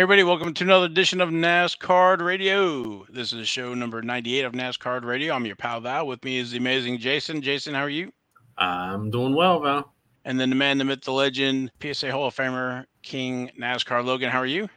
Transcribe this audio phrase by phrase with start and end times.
[0.00, 3.04] Hey everybody, welcome to another edition of NASCAR Radio.
[3.10, 5.34] This is show number 98 of NASCAR Radio.
[5.34, 6.06] I'm your pal Val.
[6.06, 7.42] With me is the amazing Jason.
[7.42, 8.10] Jason, how are you?
[8.56, 9.92] I'm doing well, Val.
[10.24, 14.30] And then the man, the myth, the legend, PSA Hall of Famer, King NASCAR Logan.
[14.30, 14.70] How are you?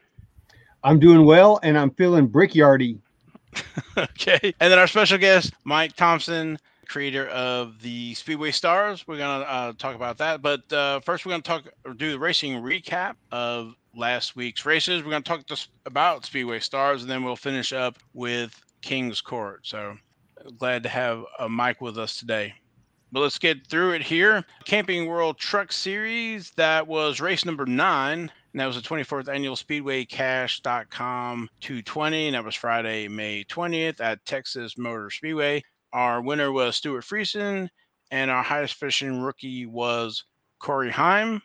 [0.84, 3.00] I'm doing well and I'm feeling brickyardy.
[3.97, 4.54] okay.
[4.60, 9.08] And then our special guest, Mike Thompson, creator of the Speedway Stars.
[9.08, 10.42] We're going to uh, talk about that.
[10.42, 14.65] But uh, first, we're going to talk or do the racing recap of last week's
[14.65, 15.04] races.
[15.04, 15.46] We're going to talk
[15.86, 19.61] about Speedway Stars, and then we'll finish up with King's Court.
[19.64, 19.96] So
[20.57, 22.54] glad to have a Mike with us today.
[23.11, 24.43] But let's get through it here.
[24.66, 28.32] Camping World Truck Series, that was race number nine.
[28.54, 32.28] And that was the 24th annual SpeedyCash.com 220.
[32.28, 35.64] And that was Friday, May 20th at Texas Motor Speedway.
[35.91, 37.69] Our winner was Stuart Friesen,
[38.09, 40.25] and our highest fishing rookie was
[40.59, 41.39] Corey Heim.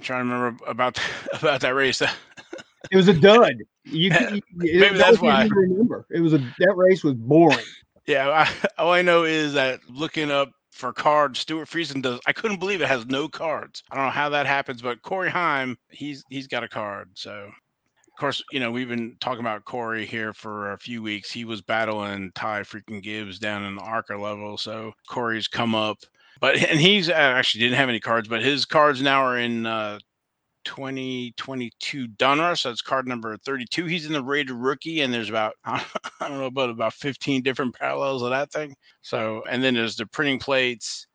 [0.00, 0.98] I'm trying to remember about
[1.34, 2.00] about that race.
[2.00, 3.52] it was a dud.
[3.84, 5.44] You, you maybe it, that's why.
[5.44, 7.58] remember it was a that race was boring.
[8.06, 12.18] Yeah, I, all I know is that looking up for cards, Stuart Friesen does.
[12.26, 13.84] I couldn't believe it has no cards.
[13.88, 17.10] I don't know how that happens, but Corey Heim, he's he's got a card.
[17.14, 21.30] So, of course, you know we've been talking about Corey here for a few weeks.
[21.30, 25.98] He was battling Ty freaking Gibbs down in the ARCA level, so Corey's come up
[26.40, 29.66] but and he's uh, actually didn't have any cards, but his cards now are in
[29.66, 29.98] uh,
[30.64, 33.86] 2022 So That's card number 32.
[33.86, 35.84] He's in the rated rookie, and there's about I
[36.20, 38.74] don't know about about 15 different parallels of that thing.
[39.02, 41.06] So, and then there's the printing plates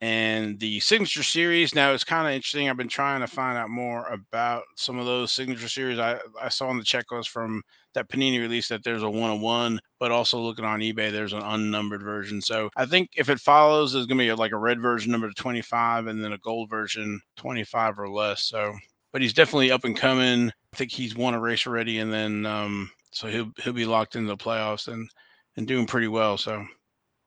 [0.00, 1.74] and the signature series.
[1.74, 2.68] Now it's kind of interesting.
[2.68, 5.98] I've been trying to find out more about some of those signature series.
[5.98, 7.62] I I saw on the checklist from
[7.96, 11.32] that Panini released that there's a one on one, but also looking on eBay, there's
[11.32, 12.40] an unnumbered version.
[12.40, 16.06] So I think if it follows, there's gonna be like a red version number 25
[16.06, 18.44] and then a gold version 25 or less.
[18.44, 18.74] So,
[19.12, 20.50] but he's definitely up and coming.
[20.72, 24.14] I think he's won a race already, and then um, so he'll he'll be locked
[24.14, 25.08] into the playoffs and
[25.56, 26.38] and doing pretty well.
[26.38, 26.64] So.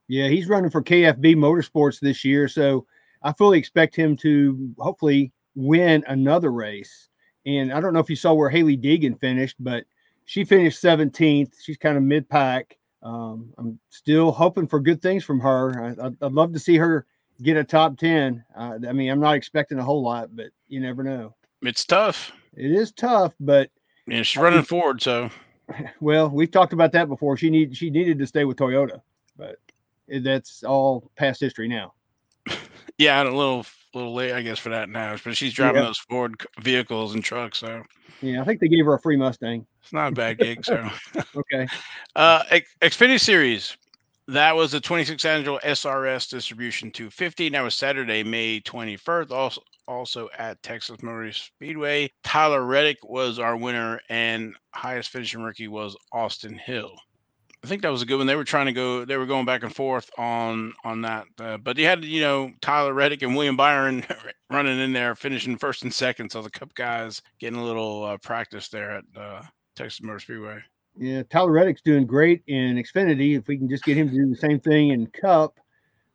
[0.07, 2.87] Yeah, he's running for KFB Motorsports this year, so
[3.21, 7.09] I fully expect him to hopefully win another race.
[7.45, 9.83] And I don't know if you saw where Hailie Deegan finished, but
[10.29, 11.53] she finished 17th.
[11.59, 12.77] She's kind of mid pack.
[13.01, 15.95] Um, I'm still hoping for good things from her.
[15.99, 17.07] I, would love to see her
[17.41, 18.45] get a top 10.
[18.55, 21.33] Uh, I mean, I'm not expecting a whole lot, but you never know.
[21.63, 22.31] It's tough.
[22.55, 23.71] It is tough, but
[24.05, 25.01] yeah, she's running forward.
[25.01, 25.31] So,
[25.99, 27.35] well, we've talked about that before.
[27.35, 29.01] She need she needed to stay with Toyota,
[29.35, 29.55] but
[30.21, 31.93] that's all past history now.
[32.97, 35.15] Yeah, a little little late, I guess, for that now.
[35.23, 35.87] But she's driving yeah.
[35.87, 37.83] those Ford vehicles and trucks, so
[38.21, 39.65] yeah, I think they gave her a free Mustang.
[39.81, 40.65] It's not a bad gig.
[40.65, 40.89] So
[41.35, 41.67] okay.
[42.15, 42.43] Uh,
[42.81, 43.77] Xfinity Series.
[44.27, 47.49] That was the 26th annual SRS distribution 250.
[47.49, 49.31] That was Saturday, May 21st.
[49.31, 52.11] Also, also at Texas Motor Speedway.
[52.23, 56.95] Tyler Reddick was our winner, and highest finishing rookie was Austin Hill.
[57.63, 58.27] I think that was a good one.
[58.27, 59.03] They were trying to go.
[59.03, 61.27] They were going back and forth on on that.
[61.39, 64.05] Uh, but you had you know Tyler Reddick and William Byron
[64.49, 66.31] running in there, finishing first and second.
[66.31, 69.41] So the Cup guys getting a little uh, practice there at uh,
[69.75, 70.59] Texas Motor Speedway.
[70.97, 73.37] Yeah, Tyler Reddick's doing great in Xfinity.
[73.37, 75.59] If we can just get him to do the same thing in Cup,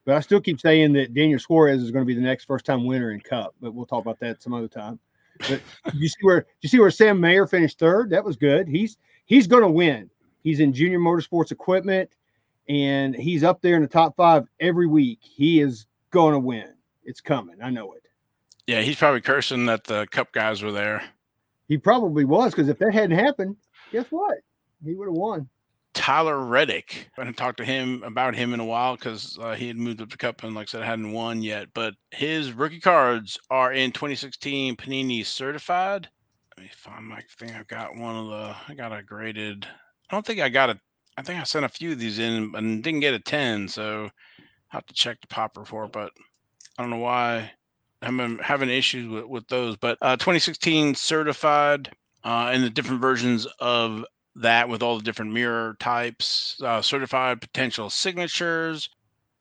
[0.06, 2.64] but I still keep saying that Daniel Suarez is going to be the next first
[2.64, 3.54] time winner in Cup.
[3.60, 4.98] But we'll talk about that some other time.
[5.40, 5.60] But
[5.94, 8.08] you see where you see where Sam Mayer finished third.
[8.10, 8.66] That was good.
[8.66, 10.08] He's he's going to win
[10.44, 12.10] He's in junior motorsports equipment
[12.68, 15.18] and he's up there in the top five every week.
[15.20, 16.74] He is going to win.
[17.04, 17.56] It's coming.
[17.62, 18.02] I know it.
[18.66, 21.02] Yeah, he's probably cursing that the cup guys were there.
[21.66, 23.56] He probably was because if that hadn't happened,
[23.90, 24.38] guess what?
[24.84, 25.48] He would have won.
[25.94, 27.08] Tyler Reddick.
[27.16, 30.02] I haven't talked to him about him in a while because uh, he had moved
[30.02, 31.68] up to Cup and, like I said, hadn't won yet.
[31.72, 36.08] But his rookie cards are in 2016 Panini certified.
[36.56, 37.52] Let me find my thing.
[37.52, 38.56] I've got one of the.
[38.68, 39.66] I got a graded
[40.14, 40.80] don't think I got a.
[41.16, 44.10] I think I sent a few of these in and didn't get a ten, so
[44.36, 45.92] I have to check the pop report.
[45.92, 46.12] But
[46.78, 47.52] I don't know why
[48.02, 49.76] I'm having issues with, with those.
[49.76, 51.90] But uh, 2016 certified
[52.24, 54.04] uh, and the different versions of
[54.36, 58.88] that with all the different mirror types, uh, certified potential signatures.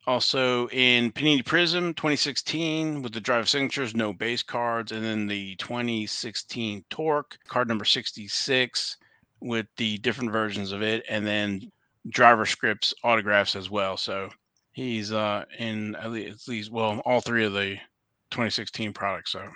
[0.05, 5.55] Also in Panini Prism 2016 with the drive signatures, no base cards, and then the
[5.55, 8.97] 2016 Torque card number 66
[9.43, 11.71] with the different versions of it, and then
[12.09, 13.97] driver scripts autographs as well.
[13.97, 14.29] So
[14.71, 17.75] he's uh, in at least, well all three of the
[18.31, 19.31] 2016 products.
[19.31, 19.47] So,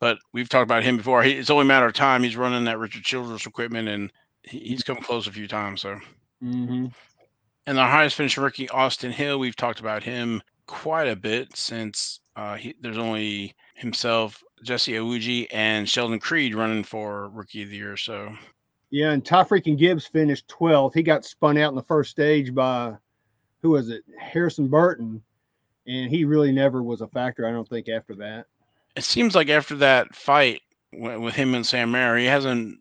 [0.00, 1.22] but we've talked about him before.
[1.22, 2.22] He, it's only a matter of time.
[2.22, 4.12] He's running that Richard Childress equipment, and
[4.42, 5.80] he, he's come close a few times.
[5.80, 5.98] So,
[6.42, 6.86] mm-hmm.
[7.66, 9.38] and our highest finished rookie Austin Hill.
[9.38, 15.46] We've talked about him quite a bit since uh, he, there's only himself, Jesse Iwuji
[15.50, 17.96] and Sheldon Creed running for Rookie of the Year.
[17.96, 18.34] So
[18.90, 20.94] Yeah, and Ty freaking Gibbs finished 12th.
[20.94, 22.94] He got spun out in the first stage by
[23.62, 24.04] who was it?
[24.18, 25.22] Harrison Burton.
[25.88, 28.46] And he really never was a factor, I don't think, after that.
[28.96, 30.60] it seems like after that fight
[30.92, 32.78] with him and Sam Mayer, he hasn't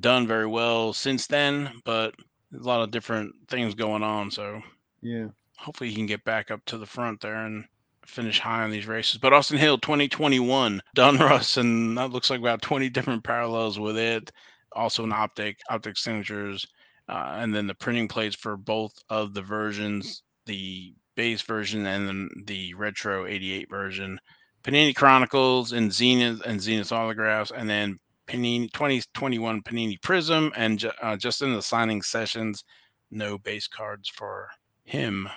[0.00, 1.70] done very well since then.
[1.84, 2.14] But
[2.50, 4.30] there's a lot of different things going on.
[4.30, 4.62] So
[5.02, 5.28] Yeah.
[5.58, 7.64] hopefully he can get back up to the front there and
[8.04, 9.18] finish high on these races.
[9.18, 14.30] But Austin Hill 2021, Donruss, and that looks like about 20 different parallels with it.
[14.76, 16.66] Also an optic, optic signatures,
[17.08, 22.06] uh, and then the printing plates for both of the versions, the base version and
[22.06, 24.18] then the retro 88 version.
[24.62, 27.96] Panini Chronicles and Zenith and Zenith autographs, and then
[28.26, 32.64] Panini 2021 Panini Prism, and ju- uh, just in the signing sessions,
[33.10, 34.48] no base cards for
[34.84, 35.28] him.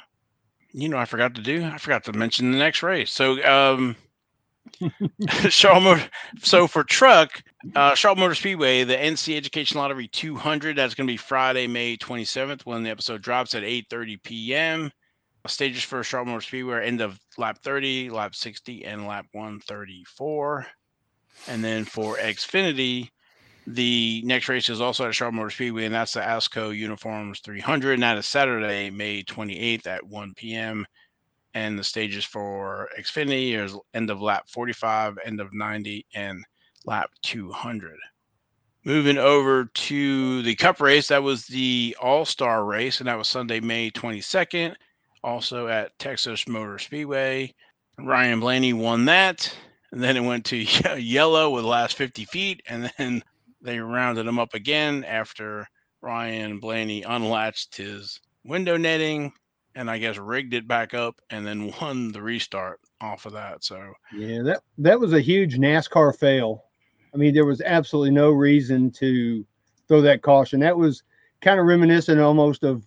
[0.71, 1.63] You know, I forgot to do.
[1.63, 3.11] I forgot to mention the next race.
[3.11, 3.95] So, um,
[5.49, 6.09] Charlotte
[6.41, 7.41] so for truck,
[7.75, 10.75] uh, Charlotte Motor Speedway, the NC Education Lottery 200.
[10.75, 14.91] That's going to be Friday, May 27th, when the episode drops at 8:30 p.m.
[15.47, 20.67] Stages for Charlotte Motor Speedway end of lap 30, lap 60, and lap 134.
[21.47, 23.09] And then for Xfinity,
[23.65, 27.93] the next race is also at Charlotte Motor Speedway, and that's the Alsco Uniforms 300.
[27.93, 30.85] And that is Saturday, May 28th at 1 p.m.
[31.53, 36.43] And the stages for Xfinity is end of lap 45, end of 90, and
[36.85, 37.97] lap 200.
[38.85, 43.27] Moving over to the Cup race, that was the All Star race, and that was
[43.27, 44.75] Sunday, May 22nd,
[45.23, 47.53] also at Texas Motor Speedway.
[47.97, 49.53] Ryan Blaney won that.
[49.91, 50.57] And then it went to
[50.99, 52.61] yellow with the last 50 feet.
[52.67, 53.23] And then
[53.61, 55.67] they rounded him up again after
[56.01, 59.33] Ryan Blaney unlatched his window netting
[59.79, 63.63] and I guess rigged it back up and then won the restart off of that.
[63.63, 66.65] So Yeah, that that was a huge NASCAR fail.
[67.13, 69.45] I mean, there was absolutely no reason to
[69.87, 70.59] throw that caution.
[70.59, 71.01] That was
[71.41, 72.85] kind of reminiscent almost of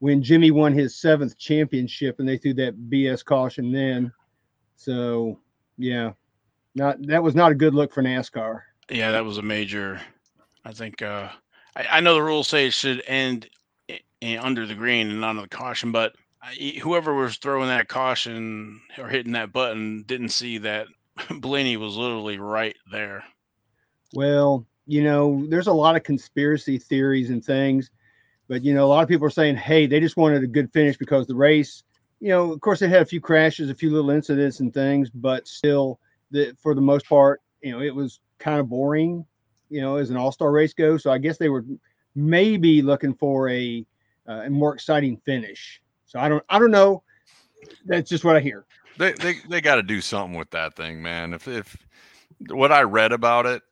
[0.00, 4.12] when Jimmy won his seventh championship and they threw that BS caution then.
[4.76, 5.40] So
[5.78, 6.12] yeah,
[6.74, 8.60] not that was not a good look for NASCAR.
[8.90, 10.00] yeah, that was a major.
[10.64, 11.30] I think uh,
[11.74, 13.48] I, I know the rules say it should end
[13.90, 16.14] i- i- under the green and not on the caution, but
[16.82, 20.88] Whoever was throwing that caution or hitting that button didn't see that
[21.30, 23.24] Blaney was literally right there.
[24.12, 27.90] Well, you know, there's a lot of conspiracy theories and things,
[28.48, 30.72] but you know, a lot of people are saying, hey, they just wanted a good
[30.72, 31.82] finish because the race,
[32.20, 35.10] you know, of course, it had a few crashes, a few little incidents and things,
[35.10, 35.98] but still,
[36.30, 39.24] the for the most part, you know, it was kind of boring,
[39.70, 41.02] you know, as an all-star race goes.
[41.02, 41.64] So I guess they were
[42.14, 43.84] maybe looking for a,
[44.28, 45.80] uh, a more exciting finish.
[46.14, 47.02] So I don't, I don't know.
[47.86, 48.64] That's just what I hear.
[48.98, 51.34] They they they got to do something with that thing, man.
[51.34, 51.76] If if
[52.50, 53.62] what I read about it,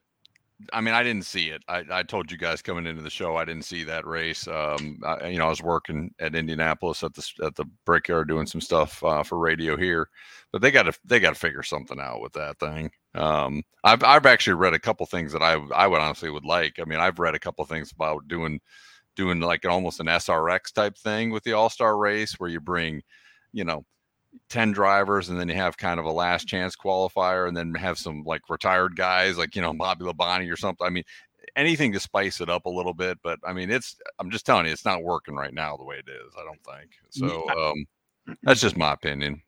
[0.72, 1.62] I mean, I didn't see it.
[1.68, 4.48] I, I told you guys coming into the show, I didn't see that race.
[4.48, 8.46] Um, I, you know, I was working at Indianapolis at the at the brickyard doing
[8.46, 10.08] some stuff uh, for radio here,
[10.50, 12.90] but they got to they got to figure something out with that thing.
[13.14, 16.80] Um, I've I've actually read a couple things that I I would honestly would like.
[16.80, 18.60] I mean, I've read a couple things about doing
[19.16, 23.02] doing like almost an SRX type thing with the All Star race where you bring,
[23.52, 23.84] you know,
[24.48, 27.98] 10 drivers and then you have kind of a last chance qualifier and then have
[27.98, 30.86] some like retired guys like you know Bobby Labonte or something.
[30.86, 31.04] I mean
[31.56, 34.66] anything to spice it up a little bit, but I mean it's I'm just telling
[34.66, 36.32] you it's not working right now the way it is.
[36.38, 36.92] I don't think.
[37.10, 39.42] So um that's just my opinion.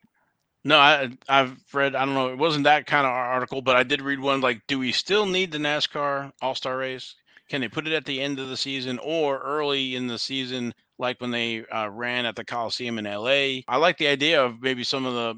[0.65, 3.83] No, I I've read I don't know it wasn't that kind of article, but I
[3.83, 7.15] did read one like, do we still need the NASCAR All Star race?
[7.51, 10.73] Can they put it at the end of the season or early in the season,
[10.99, 13.61] like when they uh, ran at the Coliseum in LA?
[13.69, 15.35] I like the idea of maybe some of the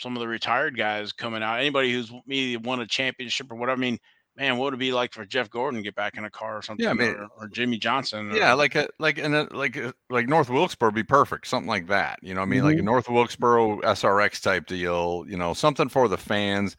[0.00, 1.58] some of the retired guys coming out.
[1.58, 3.78] Anybody who's maybe won a championship or whatever.
[3.78, 3.98] I mean,
[4.36, 6.56] man, what would it be like for Jeff Gordon to get back in a car
[6.58, 6.86] or something?
[6.86, 8.30] I mean- or, or Jimmie Johnson?
[8.32, 11.88] Yeah, like a like and a, like a, like North Wilkesboro be perfect, something like
[11.88, 12.20] that.
[12.22, 12.84] You know, what I mean, like a Mhm.
[12.84, 15.24] North Wilkesboro SRX type deal.
[15.28, 16.76] You know, something for the fans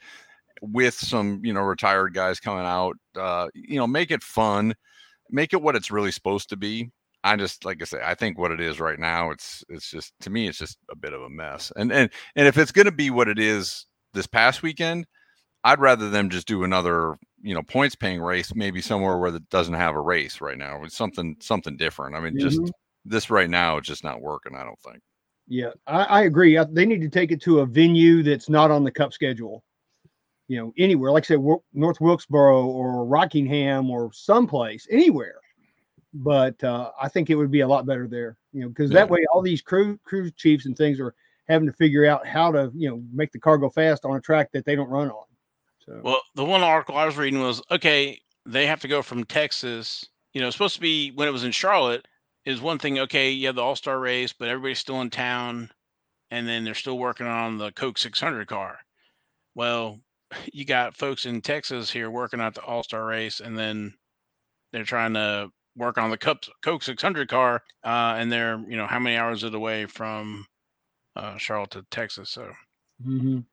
[0.61, 2.97] with some you know retired guys coming out.
[3.15, 4.75] Uh, you know, make it fun,
[5.29, 6.91] make it what it's really supposed to be.
[7.23, 10.13] I just like I say, I think what it is right now, it's it's just
[10.21, 11.71] to me, it's just a bit of a mess.
[11.75, 15.05] And and and if it's going to be what it is this past weekend,
[15.63, 19.49] I'd rather them just do another you know points paying race, maybe somewhere where it
[19.49, 22.15] doesn't have a race right now, with something something different.
[22.15, 22.71] I mean, just Mhm.
[23.05, 24.55] this right now, it's just not working.
[24.55, 25.01] I don't think.
[25.47, 26.57] Yeah, I, I agree.
[26.57, 29.63] I, they need to take it to a venue that's not on the cup schedule.
[30.49, 31.39] You know, anywhere, like I said,
[31.73, 35.39] North Wilkesboro or Rockingham or someplace, anywhere.
[36.13, 38.37] But uh, I think it would be a lot better there.
[38.51, 38.95] You know, because Yeah.
[38.95, 41.13] that way, all these crew crew chiefs and things are
[41.47, 44.21] having to figure out how to, you know, make the car go fast on a
[44.21, 45.25] track that they don't run on.
[45.85, 49.23] So Well, the one article I was reading was okay, they have to go from
[49.23, 50.03] Texas.
[50.33, 52.07] You know, supposed to be when it was in Charlotte
[52.45, 52.97] is one thing.
[52.99, 55.69] Okay, you have the All Star race, but everybody's still in town,
[56.31, 58.79] and then they're still working on the Coke 600 car.
[59.53, 59.99] Well,
[60.53, 63.93] you got folks in Texas here working at the All Star race, and then
[64.71, 68.87] they're trying to work on the Cup Coke 600 car, uh, and they're you know
[68.87, 70.45] how many hours it away from
[71.15, 72.29] uh, Charlotte to Texas.
[72.31, 72.51] So
[73.05, 73.45] mhm.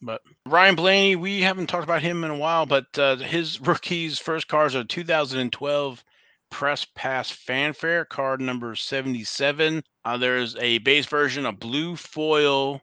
[0.00, 4.18] but Ryan Blaney, we haven't talked about him in a while, but uh, his rookie's
[4.18, 6.04] first cars are 2012
[6.50, 9.82] Press Pass Fanfare card number 77.
[10.04, 12.80] Uh, there's a base version, a blue foil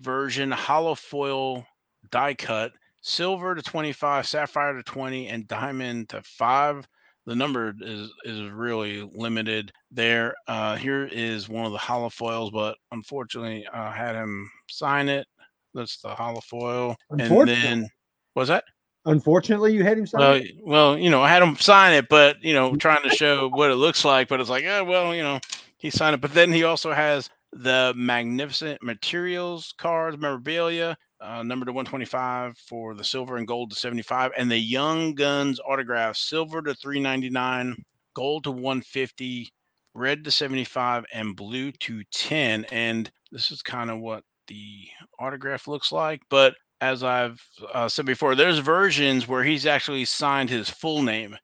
[0.00, 1.66] version, holofoil
[2.10, 2.72] die cut,
[3.02, 6.86] silver to 25, sapphire to 20, and diamond to 5.
[7.26, 10.34] The number is is really limited there.
[10.46, 15.26] Uh, here is one of the holofoils, but unfortunately, I had him sign it.
[15.74, 16.94] That's the holofoil.
[17.10, 17.88] And then
[18.36, 18.64] was that?
[19.06, 20.20] Unfortunately, you had him sign.
[20.20, 20.52] Well, it?
[20.62, 23.72] well, you know, I had him sign it, but you know, trying to show what
[23.72, 24.28] it looks like.
[24.28, 25.40] But it's like, oh, well, you know,
[25.78, 26.20] he signed it.
[26.20, 32.94] But then he also has the magnificent materials cards, memorabilia, uh, number to 125 for
[32.94, 37.76] the silver and gold to 75, and the Young Guns autograph, silver to 399,
[38.14, 39.48] gold to 150,
[39.94, 42.66] red to 75, and blue to 10.
[42.66, 46.20] And this is kind of what the autograph looks like.
[46.28, 47.40] But as I've
[47.72, 51.36] uh, said before, there's versions where he's actually signed his full name.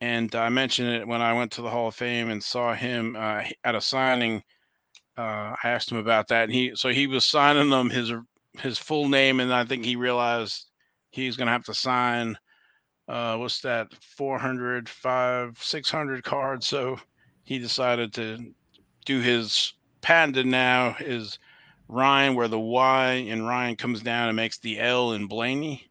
[0.00, 3.16] And I mentioned it when I went to the Hall of Fame and saw him
[3.18, 4.42] uh, at a signing.
[5.16, 8.12] Uh, I asked him about that, and he so he was signing them his
[8.58, 10.66] his full name, and I think he realized
[11.10, 12.38] he's going to have to sign
[13.08, 16.66] uh, what's that 400, 5, 600 cards.
[16.66, 16.98] So
[17.44, 18.54] he decided to
[19.04, 21.38] do his patented now is
[21.88, 25.86] Ryan, where the Y in Ryan comes down and makes the L in Blaney.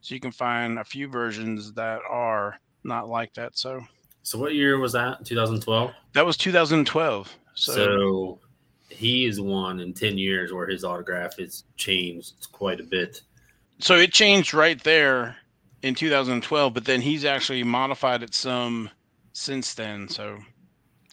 [0.00, 3.56] So you can find a few versions that are not like that.
[3.58, 3.80] So
[4.22, 5.24] So what year was that?
[5.24, 5.90] 2012.
[6.12, 7.36] that was 2012.
[7.54, 8.40] So, So,
[8.88, 13.22] he is one in 10 years where his autograph has changed quite a bit.
[13.78, 15.36] so it changed right there
[15.82, 18.90] in 2012, but then he's actually modified it some
[19.32, 20.08] since then.
[20.08, 20.38] So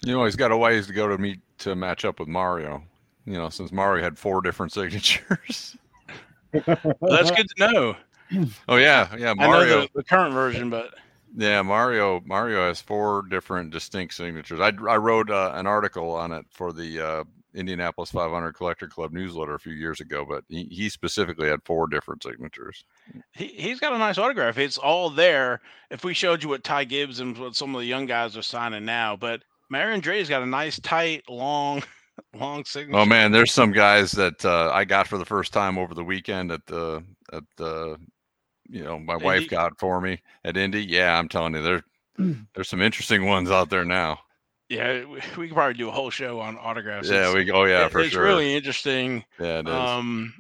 [0.03, 2.83] You know, he's got a ways to go to meet to match up with Mario.
[3.25, 5.77] You know, since Mario had four different signatures.
[6.53, 7.95] well, that's good to know.
[8.69, 9.31] oh yeah, yeah.
[9.31, 9.81] I know Mario.
[9.81, 10.95] the, the current version, but
[11.35, 12.21] Yeah, Mario.
[12.25, 14.59] Mario has four different distinct signatures.
[14.59, 17.23] I I wrote uh, an article on it for the uh,
[17.55, 21.87] Indianapolis 500 Collector Club newsletter a few years ago, but he, he specifically had four
[21.87, 22.85] different signatures.
[23.33, 24.57] he, he's got a nice autograph.
[24.57, 25.61] It's all there.
[25.89, 28.41] If we showed you what Ty Gibbs and what some of the young guys are
[28.41, 31.83] signing now, but Marion Dre's got a nice, tight, long,
[32.33, 32.99] long signature.
[32.99, 36.03] Oh man, there's some guys that uh, I got for the first time over the
[36.03, 37.97] weekend at the at the
[38.69, 40.83] you know my wife got for me at Indy.
[40.83, 41.83] Yeah, I'm telling you, there
[42.53, 44.19] there's some interesting ones out there now.
[44.69, 47.09] Yeah, we, we could probably do a whole show on autographs.
[47.09, 48.23] Yeah, It's- we oh yeah it- for it's sure.
[48.23, 49.23] really interesting.
[49.39, 49.73] yeah, it is.
[49.73, 50.33] Um,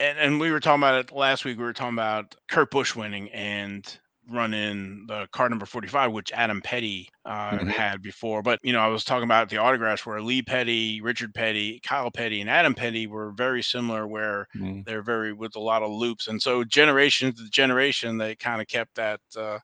[0.00, 1.58] and, and we were talking about it last week.
[1.58, 3.86] We were talking about Kurt Busch winning and
[4.30, 7.68] running the card number 45, which Adam Petty uh, Mhm.
[7.68, 8.40] had before.
[8.42, 12.10] But, you know, I was talking about the autographs where Lee Petty, Richard Petty, Kyle
[12.10, 14.84] Petty, and Adam Petty were very similar, where Mm.
[14.84, 16.28] they're very with a lot of loops.
[16.28, 19.58] And so, generation to generation, they kind of kept that, uh,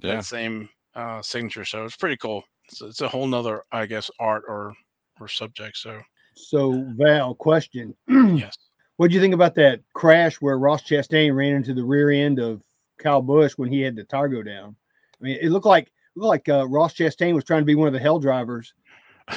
[0.00, 0.16] yeah.
[0.16, 1.64] that same uh, signature.
[1.64, 2.44] So it's pretty cool.
[2.68, 4.74] It's, it's a whole nother, I guess, art or
[5.20, 5.76] or subject.
[5.76, 6.00] So,
[6.34, 8.56] So Val, question: yes.
[8.96, 12.38] What do you think about that crash where Ross Chastain ran into the rear end
[12.38, 12.62] of
[12.98, 14.76] Kyle Busch when he had the tire go down?
[15.20, 17.74] I mean, it looked like it looked like uh, Ross Chastain was trying to be
[17.74, 18.72] one of the hell drivers.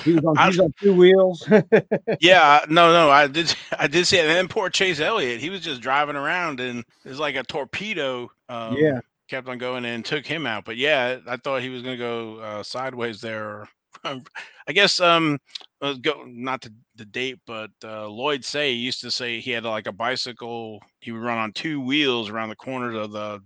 [0.03, 1.47] He was on, I- he was on two wheels.
[2.19, 4.21] yeah, no, no, I did, I did see it.
[4.25, 7.43] And then poor Chase Elliott, he was just driving around, and it was like a
[7.43, 8.29] torpedo.
[8.49, 8.99] Um, Yeah.
[9.27, 10.65] Kept on going and took him out.
[10.65, 13.67] But yeah, I thought he was going to go uh, sideways there.
[14.03, 15.37] I guess um,
[15.81, 19.63] uh, go not to the date, but uh, Lloyd Seay used to say he had
[19.63, 20.81] like a bicycle.
[20.99, 23.41] He would run on two wheels around the corners of the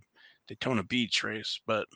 [0.47, 1.59] Daytona Beach race.
[1.65, 1.87] But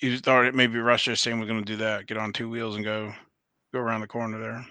[0.00, 2.84] he thought maybe Ross Chastain we're going to do that, get on two wheels and
[2.84, 3.12] go
[3.72, 4.66] go around the corner there.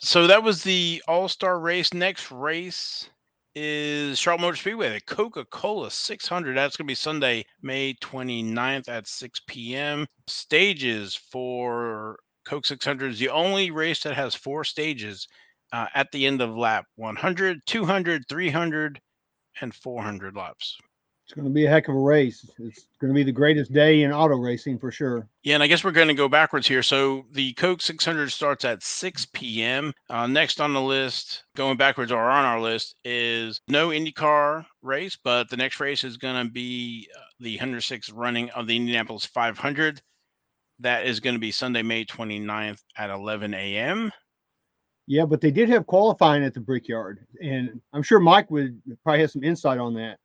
[0.00, 1.92] So that was the All Star race.
[1.92, 3.10] Next race
[3.54, 6.56] is Charlotte Motor Speedway, the Coca Cola 600.
[6.56, 10.06] That's going to be Sunday, May 29th at 6 p.m.
[10.26, 15.26] Stages for Coke 600 is the only race that has four stages
[15.72, 19.00] uh, at the end of lap 100, 200, 300,
[19.60, 20.78] and 400 laps.
[21.30, 22.44] It's going to be a heck of a race.
[22.58, 25.28] It's going to be the greatest day in auto racing for sure.
[25.44, 26.82] Yeah, and I guess we're going to go backwards here.
[26.82, 29.92] So the Coke 600 starts at 6 p.m.
[30.08, 35.16] Uh, next on the list, going backwards or on our list, is no IndyCar race,
[35.22, 39.24] but the next race is going to be uh, the 106th running of the Indianapolis
[39.24, 40.02] 500.
[40.80, 44.10] That is going to be Sunday, May 29th at 11 a.m.
[45.06, 49.20] Yeah, but they did have qualifying at the Brickyard, and I'm sure Mike would probably
[49.20, 50.18] have some insight on that.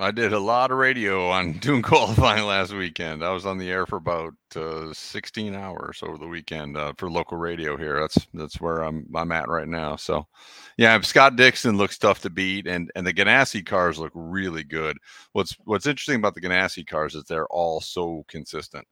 [0.00, 3.24] I did a lot of radio on doing qualifying last weekend.
[3.24, 7.10] I was on the air for about uh, 16 hours over the weekend uh, for
[7.10, 7.98] local radio here.
[8.00, 9.96] That's that's where I'm I'm at right now.
[9.96, 10.28] So,
[10.76, 14.96] yeah, Scott Dixon looks tough to beat, and and the Ganassi cars look really good.
[15.32, 18.86] What's what's interesting about the Ganassi cars is they're all so consistent,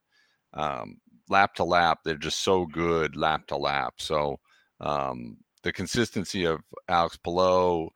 [0.53, 0.97] um,
[1.29, 1.99] lap to lap.
[2.03, 3.93] They're just so good lap to lap.
[3.99, 4.39] So
[4.81, 6.59] um, the consistency of
[6.89, 7.87] Alex Palou,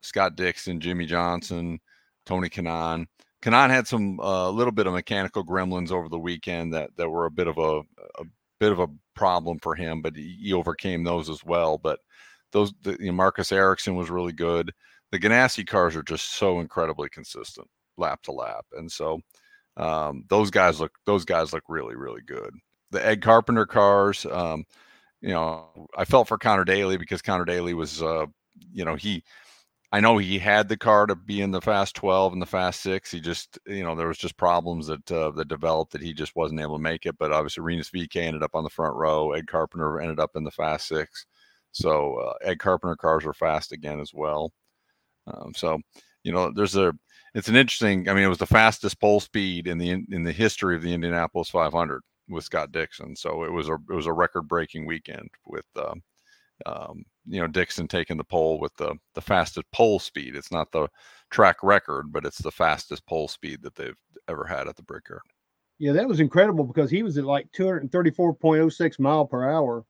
[0.00, 1.80] Scott Dixon, Jimmie Johnson.
[2.26, 3.06] Tony Kanaan.
[3.42, 7.08] Kanaan had some a uh, little bit of mechanical gremlins over the weekend that that
[7.08, 7.80] were a bit of a,
[8.18, 8.24] a
[8.58, 11.78] bit of a problem for him, but he, he overcame those as well.
[11.78, 12.00] But
[12.52, 14.72] those the, you know, Marcus Ericsson was really good.
[15.12, 19.20] The Ganassi cars are just so incredibly consistent lap to lap, and so
[19.76, 22.52] um, those guys look those guys look really really good.
[22.90, 24.64] The Ed Carpenter cars, um,
[25.20, 25.66] you know,
[25.96, 28.26] I felt for Connor Daly because Connor Daly was, uh,
[28.72, 29.22] you know, he
[29.92, 32.80] I know he had the car to be in the fast 12 and the fast
[32.80, 33.10] six.
[33.10, 36.34] He just, you know, there was just problems that uh, that developed that he just
[36.34, 37.16] wasn't able to make it.
[37.18, 39.32] But obviously, Rinus VeeKay ended up on the front row.
[39.32, 41.26] Ed Carpenter ended up in the fast six.
[41.72, 44.52] So uh, Ed Carpenter cars were fast again as well.
[45.26, 45.78] Um, so,
[46.24, 46.92] you know, there's a,
[47.34, 48.08] it's an interesting.
[48.08, 50.94] I mean, it was the fastest pole speed in the in the history of the
[50.94, 53.14] Indianapolis 500 with Scott Dixon.
[53.14, 55.66] So it was a it was a record breaking weekend with.
[55.76, 55.94] Uh,
[56.64, 60.34] um, you know Dixon taking the pole with the the fastest pole speed.
[60.34, 60.88] It's not the
[61.30, 63.96] track record, but it's the fastest pole speed that they've
[64.28, 65.22] ever had at the Brickyard.
[65.78, 69.84] Yeah, that was incredible because he was at like 234.06 mile per hour,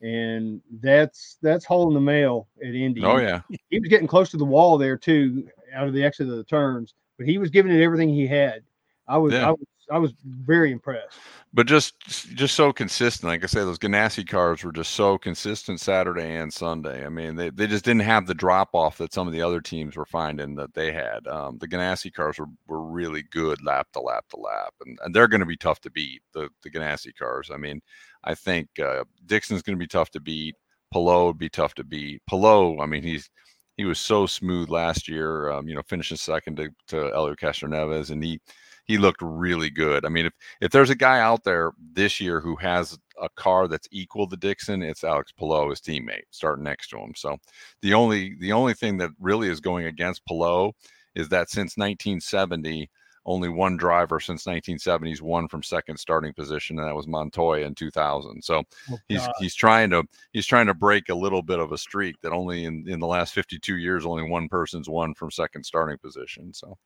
[0.00, 3.04] and that's that's holding the mail at Indy.
[3.04, 6.28] Oh yeah, he was getting close to the wall there too, out of the exit
[6.28, 8.62] of the turns, but he was giving it everything he had.
[9.06, 9.48] I was yeah.
[9.48, 11.18] I was I was very impressed.
[11.54, 12.00] But just
[12.34, 16.52] just so consistent, like I say, those Ganassi cars were just so consistent Saturday and
[16.52, 17.06] Sunday.
[17.06, 19.60] I mean, they, they just didn't have the drop off that some of the other
[19.60, 21.26] teams were finding that they had.
[21.26, 25.14] Um, the Ganassi cars were, were really good lap to lap to lap, and, and
[25.14, 26.20] they're going to be tough to beat.
[26.34, 27.50] The the Ganassi cars.
[27.52, 27.80] I mean,
[28.24, 30.56] I think uh, Dixon's going to be tough to beat.
[30.92, 32.22] Palou would be tough to beat.
[32.28, 33.30] Palou, I mean, he's
[33.76, 35.50] he was so smooth last year.
[35.50, 38.40] Um, you know, finishing second to to Helio Castroneves, and he
[38.86, 40.04] he looked really good.
[40.04, 43.68] I mean, if if there's a guy out there this year who has a car
[43.68, 47.12] that's equal to Dixon, it's Alex Palou, his teammate, starting next to him.
[47.16, 47.36] So
[47.82, 50.72] the only the only thing that really is going against Palou
[51.14, 52.90] is that since 1970,
[53.24, 57.74] only one driver since 1970s won from second starting position, and that was Montoya in
[57.74, 58.42] 2000.
[58.42, 61.78] So oh, he's he's trying to he's trying to break a little bit of a
[61.78, 65.64] streak that only in in the last 52 years only one person's won from second
[65.64, 66.54] starting position.
[66.54, 66.78] So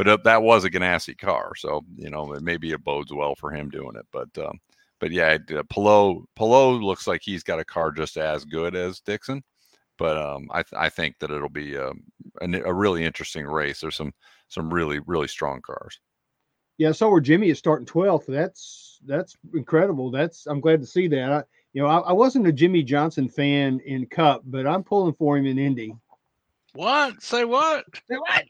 [0.00, 3.34] but uh, that was a Ganassi car, so you know it maybe it bodes well
[3.34, 4.06] for him doing it.
[4.10, 4.58] But um,
[4.98, 9.00] but yeah, uh, Palou Palou looks like he's got a car just as good as
[9.00, 9.44] Dixon.
[9.98, 12.02] But um, I th- I think that it'll be um,
[12.40, 13.82] a, a really interesting race.
[13.82, 14.14] There's some
[14.48, 16.00] some really really strong cars.
[16.78, 18.24] Yeah, so where Jimmy is starting 12th.
[18.26, 20.10] That's that's incredible.
[20.10, 21.30] That's I'm glad to see that.
[21.30, 21.42] I,
[21.74, 25.36] you know, I, I, wasn't a Jimmie Johnson fan in Cup, but I'm pulling for
[25.36, 25.94] him in Indy.
[26.72, 27.22] What?
[27.22, 27.84] Say what?
[28.08, 28.44] Say what?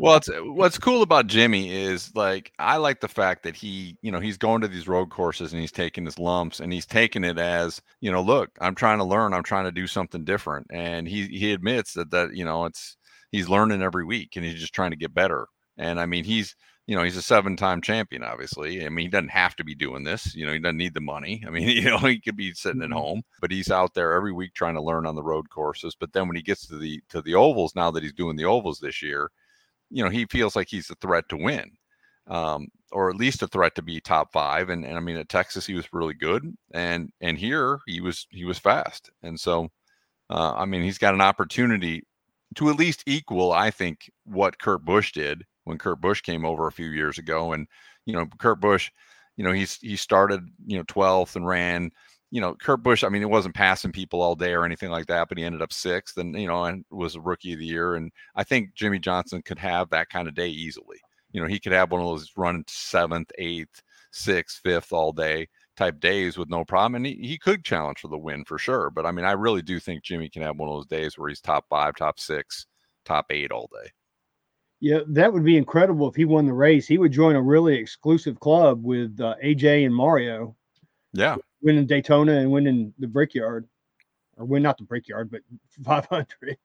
[0.00, 3.96] Well, it's, uh, what's cool about Jimmy is like I like the fact that he,
[4.02, 6.86] you know, he's going to these road courses and he's taking his lumps and he's
[6.86, 10.24] taking it as, you know, look, I'm trying to learn, I'm trying to do something
[10.24, 12.96] different, and he he admits that that you know it's
[13.30, 15.46] he's learning every week and he's just trying to get better.
[15.76, 16.54] And I mean, he's
[16.88, 18.84] you know, he's a seven time champion, obviously.
[18.84, 20.34] I mean, he doesn't have to be doing this.
[20.34, 21.44] You know, he doesn't need the money.
[21.46, 22.98] I mean, you know, he could be sitting at mm-hmm.
[22.98, 25.94] home, but he's out there every week trying to learn on the road courses.
[25.94, 28.46] But then when he gets to the to the ovals, now that he's doing the
[28.46, 29.30] ovals this year,
[29.90, 31.70] you know, he feels like he's a threat to win.
[32.26, 34.70] Um, or at least a threat to be top five.
[34.70, 36.56] And, and I mean, at Texas, he was really good.
[36.72, 39.10] And, and here he was, he was fast.
[39.22, 39.68] And so,
[40.30, 42.04] uh, I mean, he's got an opportunity
[42.56, 46.66] to at least equal, I think, what Kurt Busch did when Kurt Busch came over
[46.66, 47.52] a few years ago.
[47.52, 47.66] And,
[48.06, 48.90] you know, Kurt Busch,
[49.36, 51.90] you know, he's he started, you know, 12th and ran,
[52.30, 55.06] you know, Kurt Busch, I mean, it wasn't passing people all day or anything like
[55.06, 57.66] that, but he ended up sixth and, you know, and was a rookie of the
[57.66, 57.94] year.
[57.94, 60.98] And I think Jimmie Johnson could have that kind of day easily.
[61.32, 65.48] You know, he could have one of those run seventh, eighth, sixth, fifth all day
[65.76, 66.96] type days with no problem.
[66.96, 68.90] And he, he could challenge for the win for sure.
[68.90, 71.28] But I mean, I really do think Jimmy can have one of those days where
[71.28, 72.66] he's top five, top six,
[73.04, 73.90] top eight all day.
[74.80, 76.86] Yeah, that would be incredible if he won the race.
[76.86, 80.54] He would join a really exclusive club with uh, AJ and Mario.
[81.12, 83.66] Yeah, winning Daytona and winning the Brickyard,
[84.36, 85.40] or win not the Brickyard, but
[85.84, 86.56] 500.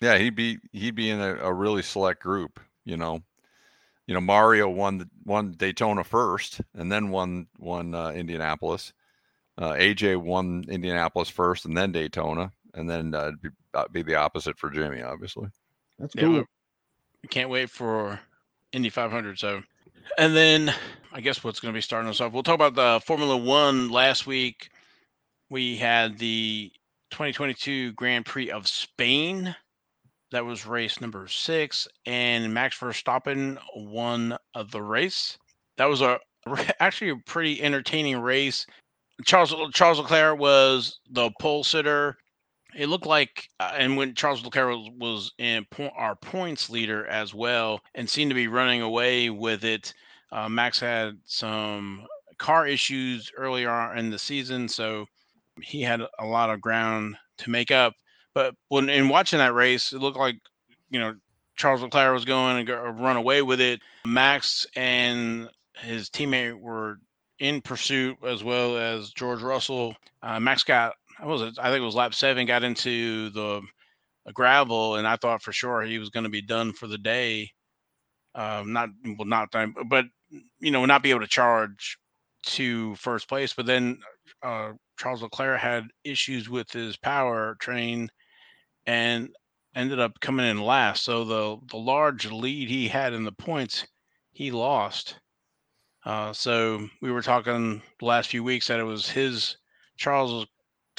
[0.00, 2.60] Yeah, he'd be he'd be in a, a really select group.
[2.84, 3.22] You know,
[4.06, 8.92] you know Mario won the, won Daytona first, and then won won uh, Indianapolis.
[9.56, 14.14] Uh, AJ won Indianapolis first, and then Daytona, and then uh, be, uh, be the
[14.14, 15.48] opposite for Jimmy, obviously.
[15.98, 16.36] That's cool.
[16.36, 16.42] Yeah,
[17.26, 18.20] can't wait for
[18.72, 19.38] Indy 500.
[19.38, 19.62] So,
[20.18, 20.72] and then
[21.12, 22.32] I guess what's going to be starting us off.
[22.32, 24.70] We'll talk about the Formula One last week.
[25.50, 26.70] We had the
[27.10, 29.54] 2022 Grand Prix of Spain.
[30.30, 34.36] That was race number six, and Max Verstappen won
[34.70, 35.38] the race.
[35.78, 36.20] That was a
[36.80, 38.66] actually a pretty entertaining race.
[39.24, 42.18] Charles Charles Leclerc was the pole sitter
[42.74, 47.34] it looked like, uh, and when Charles Leclerc was, in po- our points leader as
[47.34, 49.94] well, and seemed to be running away with it.
[50.30, 52.06] Uh, Max had some
[52.38, 55.06] car issues earlier in the season, so
[55.62, 57.94] he had a lot of ground to make up.
[58.34, 60.36] But when in watching that race, it looked like
[60.90, 61.14] you know
[61.56, 63.80] Charles Leclerc was going to go, run away with it.
[64.06, 66.98] Max and his teammate were
[67.38, 69.96] in pursuit as well as George Russell.
[70.22, 73.62] Uh, Max got I was I think it was lap seven, got into the
[74.32, 77.50] gravel, and I thought for sure he was going to be done for the day.
[78.34, 80.06] Um, not well, not time, but
[80.60, 81.98] you know, not be able to charge
[82.46, 83.52] to first place.
[83.52, 83.98] But then
[84.42, 88.10] uh, Charles Leclerc had issues with his power train,
[88.86, 89.30] and
[89.74, 91.04] ended up coming in last.
[91.04, 93.86] So the the large lead he had in the points,
[94.32, 95.18] he lost.
[96.04, 99.56] Uh, so we were talking the last few weeks that it was his
[99.96, 100.46] Charles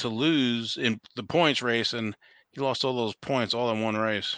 [0.00, 2.16] to lose in the points race, and
[2.52, 4.36] he lost all those points all in one race.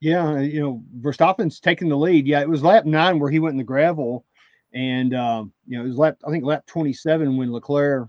[0.00, 2.26] Yeah, you know, Verstappen's taking the lead.
[2.26, 4.24] Yeah, it was lap nine where he went in the gravel,
[4.72, 8.08] and um, you know, it was lap I think lap twenty seven when Leclerc,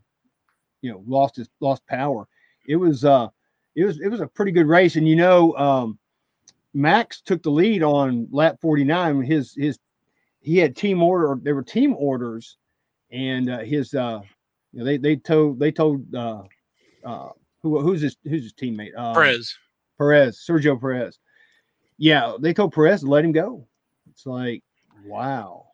[0.81, 2.27] you know, lost his lost power.
[2.67, 3.29] It was uh,
[3.75, 5.97] it was it was a pretty good race, and you know, um,
[6.75, 9.23] Max took the lead on lap forty nine.
[9.23, 9.79] His his
[10.41, 11.39] he had team order.
[11.41, 12.57] There were team orders,
[13.11, 14.19] and uh, his uh,
[14.73, 16.43] you know, they they told they told uh,
[17.03, 17.29] uh,
[17.61, 18.91] who who's his who's his teammate?
[18.97, 19.55] Uh, Perez.
[19.97, 21.19] Perez, Sergio Perez.
[21.97, 23.67] Yeah, they told Perez to let him go.
[24.09, 24.63] It's like,
[25.05, 25.67] wow.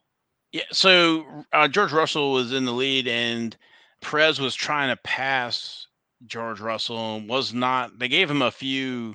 [0.52, 0.62] Yeah.
[0.72, 3.56] So uh, George Russell was in the lead, and
[4.00, 5.86] Perez was trying to pass
[6.26, 7.20] George Russell.
[7.26, 7.98] Was not.
[7.98, 9.14] They gave him a few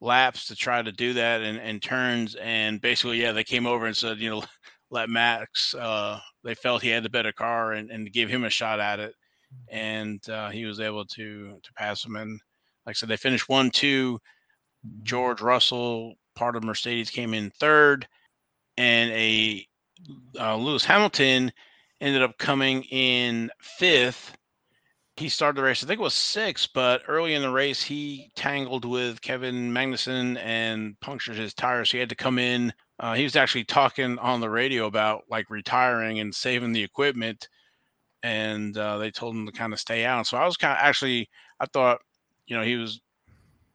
[0.00, 3.86] laps to try to do that and, and turns, and basically, yeah, they came over
[3.86, 4.42] and said, you know,
[4.90, 5.74] let Max.
[5.74, 8.98] Uh, they felt he had the better car and, and give him a shot at
[8.98, 9.14] it
[9.68, 12.16] and uh, he was able to to pass him.
[12.16, 12.40] And
[12.86, 14.20] like I said, they finished one two.
[15.02, 18.08] George Russell, part of Mercedes, came in third,
[18.76, 19.66] and a
[20.38, 21.52] uh, Lewis Hamilton
[22.00, 24.36] ended up coming in fifth.
[25.16, 28.30] He started the race, I think it was six, but early in the race, he
[28.36, 31.90] tangled with Kevin Magnussen and punctured his tires.
[31.90, 32.72] So he had to come in.
[32.98, 37.48] Uh, he was actually talking on the radio about like retiring and saving the equipment
[38.22, 40.26] and uh, they told him to kind of stay out.
[40.26, 41.28] So I was kind of actually,
[41.58, 42.00] I thought,
[42.46, 43.00] you know, he was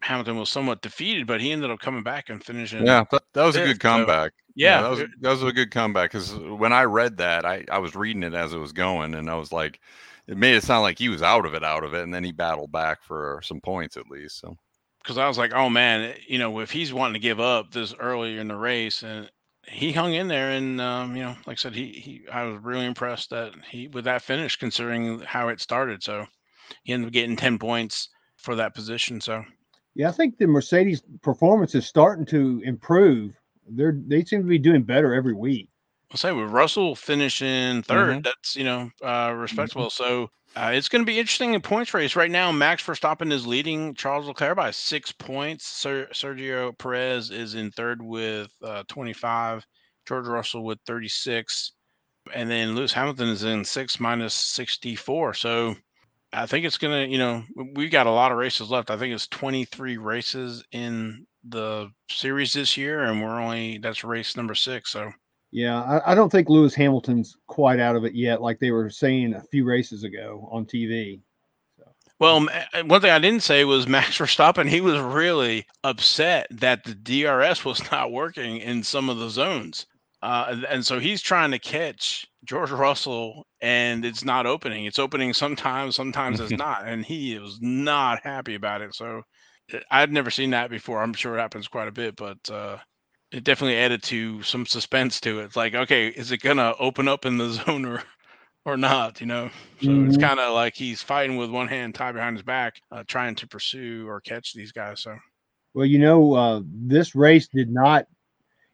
[0.02, 2.86] Hamilton was somewhat defeated, but he ended up coming back and finishing.
[2.86, 4.32] Yeah, that, that was a good comeback.
[4.32, 7.46] So, yeah, yeah, that was that was a good comeback because when I read that,
[7.46, 9.80] I I was reading it as it was going, and I was like,
[10.28, 12.24] it made it sound like he was out of it, out of it, and then
[12.24, 14.40] he battled back for some points at least.
[14.40, 14.56] So
[15.00, 17.94] because I was like, oh man, you know, if he's wanting to give up this
[18.00, 19.30] early in the race, and
[19.68, 22.62] he hung in there, and um, you know, like I said, he he I was
[22.62, 26.04] really impressed that he with that finish, considering how it started.
[26.04, 26.26] So
[26.84, 29.22] he ended up getting ten points for that position.
[29.22, 29.44] So
[29.96, 33.34] yeah, I think the Mercedes performance is starting to improve.
[33.68, 35.70] They're they seem to be doing better every week.
[36.12, 38.20] I'll say with Russell finishing 3rd mm-hmm.
[38.22, 39.88] that's you know uh, respectable.
[39.88, 40.04] Mm-hmm.
[40.04, 42.52] So uh, it's going to be interesting in points race right now.
[42.52, 45.68] Max Verstappen is leading Charles Leclerc by six points.
[45.68, 49.66] Ser- Sergio Perez is in third with uh, 25.
[50.08, 51.74] George Russell with 36,
[52.34, 55.34] and then Lewis Hamilton is in six minus 64.
[55.34, 55.76] So
[56.32, 58.92] I think it's going to, you know, we've got a lot of races left.
[58.92, 64.36] I think it's 23 races in the series this year, and we're only that's race
[64.36, 64.92] number six.
[64.92, 65.12] So
[65.56, 68.90] yeah, I, I, don't think Lewis Hamilton's quite out of it yet, like they were
[68.90, 71.22] saying a few races ago on TV.
[71.78, 71.86] So.
[72.20, 74.68] Well, uh, one thing I didn't say was Max Verstappen.
[74.68, 79.86] He was really upset that the DRS was not working in some of the zones,
[80.22, 84.84] uh, and so he's trying to catch George Russell, and it's not opening.
[84.84, 88.94] It's opening sometimes, sometimes it's not, and he was not happy about it.
[88.94, 89.22] So
[89.74, 91.02] uh, I'd never seen that before.
[91.02, 92.76] I'm sure it happens quite a bit, but uh,
[93.32, 95.46] it definitely added to some suspense to it.
[95.46, 98.04] It's like, okay, is it gonna open up in the zone or
[98.66, 99.20] or not?
[99.22, 100.18] You know, so it's Mhm.
[100.18, 103.48] kind of like he's fighting with one hand tied behind his back, uh, trying to
[103.48, 105.02] pursue or catch these guys.
[105.04, 105.16] So
[105.74, 108.06] Well, you know, uh, this race did not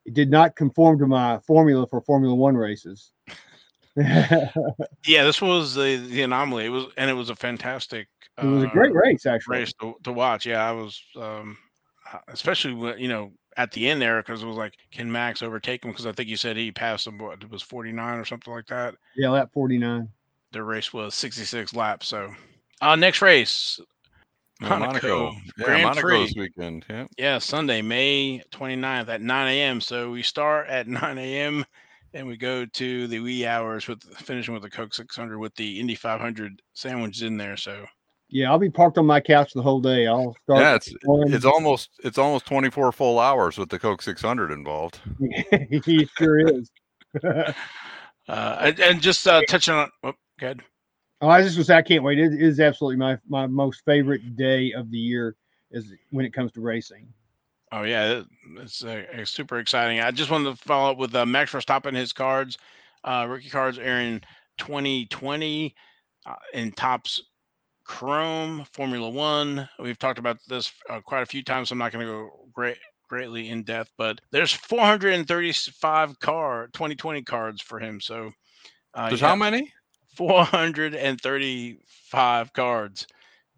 [0.05, 3.11] it did not conform to my formula for Formula One races.
[3.95, 6.65] yeah, this was the the anomaly.
[6.65, 8.07] It was and it was a fantastic.
[8.41, 9.61] It was a uh, great race, actually.
[9.61, 10.45] race to, to watch.
[10.45, 11.57] Yeah, I was, um,
[12.11, 15.41] uh, especially when you know at the end there because it was like, can Max
[15.43, 15.91] overtake him?
[15.91, 17.17] Because I think you said he passed him.
[17.17, 18.95] What it was forty nine or something like that.
[19.15, 20.09] Yeah, lap forty nine.
[20.51, 22.07] The race was sixty six laps.
[22.07, 22.33] So,
[22.81, 23.79] uh, next race,
[24.61, 26.25] Yeah, Monaco Yeah, Grand Monaco Prix.
[26.25, 26.85] this weekend.
[26.89, 27.07] Yeah.
[27.17, 29.81] yeah, Sunday, May 29th at nine a.m.
[29.81, 31.65] So we start at nine a.m.
[32.13, 35.55] and we go to the wee hours with finishing with the Coke six hundred with
[35.55, 37.57] the Indy five hundred sandwiched in there.
[37.57, 37.85] So
[38.31, 40.07] Yeah, I'll be parked on my couch the whole day.
[40.07, 40.61] I'll start.
[40.61, 44.99] Yeah, it's one- it's almost it's almost 24 full hours with the Coke 600 involved.
[45.85, 46.71] he sure is.
[47.23, 47.53] uh,
[48.29, 50.63] and, and just uh, touching on, oh, good.
[51.19, 51.69] Oh, I just was.
[51.69, 52.19] I can't wait.
[52.19, 55.35] It is absolutely my my most favorite day of the year
[55.69, 57.07] is when it comes to racing.
[57.73, 58.23] Oh yeah,
[58.57, 59.99] it's uh, uh, super exciting.
[59.99, 61.95] I just wanted to follow up with uh, Max Verstappen.
[61.95, 62.57] His cards,
[63.03, 64.21] uh, rookie cards, are in
[64.57, 65.75] 2020
[66.25, 67.21] uh, in Topps
[67.91, 69.67] Chrome Formula One.
[69.77, 71.67] We've talked about this uh, quite a few times.
[71.69, 72.77] So I'm not going to go great
[73.09, 77.99] greatly in depth, but there's 435 car 2020 cards for him.
[77.99, 78.31] So
[78.93, 79.69] uh, There's how many?
[80.15, 83.05] 435 cards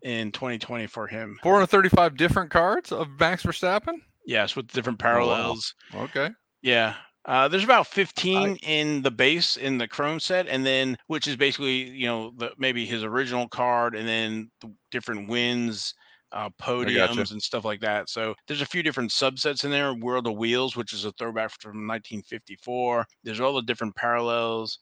[0.02, 1.38] in 2020 for him.
[1.44, 3.98] 435 different cards of Max Verstappen.
[4.26, 5.12] Yes, with different Oh, wow.
[5.14, 5.76] parallels.
[5.94, 6.30] Okay.
[6.64, 6.96] Yeah.
[7.26, 11.38] Uh, there's about 15 in the base in the Chrome set, and then which is
[11.38, 15.94] basically you know the maybe his original card, and then the different wins,
[16.34, 18.10] uh, podiums, and stuff like that.
[18.10, 19.94] So there's a few different subsets in there.
[19.94, 23.06] World of Wheels, which is a throwback from 1954.
[23.24, 24.80] There's all the different parallels.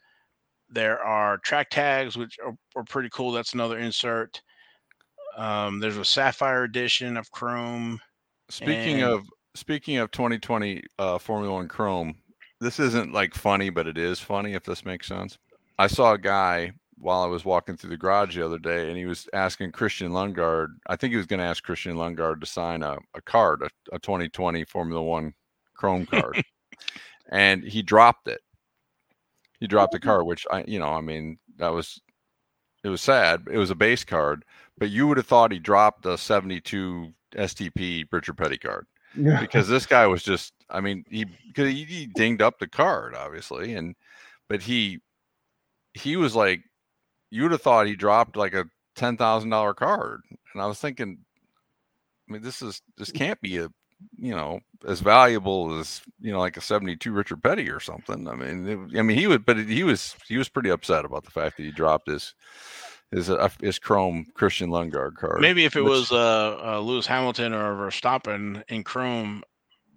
[0.68, 3.32] There are track tags, which are, are pretty cool.
[3.34, 4.42] That's another insert.
[5.38, 8.00] Um, there's a Sapphire edition of Chrome.
[8.50, 12.16] Speaking And- of speaking of 2020 uh, Formula One Chrome,
[12.62, 15.38] this isn't like funny, but it is funny if this makes sense.
[15.80, 18.96] I saw a guy while I was walking through the garage the other day, and
[18.96, 20.68] he was asking Christian Lundgaard.
[20.86, 23.96] I think he was going to ask Christian Lundgaard to sign a, a card, a,
[23.96, 25.34] a 2020 Formula One
[25.74, 26.44] Chrome card,
[27.32, 28.42] and he dropped it.
[29.60, 30.06] He dropped the oh.
[30.06, 32.00] card, which I, you know, I mean, that was
[32.84, 33.48] it was sad.
[33.52, 34.46] It was a base card,
[34.78, 39.86] but you would have thought he dropped a 72 STP Richard Petty card because this
[39.86, 43.96] guy was just i mean he because he, he dinged up the card obviously and
[44.48, 45.00] but he
[45.94, 46.62] he was like
[47.30, 50.22] you would have thought he dropped like a ten thousand dollar card
[50.54, 51.18] and i was thinking
[52.30, 53.16] i mean this is this mm.
[53.16, 53.70] can't be a
[54.18, 58.36] you know as valuable as you know like a 72 richard petty or something i
[58.36, 61.32] mean it, i mean he would but he was he was pretty upset about the
[61.32, 62.34] fact that he dropped his
[63.12, 67.06] his uh, his chrome christian lundgaard card Maybe if it which- was uh, uh, Lewis
[67.06, 69.44] Hamilton or Verstappen in Chrome,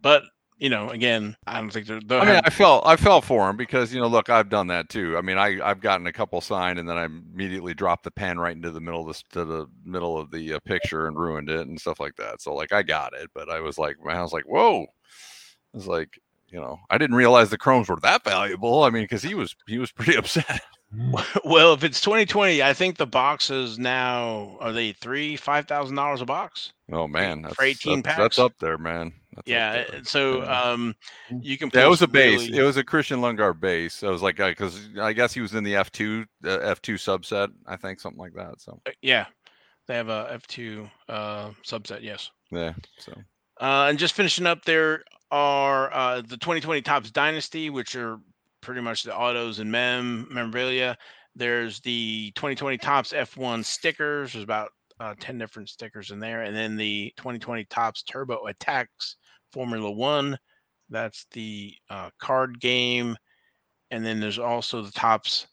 [0.03, 0.23] but
[0.57, 2.01] you know, again, I don't think they're.
[2.01, 4.69] they'll I mean, I felt I felt for him because you know, look, I've done
[4.69, 5.19] that too.
[5.19, 8.39] I mean, I I've gotten a couple signed and then I immediately dropped the pen
[8.39, 11.51] right into the middle of this to the middle of the uh, picture and ruined
[11.51, 12.41] it and stuff like that.
[12.41, 15.89] So like, I got it, but I was like, I was like, whoa, I was
[15.89, 18.85] like, you know, I didn't realize the chromes were that valuable.
[18.85, 20.61] I mean, because he was he was pretty upset.
[21.45, 26.21] well, if it's 2020, I think the boxes now are they three, five thousand dollars
[26.21, 26.73] a box.
[26.93, 28.19] Oh man, that's, 18 that's, packs?
[28.19, 29.13] that's up there, man.
[29.35, 29.87] That's Yeah, there.
[29.97, 30.95] uh, so um,
[31.41, 31.71] you can.
[31.73, 32.49] It was a base.
[32.49, 34.03] really- It was a Christian Lundgaard base.
[34.03, 36.95] I was like, because I guess he was in the F two, uh, F two
[36.95, 38.61] subset, I think, something like that.
[38.61, 39.27] So uh, yeah,
[39.89, 42.03] they have a F2 uh, subset.
[42.03, 42.31] Yes.
[42.51, 43.13] yeah, so
[43.61, 48.19] Uh, and just finishing up, there are uh, the 2020 Topps Dynasty, which are
[48.65, 50.97] pretty much the autos and mem memorabilia.
[51.37, 54.33] There's the 2020 Topps F1 stickers.
[54.33, 56.43] There's about uh, 10 different stickers in there.
[56.43, 59.17] And then the 2020 Topps Turbo Attax
[59.53, 60.39] Formula One.
[60.91, 63.17] That's the uh, card game.
[63.91, 65.49] And then there's also the Topps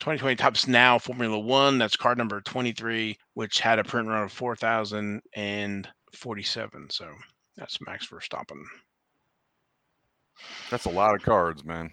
[0.00, 1.78] 2020 Topps Now Formula One.
[1.78, 6.90] That's card number 23, which had a print run of 4,047.
[6.90, 7.08] So
[7.56, 8.64] that's Max Verstappen.
[10.70, 11.90] that's a lot of cards, man.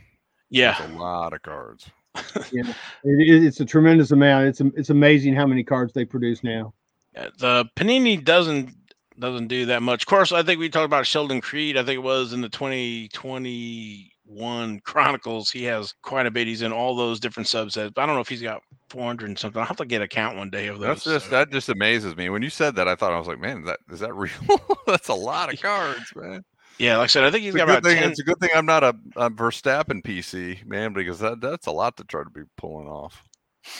[0.52, 0.76] Yeah.
[0.78, 1.90] That's a lot of cards.
[2.54, 2.68] It,
[3.04, 4.46] it- it's a tremendous amount.
[4.48, 6.74] It's it's amazing how many cards they produce now.
[7.14, 8.76] The Panini doesn't
[9.20, 10.04] doesn't do that much.
[10.04, 11.78] Of course, I think we talked about Sheldon Creed.
[11.78, 15.52] I think it was in the 2021 Chronicles.
[15.52, 16.48] He has quite a bit.
[16.48, 17.94] He's in all those different subsets.
[17.94, 19.60] But I don't know if he's got 400 and something.
[19.62, 20.88] I'll have to get a count one day of those.
[20.88, 22.30] That's just so- that just amazes me.
[22.30, 24.32] When you said that, I thought I was like, man, is that is that real?
[24.88, 26.44] That's a lot of cards, man.
[26.78, 28.10] Yeah, like I said, I think he's It's a, got good about thing, 10.
[28.12, 31.72] it's a good thing I'm not a, a Verstappen PC, man, because that, that's a
[31.72, 33.24] lot to try to be pulling off.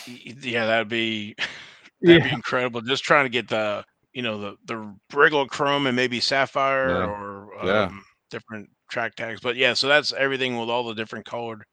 [0.08, 1.36] Yeah, that'd be
[2.02, 2.82] that'd be incredible.
[2.82, 7.06] Just trying to get the you know the the regular chrome and maybe sapphire Yeah.
[7.06, 7.92] or um, Yeah.
[8.30, 9.42] different track tags.
[9.42, 11.64] But yeah, so that's everything with all the different colored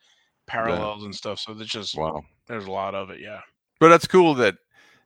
[0.46, 1.38] parallels and stuff.
[1.40, 2.22] So there's just Wow.
[2.46, 3.20] there's a lot of it.
[3.20, 3.40] Yeah.
[3.80, 4.56] But that's cool that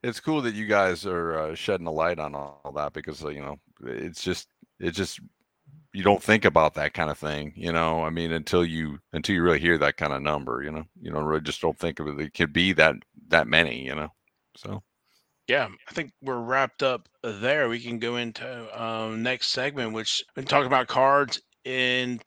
[0.04, 3.24] it's cool that you guys are uh, shedding a light on all, all that because
[3.24, 4.48] uh, you know it's just
[4.78, 5.18] it's just
[5.92, 8.02] you don't think about that kind of thing, you know.
[8.04, 11.10] I mean, until you until you really hear that kind of number, you know, you
[11.10, 12.20] don't really just don't think of it.
[12.20, 12.96] It could be that
[13.28, 14.08] that many, you know.
[14.56, 14.82] So
[15.48, 17.68] Yeah, I think we're wrapped up there.
[17.68, 22.22] We can go into um, next segment, which we talk about cards and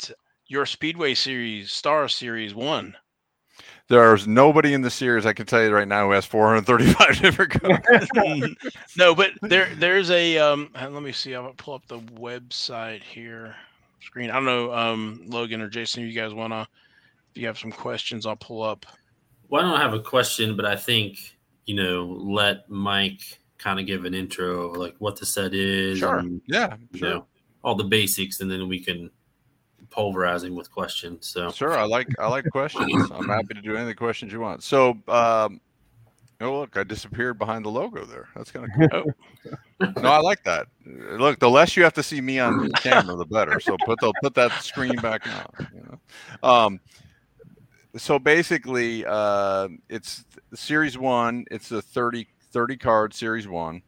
[0.47, 2.95] your Speedway Series, Star Series One.
[3.88, 7.52] There's nobody in the series I can tell you right now who has 435 different
[7.62, 8.56] cards.
[8.98, 10.69] no, but there there's a um.
[10.80, 11.36] uh, Let me see.
[11.36, 13.56] I'll pull up the website here.
[14.02, 14.30] Screen.
[14.30, 16.04] I don't know, um, Logan or Jason.
[16.04, 16.67] You guys wanna?
[17.36, 18.86] If you have some questions, I'll pull up.
[19.50, 21.17] Well, I don't have a question, but I think
[21.65, 23.21] you know, let Mike
[23.58, 26.19] kind of give an intro of like what the set is, Sure.
[26.19, 27.10] and, Yeah, you sure.
[27.10, 27.26] know,
[27.63, 29.10] all the basics, and then we can
[29.96, 31.28] pulverize him with questions.
[31.28, 33.10] So Sure, I like I like questions.
[33.14, 34.64] I'm happy to do any of the questions you want.
[34.64, 35.62] So, um,
[36.42, 38.28] oh look, I disappeared behind the logo there.
[38.36, 39.14] That's kind of cool.
[40.02, 40.68] no, I like that.
[40.86, 43.60] Look, the less you have to see me on the camera, the better.
[43.60, 45.68] So put the put that screen back on.
[45.74, 46.80] You know, um,
[47.98, 51.46] so basically, uh, it's series one.
[51.50, 53.82] It's a 30, 30 card series one.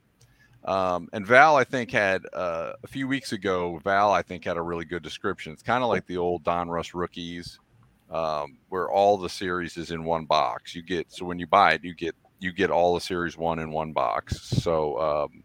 [0.67, 3.79] Um, and Val, I think, had uh, a few weeks ago.
[3.83, 5.53] Val, I think, had a really good description.
[5.53, 7.57] It's kind of like the old Donruss rookies,
[8.11, 10.75] um, where all the series is in one box.
[10.75, 13.59] You get so when you buy it, you get you get all the series one
[13.59, 14.41] in one box.
[14.41, 15.43] So um,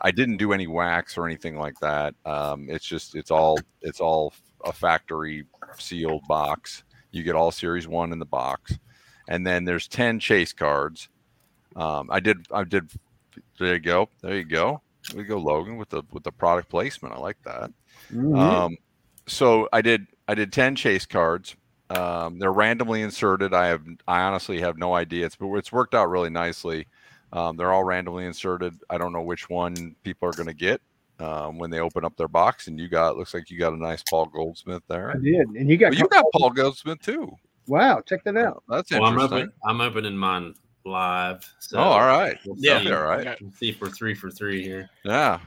[0.00, 2.14] I didn't do any wax or anything like that.
[2.26, 5.44] Um, it's just it's all it's all a factory
[5.78, 6.82] sealed box.
[7.12, 8.76] You get all series one in the box,
[9.28, 11.08] and then there's ten chase cards.
[11.76, 12.90] Um, I did I did
[13.58, 14.08] there you go.
[14.22, 14.80] There you go.
[15.14, 17.14] We go, Logan, with the with the product placement.
[17.14, 17.70] I like that.
[18.12, 18.38] Mhm.
[18.38, 18.76] Um,
[19.26, 21.56] so I did I did ten chase cards.
[21.90, 23.54] Um, they're randomly inserted.
[23.54, 25.24] I have I honestly have no idea.
[25.26, 26.86] It's but it's worked out really nicely.
[27.32, 28.74] Um, they're all randomly inserted.
[28.90, 30.80] I don't know which one people are going to get
[31.20, 32.68] um, when they open up their box.
[32.68, 35.10] And you got looks like you got a nice Paul Goldsmith there.
[35.10, 37.30] I did, and you got, Well, you got Paul Goldsmith too.
[37.66, 38.00] wow.
[38.06, 38.62] Check that out.
[38.68, 39.38] That's well, I'm interesting.
[39.38, 40.54] open, I'm opening mine
[40.88, 41.44] live.
[41.60, 42.38] So oh, all right.
[42.44, 42.82] We'll Yeah.
[42.82, 43.40] see, All right.
[43.40, 44.88] We'll see if we're three for three here.
[45.04, 45.40] Yeah.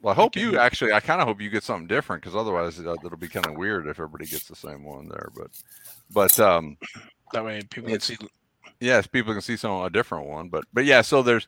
[0.00, 0.92] Well, I hope you actually.
[0.92, 3.56] I kind of hope you get something different because otherwise uh, it'll be kind of
[3.56, 5.30] weird if everybody gets the same one there.
[5.34, 5.50] But,
[6.10, 6.76] but um,
[7.32, 8.16] That way people can see.
[8.80, 10.48] yes, people can see some a different one.
[10.48, 11.02] But, but yeah.
[11.02, 11.46] So there's,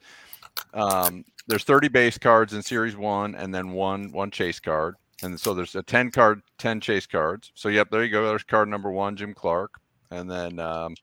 [0.73, 5.39] um, there's 30 base cards in series one, and then one one chase card, and
[5.39, 7.51] so there's a 10 card, 10 chase cards.
[7.57, 8.27] So yep, there you go.
[8.29, 9.73] There's card number one, Jim Clark,
[10.13, 10.95] and then um,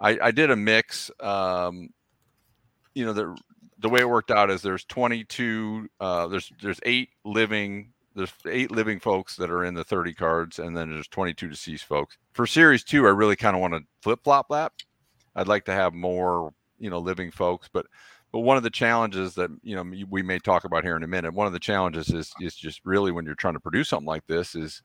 [0.00, 1.10] I, I did a mix.
[1.20, 1.90] Um,
[2.94, 3.36] you know the
[3.78, 8.70] the way it worked out is there's 22 uh, there's there's eight living there's eight
[8.70, 12.46] living folks that are in the 30 cards and then there's 22 deceased folks for
[12.46, 14.72] series two i really kind of want to flip-flop that
[15.36, 17.86] i'd like to have more you know living folks but
[18.32, 21.08] but one of the challenges that you know we may talk about here in a
[21.08, 24.06] minute one of the challenges is is just really when you're trying to produce something
[24.06, 24.82] like this is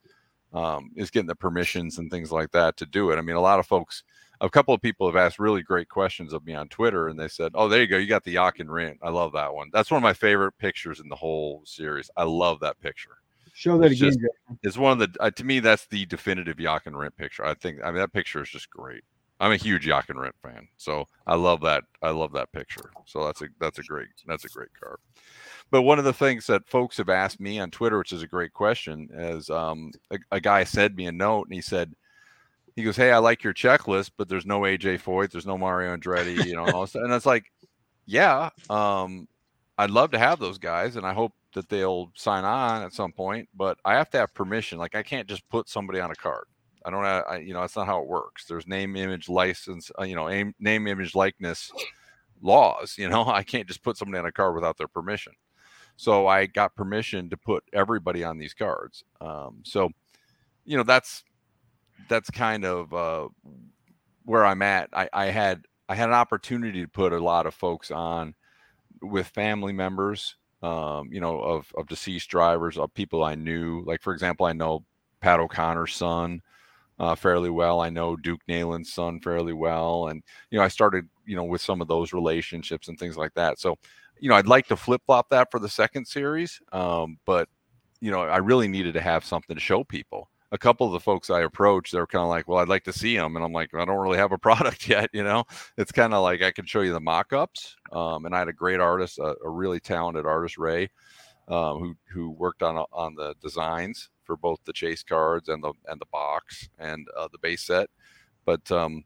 [0.54, 3.42] um, is getting the permissions and things like that to do it i mean a
[3.42, 4.04] lot of folks
[4.42, 7.28] a couple of people have asked really great questions of me on Twitter, and they
[7.28, 8.98] said, "Oh, there you go, you got the Jochen Rindt.
[9.02, 9.70] I love that one.
[9.74, 12.10] That's one of my favorite pictures in the whole series.
[12.18, 13.18] I love that picture.
[13.54, 14.12] Show that It's again.
[14.12, 17.46] just- It's one of the uh, to me that's the definitive Jochen Rindt picture.
[17.46, 19.04] I think I mean that picture is just great.
[19.40, 21.84] I'm a huge Jochen Rindt fan, so I love that.
[22.02, 22.90] I love that picture.
[23.06, 24.98] So that's a that's a great that's a great card.
[25.72, 28.28] But one of the things that folks have asked me on Twitter, which is a
[28.28, 31.94] great question, is um, a, a guy sent me a note and he said,
[32.76, 35.96] he goes, "Hey, I like your checklist, but there's no AJ Foyt, there's no Mario
[35.96, 37.52] Andretti, you know." and it's like,
[38.06, 39.28] yeah, um,
[39.78, 43.12] I'd love to have those guys, and I hope that they'll sign on at some
[43.12, 43.50] point.
[43.56, 44.78] But I have to have permission.
[44.78, 46.46] Like, I can't just put somebody on a card.
[46.86, 48.46] I don't, I, you know, that's not how it works.
[48.46, 51.72] There's name, image, license, uh, you know, aim, name, image, likeness
[52.42, 52.96] laws.
[52.98, 55.34] You know, I can't just put somebody on a card without their permission.
[55.98, 59.04] So I got permission to put everybody on these cards.
[59.20, 59.90] Um, so,
[60.64, 61.24] you know, that's
[62.08, 63.28] that's kind of uh,
[64.24, 64.90] where I'm at.
[64.94, 68.36] I, I had I had an opportunity to put a lot of folks on
[69.02, 73.84] with family members, um, you know, of of deceased drivers, of people I knew.
[73.86, 74.84] Like for example, I know
[75.22, 76.42] Pat O'Connor's son
[77.00, 77.82] uh, fairly well.
[77.82, 81.62] I know Duke Nalon's son fairly well, and you know, I started you know with
[81.62, 83.60] some of those relationships and things like that.
[83.60, 83.78] So,
[84.20, 87.50] you know, I'd like to flip flop that for the second series, um, but
[88.02, 90.30] you know, I really needed to have something to show people.
[90.52, 92.94] A couple of the folks I approached, they're kind of like, "Well, I'd like to
[92.94, 95.46] see them," and I'm like, "I don't really have a product yet." You know,
[95.78, 97.76] it's kind of like I can show you the mock-ups.
[97.92, 100.90] Um, and I had a great artist, a, a really talented artist, Ray,
[101.48, 105.74] um, who who worked on on the designs for both the chase cards and the
[105.88, 107.90] and the box and uh, the base set.
[108.46, 109.04] But um,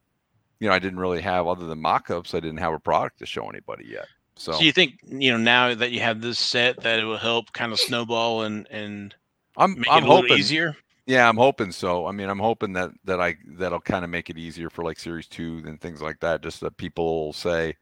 [0.60, 2.34] you know, I didn't really have other than mock-ups.
[2.34, 4.08] I didn't have a product to show anybody yet.
[4.36, 7.18] So, So you think you know now that you have this set that it will
[7.18, 9.14] help kind of snowball and and
[9.58, 10.78] I'm make I'm it a little hoping easier?
[11.10, 12.05] Yeah, I'm hoping so.
[12.05, 14.99] I mean, I'm hoping that that I that'll kind of make it easier for like
[14.99, 16.41] series two and things like that.
[16.43, 17.76] Just that people will say,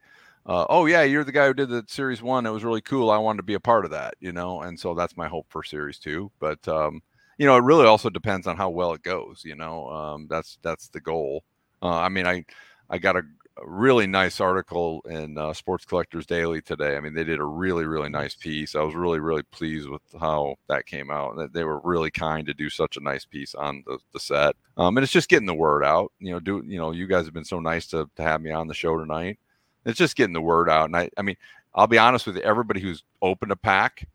[0.45, 2.45] uh, "Oh yeah, you're the guy who did the series one.
[2.45, 3.09] It was really cool.
[3.11, 4.61] I wanted to be a part of that," you know.
[4.61, 6.31] And so that's my hope for series two.
[6.39, 7.01] But um,
[7.37, 9.41] you know, it really also depends on how well it goes.
[9.43, 11.43] You know, um, that's that's the goal.
[11.81, 12.45] Uh, I mean, I
[12.89, 13.23] I got a,
[13.65, 16.95] really nice article in uh, Sports Collectors Daily today.
[16.97, 18.75] I mean, they did a really really nice piece.
[18.75, 21.53] I was really really pleased with how that came out.
[21.53, 24.55] They were really kind to do such a nice piece on the, the set.
[24.77, 26.11] Um, and it's just getting the word out.
[26.19, 28.51] You know, do you know you guys have been so nice to to have me
[28.51, 29.39] on the show tonight.
[29.85, 30.85] It's just getting the word out.
[30.85, 31.37] And I I mean,
[31.73, 34.07] I'll be honest with you, everybody who's opened a pack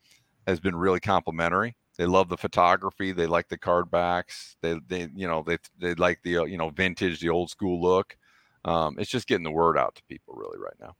[0.47, 1.77] has been really complimentary.
[1.99, 3.13] They love the photography.
[3.13, 4.57] They like the card backs.
[4.63, 7.81] They, they, you know, they, they like the, uh, you know, vintage, the old school
[7.81, 8.17] look.
[8.65, 10.95] Um, it's just getting the word out to people really right now.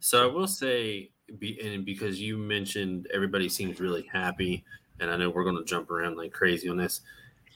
[0.00, 4.64] So I will say, be, and because you mentioned everybody seems really happy,
[5.00, 7.00] and I know we're going to jump around like crazy on this.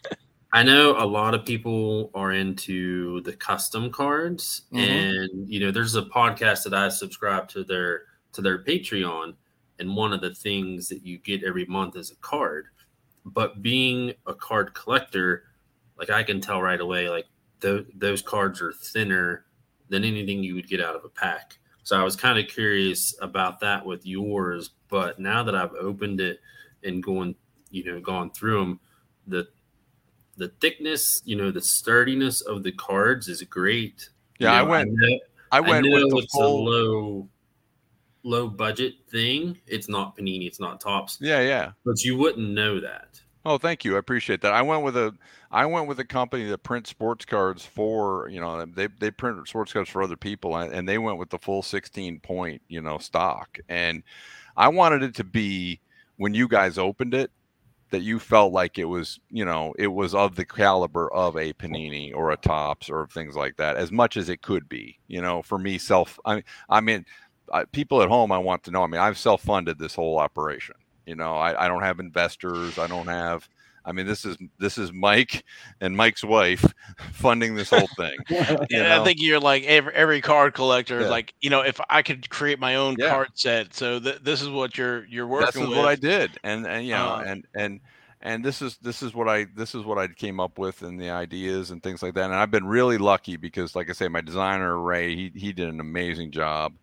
[0.53, 4.79] I know a lot of people are into the custom cards, Mhm.
[4.81, 9.35] and you know, there's a podcast that I subscribe to their to their Patreon,
[9.79, 12.67] and one of the things that you get every month is a card.
[13.25, 15.45] But being a card collector,
[15.99, 17.27] like I can tell right away, like
[17.61, 19.45] th- those cards are thinner
[19.89, 21.59] than anything you would get out of a pack.
[21.83, 26.21] So I was kind of curious about that with yours, but now that I've opened
[26.21, 26.41] it
[26.85, 27.35] and going,
[27.71, 28.81] you know, gone through them,
[29.27, 29.49] the
[30.37, 34.09] the thickness, you know, the sturdiness of the cards is great.
[34.39, 35.19] You Yeah, I know, went, know,
[35.53, 36.69] I went know with the it's full.
[36.69, 37.29] a low
[38.23, 39.59] low budget thing.
[39.67, 41.73] It's not Panini, it's not Topps, Yeah, yeah.
[41.85, 43.21] but you wouldn't know that.
[43.45, 43.97] Oh, thank you.
[43.97, 44.53] I appreciate that.
[44.53, 45.15] I went with a
[45.51, 49.49] I went with a company that prints sports cards for, you know, they they print
[49.49, 52.99] sports cards for other people and, they went with the full 16 point, you know,
[52.99, 53.59] stock.
[53.69, 54.03] And
[54.57, 55.81] I wanted it to be
[56.17, 57.31] when you guys opened it
[57.91, 61.53] that you felt like it was, you know, it was of the caliber of a
[61.55, 64.99] Panini or a Topps or things like that as much as it could be.
[65.09, 67.05] You know, for me self I I mean
[67.53, 68.85] I, people at home I want to know.
[68.85, 70.77] I mean, I've self-funded this whole operation.
[71.07, 72.79] You know, I, I don't have investors.
[72.79, 73.49] I don't have.
[73.85, 75.45] I mean, this is this is Mike
[75.81, 76.65] and Mike's wife
[77.13, 78.17] funding this whole thing.
[78.29, 78.37] you
[78.71, 81.01] Yeah, I think you're like every, every card collector.
[81.03, 81.09] Yeah.
[81.09, 83.11] Like you know, if I could create my own Yeah.
[83.11, 85.79] card set, so th- this is what you're you're working This is with.
[85.79, 87.81] what I did, and and you know, Uh, and and
[88.23, 91.01] and this is this is what I this is what I came up with and
[91.01, 92.25] the ideas and things like that.
[92.27, 95.69] And I've been really lucky because, like I say, my designer Ray, he he did
[95.71, 96.75] an amazing job,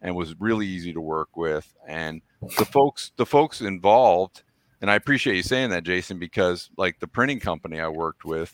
[0.00, 1.70] and was really easy to work with.
[1.86, 2.22] And
[2.56, 4.42] the folks the folks involved,
[4.80, 8.52] and I appreciate you saying that, Jason, because like the printing company I worked with,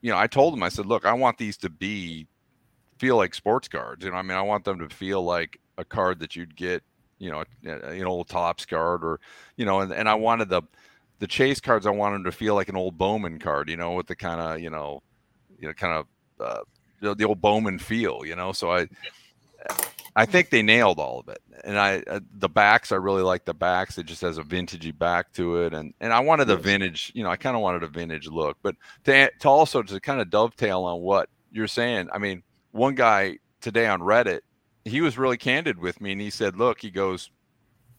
[0.00, 2.26] you know, I told them I said, look, I want these to be
[2.98, 4.04] feel like sports cards.
[4.04, 6.82] You know, I mean, I want them to feel like a card that you'd get,
[7.18, 9.20] you know, an old Topps card or,
[9.56, 10.62] you know, and, and I wanted the
[11.20, 11.86] the chase cards.
[11.86, 14.40] I wanted them to feel like an old Bowman card, you know, with the kind
[14.40, 15.02] of, you know,
[15.58, 16.06] you know, kind of
[16.40, 16.62] uh,
[17.00, 18.52] the, the old Bowman feel, you know.
[18.52, 18.88] So I,
[20.14, 21.40] I think they nailed all of it.
[21.64, 23.96] And I, uh, the backs, I really like the backs.
[23.96, 27.22] It just has a vintagey back to it, and and I wanted a vintage, you
[27.22, 28.58] know, I kind of wanted a vintage look.
[28.62, 32.42] But to to also to kind of dovetail on what you're saying, I mean,
[32.72, 34.40] one guy today on Reddit,
[34.84, 37.30] he was really candid with me, and he said, "Look, he goes."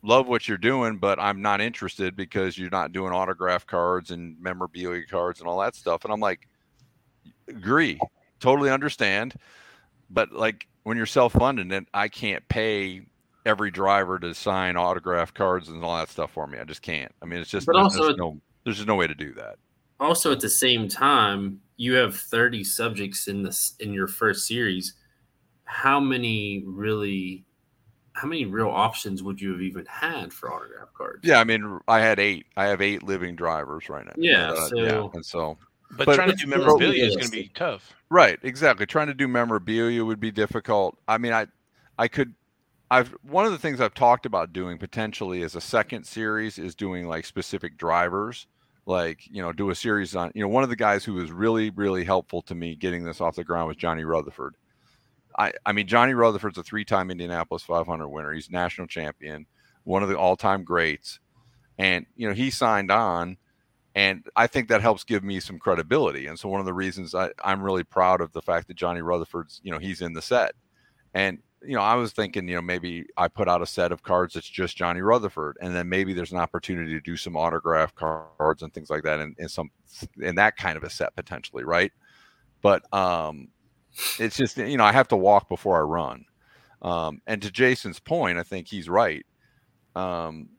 [0.06, 4.36] Love what you're doing, but I'm not interested because you're not doing autograph cards and
[4.38, 6.04] memorabilia cards and all that stuff.
[6.04, 6.50] And I'm like,
[7.48, 7.98] agree,
[8.42, 9.34] totally understand.
[10.10, 13.02] But like when you're self-funded, and I can't pay
[13.46, 16.58] every driver to sign autograph cards and all that stuff for me.
[16.60, 17.12] I just can't.
[17.22, 19.34] I mean, it's just But there's, also- there's no there's just no way to do
[19.34, 19.58] that.
[20.00, 24.94] also at the same time you have 30 subjects in this in your first series
[25.66, 27.44] how many really
[28.14, 31.80] how many real options would you have even had for autograph cards Yeah, I mean,
[31.88, 32.46] I had eight.
[32.56, 34.14] I have eight living drivers right now.
[34.16, 35.58] Yeah, Uh, so- and so
[35.98, 37.94] but, but- trying to do memorabilia is going to be tough.
[38.10, 38.86] Right, exactly.
[38.86, 40.98] Trying to do memorabilia would be difficult.
[41.08, 41.48] I mean, I
[41.98, 42.36] I could
[42.92, 46.76] I've one of the things I've talked about doing potentially as a second series is
[46.76, 48.46] doing like specific drivers.
[48.86, 51.32] Like, you know, do a series on, you know, one of the guys who was
[51.32, 54.58] really, really helpful to me getting this off the ground was Johnny Rutherford.
[55.40, 58.34] I, I mean, Johnny Rutherford's a three-time Indianapolis 500 winner.
[58.34, 59.48] He's national champion,
[59.86, 61.20] one of the all-time greats,
[61.80, 63.38] and you know he signed on
[63.96, 66.28] and I think that helps give me some credibility.
[66.28, 69.02] And so one of the reasons I, I'm really proud of the fact that Johnny
[69.02, 70.54] Rutherford's, you know, he's in the set.
[71.14, 74.04] And you know, I was thinking, you know, maybe I put out a set of
[74.04, 77.96] cards that's just Johnny Rutherford, and then maybe there's an opportunity to do some autograph
[77.96, 79.72] cards and things like that, and, some
[80.20, 81.92] in that kind of a set potentially, right?
[82.62, 83.48] But um,
[84.20, 86.26] it's just you know I have to walk before I run.
[86.82, 89.26] Um, and to Jason's point, I think he's right.
[89.96, 90.50] Um,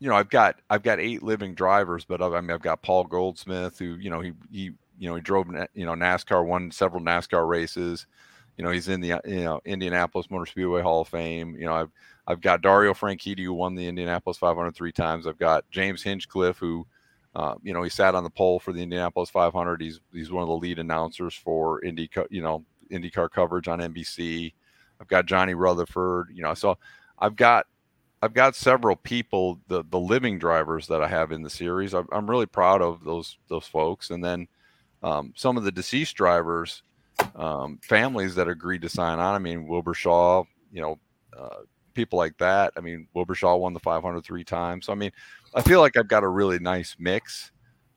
[0.00, 2.82] you know, I've got I've got eight living drivers, but I've, I mean I've got
[2.82, 6.70] Paul Goldsmith, who you know he he you know he drove you know NASCAR, won
[6.70, 8.06] several NASCAR races.
[8.56, 11.54] You know, he's in the you know Indianapolis Motor Speedway Hall of Fame.
[11.58, 11.90] You know, I've
[12.26, 15.26] I've got Dario Franchitti who won the Indianapolis 500 three times.
[15.26, 16.86] I've got James Hinchcliffe who,
[17.34, 19.80] uh, you know, he sat on the pole for the Indianapolis 500.
[19.82, 24.52] He's he's one of the lead announcers for Indy, you know, IndyCar coverage on NBC.
[25.00, 26.28] I've got Johnny Rutherford.
[26.32, 26.78] You know, so
[27.18, 27.66] I've got
[28.22, 31.94] I've got several people, the the living drivers that I have in the series.
[31.94, 34.46] I'm, I'm really proud of those those folks, and then
[35.02, 36.82] um, some of the deceased drivers
[37.34, 39.34] um, families that agreed to sign on.
[39.34, 40.98] I mean, Wilbur Shaw, you know,
[41.36, 41.60] uh,
[41.94, 42.72] people like that.
[42.76, 44.86] I mean, Wilbur Shaw won the 500 three times.
[44.86, 45.12] So, I mean,
[45.54, 47.52] I feel like I've got a really nice mix.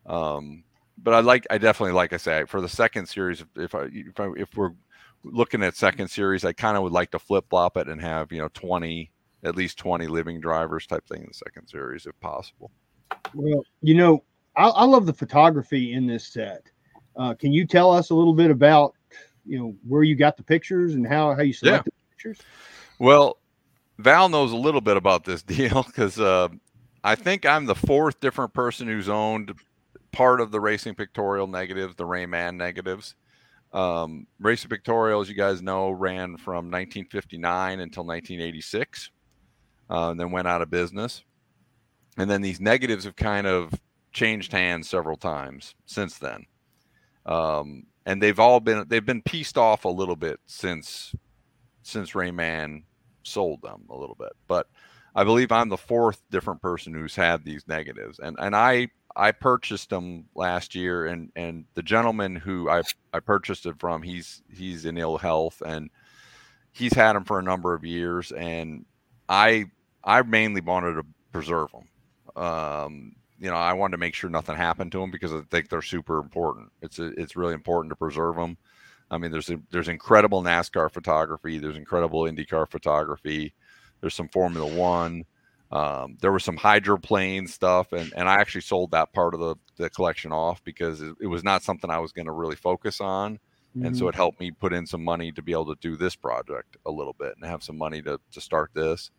[0.05, 0.63] Um,
[0.97, 4.19] but I like, I definitely, like I say, for the second series, if I, if,
[4.19, 4.71] I, if we're
[5.24, 8.32] looking at second series, I kind of would like to flip flop it and have,
[8.32, 9.11] you know, 20,
[9.44, 12.72] at least 20 living drivers type thing in the second series if possible.
[13.34, 14.24] Well, you know,
[14.56, 16.70] I, I love the photography in this set.
[17.16, 18.96] Uh, can you tell us a little bit about
[19.46, 22.10] you know where you got the pictures and how how you selected yeah.
[22.12, 22.39] pictures?
[23.00, 23.38] Well,
[24.00, 26.50] Val knows a little bit about this deal because uh,
[27.04, 29.54] I think I'm the fourth different person who's owned
[30.12, 33.16] part of the Racing Pictorial negatives, the Rayman negatives.
[33.74, 39.10] Um, Racing Pictorial, as you guys know, ran from 1959 until 1986,
[39.90, 41.24] uh, and then went out of business.
[42.18, 43.74] And then these negatives have kind of
[44.12, 46.46] changed hands several times since then.
[47.26, 51.16] Um, and they've all been they've been pieced off a little bit since
[51.82, 52.84] since Rayman
[53.24, 54.34] sold them a little bit.
[54.48, 54.68] But
[55.16, 59.32] I believe I'm the fourth different person who's had these negatives, and and I I
[59.32, 62.82] purchased them last year, and and the gentleman who I
[63.14, 65.90] I purchased it from, he's he's in ill health, and
[66.72, 68.86] he's had them for a number of years, and
[69.30, 69.65] I
[70.03, 72.43] I mainly wanted to preserve them.
[72.43, 75.69] Um, you know, I wanted to make sure nothing happened to them because I think
[75.69, 76.71] they're super important.
[76.82, 78.57] It's a, it's really important to preserve them.
[79.11, 81.59] I mean, there's a, there's incredible NASCAR photography.
[81.59, 83.53] There's incredible IndyCar photography.
[84.01, 85.26] There's some Formula One.
[85.71, 89.55] Um, there was some hydroplane stuff, and, and I actually sold that part of the,
[89.78, 93.01] the collection off because it, it was not something I was going to really focus
[93.01, 93.39] on.
[93.76, 93.86] Mm-hmm.
[93.86, 94.09] And so mm-hmm.
[94.09, 96.91] it helped me put in some money to be able to do this project a
[96.91, 99.11] little bit and have some money to, to start this.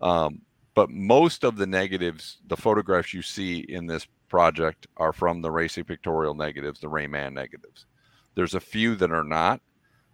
[0.00, 0.42] Um,
[0.74, 5.50] but most of the negatives, the photographs you see in this project are from the
[5.50, 7.86] Racing Pictorial negatives, the Rayman negatives.
[8.34, 9.60] There's a few that are not.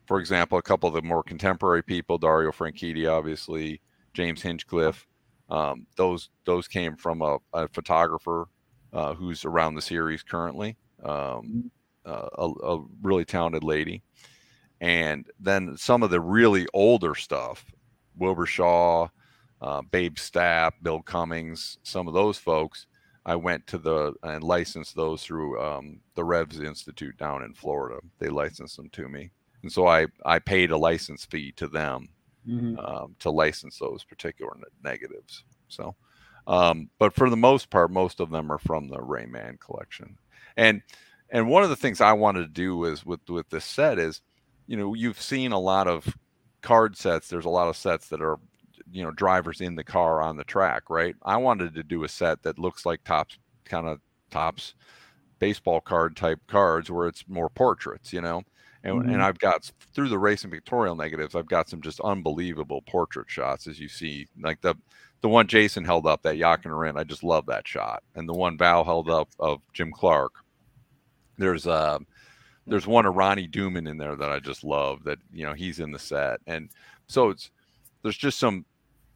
[0.06, 3.80] For example, a couple of the more contemporary people, Dario Franchitti, obviously,
[4.14, 5.06] James Hinchcliffe,
[5.48, 8.48] um, those those came from a, a photographer
[8.92, 11.70] uh, who's around the series currently, um,
[12.05, 14.03] uh, a, a really talented lady.
[14.80, 17.64] And then some of the really older stuff,
[18.16, 19.09] Wilbur Shaw,
[19.61, 22.86] uh, Babe Stapp, Bill Cummings, some of those folks.
[23.24, 28.00] I went to the and licensed those through um, the Revs Institute down in Florida.
[28.18, 29.30] They licensed them to me,
[29.62, 32.09] and so I I paid a license fee to them
[32.46, 32.76] mm-hmm.
[32.80, 35.44] um, to license those particular negatives.
[35.68, 35.94] So,
[36.48, 40.18] um, but for the most part, most of them are from the Rayman collection,
[40.57, 40.82] and
[41.32, 44.20] and one of the things I wanted to do is with with this set is,
[44.68, 46.16] you know, you've seen a lot of
[46.60, 47.26] card sets.
[47.26, 48.38] There's a lot of sets that are
[48.92, 52.08] you know drivers in the car on the track right i wanted to do a
[52.08, 53.98] set that looks like Topps kind of
[54.30, 54.74] Topps
[55.38, 58.42] baseball card type cards where it's more portraits you know
[58.84, 59.10] and, mm-hmm.
[59.10, 63.66] and i've got through the racing pictorial negatives i've got some just unbelievable portrait shots
[63.66, 64.74] as you see like the
[65.22, 68.34] the one jason held up that Jochen Rindt, i just love that shot and the
[68.34, 70.32] one val held up of jim clark
[71.38, 71.98] there's uh
[72.66, 75.80] there's one of ronnie duman in there that i just love that you know he's
[75.80, 76.70] in the set and
[77.06, 77.50] so it's
[78.02, 78.64] there's just some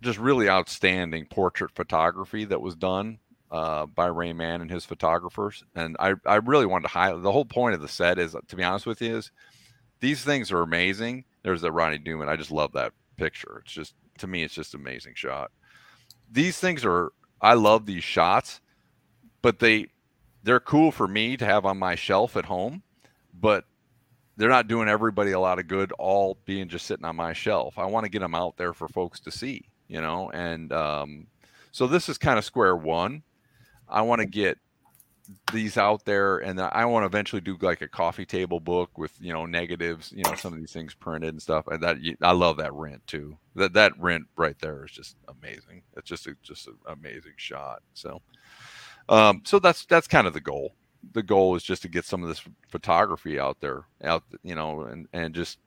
[0.02, 3.18] just really outstanding portrait photography that was done
[3.50, 5.62] uh, by Rayman and his photographers.
[5.74, 8.56] And I, I really wanted to highlight the whole point of the set is, to
[8.56, 9.30] be honest with you, is
[10.00, 11.24] these things are amazing.
[11.42, 12.28] There's the Ronnie Newman.
[12.28, 13.62] I just love that picture.
[13.64, 15.50] It's just, to me, it's just amazing shot.
[16.30, 18.60] These things are, I love these shots,
[19.42, 19.86] but they,
[20.46, 22.82] they're cool for me to have on my shelf at home,
[23.38, 23.64] but
[24.38, 27.78] they're not doing everybody a lot of good all being just sitting on my shelf.
[27.78, 31.26] I want to get them out there for folks to see you know, and um,
[31.72, 33.22] so this is kind of square one.
[33.88, 34.58] I want to get
[35.52, 39.12] these out there, and I want to eventually do like a coffee table book with
[39.20, 41.66] you know negatives, you know some of these things printed and stuff.
[41.68, 43.36] And that I love that Rindt too.
[43.54, 45.82] That that Rindt right there is just amazing.
[45.96, 47.82] It's just a, just an amazing shot.
[47.94, 48.20] So,
[49.08, 50.74] um, so that's that's kind of the goal.
[51.12, 54.82] The goal is just to get some of this photography out there, out you know,
[54.82, 55.58] and and just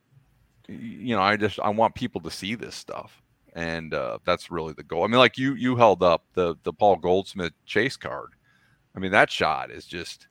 [0.68, 3.22] you know, I just I want people to see this stuff,
[3.54, 5.04] and uh, that's really the goal.
[5.04, 8.30] I mean, like you you held up the the Paul Goldsmith chase card.
[8.94, 10.26] I mean, that shot is just,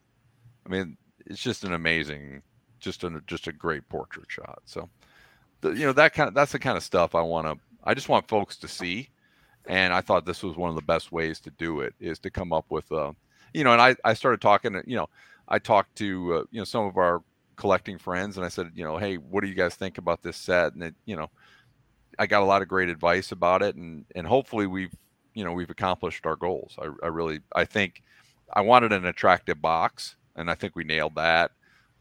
[0.66, 0.96] I mean,
[1.26, 2.42] it's just an amazing,
[2.78, 4.60] just a just a great portrait shot.
[4.64, 4.88] So,
[5.60, 7.62] the, you know, that kind of that's the kind of stuff I want to.
[7.84, 9.08] I just want folks to see,
[9.66, 12.30] and I thought this was one of the best ways to do it is to
[12.30, 13.12] come up with, uh,
[13.54, 15.08] you know, and I I started talking, you know,
[15.48, 17.22] I talked to uh, you know some of our
[17.56, 20.36] collecting friends and I said, you know, hey, what do you guys think about this
[20.36, 20.74] set?
[20.74, 21.30] And it, you know,
[22.18, 24.94] I got a lot of great advice about it, and and hopefully we've
[25.34, 26.76] you know we've accomplished our goals.
[26.78, 28.02] I, I really I think
[28.52, 31.52] I wanted an attractive box, and I think we nailed that.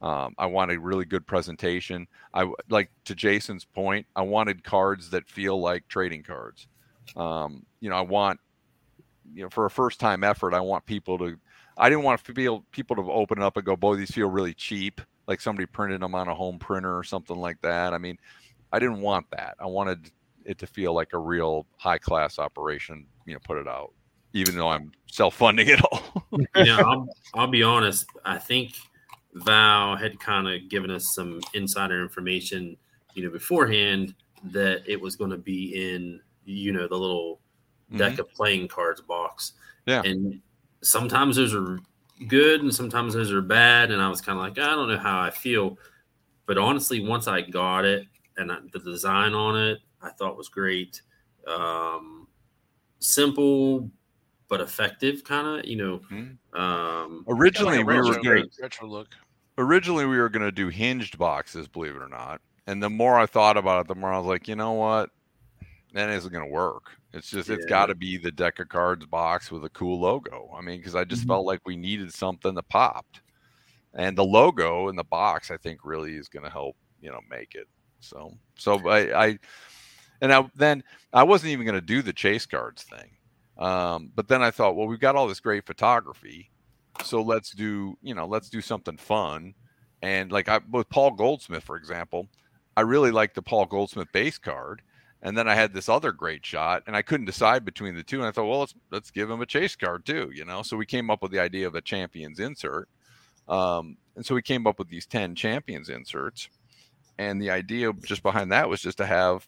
[0.01, 2.07] Um, I wanted a really good presentation.
[2.33, 4.07] I like to Jason's point.
[4.15, 6.67] I wanted cards that feel like trading cards.
[7.15, 8.39] Um, you know, I want
[9.33, 11.37] you know for a first time effort, I want people to.
[11.77, 14.29] I didn't want to feel people to open it up and go, "Boy, these feel
[14.29, 17.93] really cheap." Like somebody printed them on a home printer or something like that.
[17.93, 18.17] I mean,
[18.71, 19.55] I didn't want that.
[19.59, 20.11] I wanted
[20.45, 23.05] it to feel like a real high class operation.
[23.25, 23.93] You know, put it out
[24.33, 26.27] even though I'm self funding it all.
[26.55, 28.05] yeah, I'll, I'll be honest.
[28.25, 28.75] I think
[29.33, 32.77] Val had kind of given us some insider information,
[33.13, 34.15] you know, beforehand
[34.51, 36.21] that it was going to be in,
[36.51, 37.39] you know, the little
[37.95, 38.21] deck mm-hmm.
[38.21, 39.53] of playing cards box.
[39.85, 40.01] Yeah.
[40.03, 40.41] And
[40.81, 41.79] sometimes those are
[42.27, 43.91] good and sometimes those are bad.
[43.91, 45.77] And I was kind of like, I don't know how I feel.
[46.45, 51.01] But honestly, once I got it and the design on it, I thought was great.
[51.47, 52.27] Um,
[52.99, 53.89] simple,
[54.49, 56.59] but effective kind of you know mm-hmm.
[56.59, 59.15] um originally we were gonna retro look
[59.57, 63.25] originally we were gonna do hinged boxes believe it or not and the more i
[63.25, 65.11] thought about it the more i was like you know what
[65.93, 67.55] that isn't gonna work it's just yeah.
[67.55, 70.77] it's got to be the deck of cards box with a cool logo i mean
[70.77, 71.31] because i just mm-hmm.
[71.31, 73.21] felt like we needed something that popped
[73.95, 77.55] and the logo in the box i think really is gonna help you know make
[77.55, 77.67] it
[77.99, 79.39] so so i i
[80.21, 80.83] and I, then
[81.13, 83.11] I wasn't even going to do the chase cards thing.
[83.57, 86.49] Um, but then I thought, well, we've got all this great photography,
[87.03, 89.53] so let's do, you know, let's do something fun.
[90.01, 92.27] And like I with Paul Goldsmith, for example,
[92.77, 94.81] I really like the Paul Goldsmith base card.
[95.21, 98.19] And then I had this other great shot, and I couldn't decide between the two.
[98.19, 100.61] And I thought, well, let's let's give him a chase card too, you know.
[100.61, 102.87] So we came up with the idea of a champions insert,
[103.47, 106.49] um, and so we came up with these ten champions inserts.
[107.17, 109.45] And the idea just behind that was just to have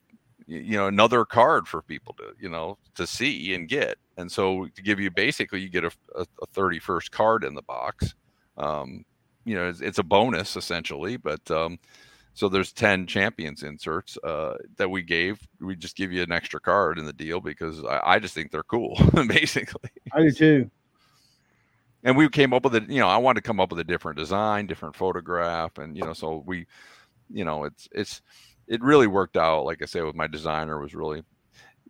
[0.47, 4.67] you know another card for people to you know to see and get and so
[4.75, 8.15] to give you basically you get a, a, a 31st card in the box
[8.57, 9.05] um,
[9.45, 11.79] you know it's, it's, a bonus essentially but um,
[12.33, 16.59] so there's 10 champions inserts uh, that we gave we just give you an extra
[16.59, 20.71] card in the deal because i, I just think they're cool basically i do too
[22.03, 23.83] and we came up with it you know i wanted to come up with a
[23.83, 26.65] different design different photograph and you know so we
[27.29, 28.21] you know it's it's
[28.71, 29.65] it really worked out.
[29.65, 31.23] Like I say, with my designer was really,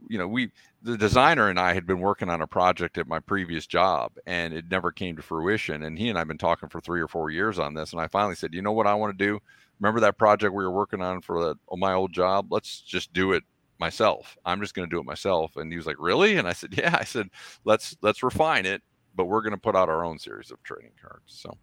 [0.10, 3.20] you know, we the designer and I had been working on a project at my
[3.20, 5.84] previous job, and it never came to fruition.
[5.84, 8.08] And he and I've been talking for three or four years on this, and I
[8.08, 9.39] finally said, you know what I want to do?
[9.82, 12.47] Remember that project we were working on for that, oh, my old job?
[12.51, 13.43] Let's just do it
[13.79, 14.38] myself.
[14.45, 15.57] I'm just going to do it myself.
[15.57, 16.38] And he was like, really?
[16.38, 16.95] And I said, yeah.
[16.97, 17.29] I said,
[17.65, 18.82] let's let's refine it,
[19.15, 21.23] but we're going to put out our own series of trading cards.
[21.25, 21.57] So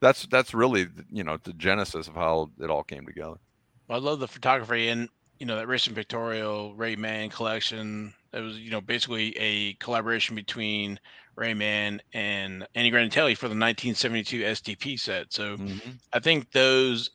[0.00, 3.36] that's that's really you know the genesis of how it all came together.
[3.88, 5.08] I love the photography and
[5.38, 8.14] you know that Racing Pictorial Ray Rayman collection.
[8.32, 10.98] It was you know basically a collaboration between
[11.36, 15.32] Ray Rayman and Andy Granatelli for the 1972 STP set.
[15.32, 15.90] So mm-hmm.
[16.12, 17.10] I think those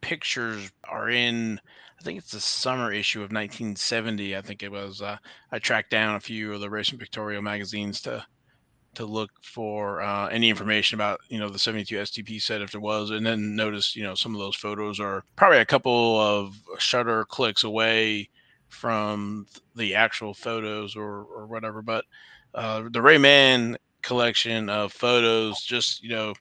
[0.00, 1.60] pictures are in.
[1.98, 4.36] I think it's the summer issue of 1970.
[4.36, 5.02] I think it was.
[5.02, 5.16] Uh,
[5.50, 8.24] I tracked down a few of the Racing Pictorial magazines to
[8.96, 12.80] to look for uh, any information about you know the 72 STP set if there
[12.80, 16.56] was, and then notice you know some of those photos are probably a couple of
[16.78, 18.28] shutter clicks away
[18.68, 21.82] from the actual photos or or whatever.
[21.82, 22.04] But
[22.54, 26.34] uh, the Rayman collection of photos, just you know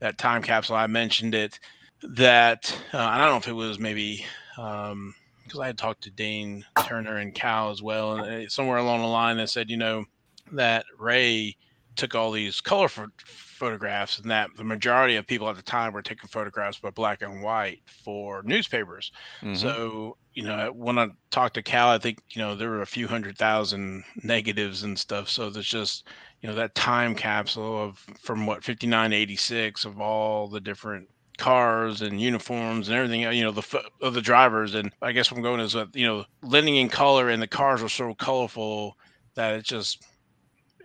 [0.00, 1.58] that time capsule I mentioned it.
[2.02, 4.26] That uh, I don't know if it was maybe.
[4.58, 8.78] Um, because I had talked to Dane Turner and Cal as well, and uh, somewhere
[8.78, 10.04] along the line they said, you know,
[10.52, 11.56] that Ray
[11.96, 16.02] took all these color photographs and that the majority of people at the time were
[16.02, 19.12] taking photographs but black and white for newspapers
[19.42, 19.54] mm-hmm.
[19.54, 22.86] so you know, when I talked to Cal, I think you know there were a
[22.86, 25.28] few hundred thousand negatives and stuff.
[25.28, 26.08] So there's just
[26.40, 31.08] you know that time capsule of from what 59 to 86 of all the different
[31.38, 35.38] cars and uniforms and everything you know the of the drivers and i guess what
[35.38, 38.96] i'm going is that you know blending in color and the cars are so colorful
[39.34, 40.04] that it just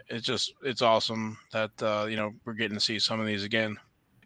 [0.09, 3.43] it's just it's awesome that uh you know we're getting to see some of these
[3.43, 3.77] again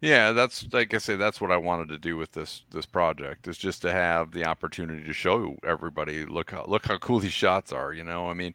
[0.01, 3.47] yeah that's like i say that's what i wanted to do with this this project
[3.47, 7.33] is just to have the opportunity to show everybody look how look how cool these
[7.33, 8.53] shots are you know i mean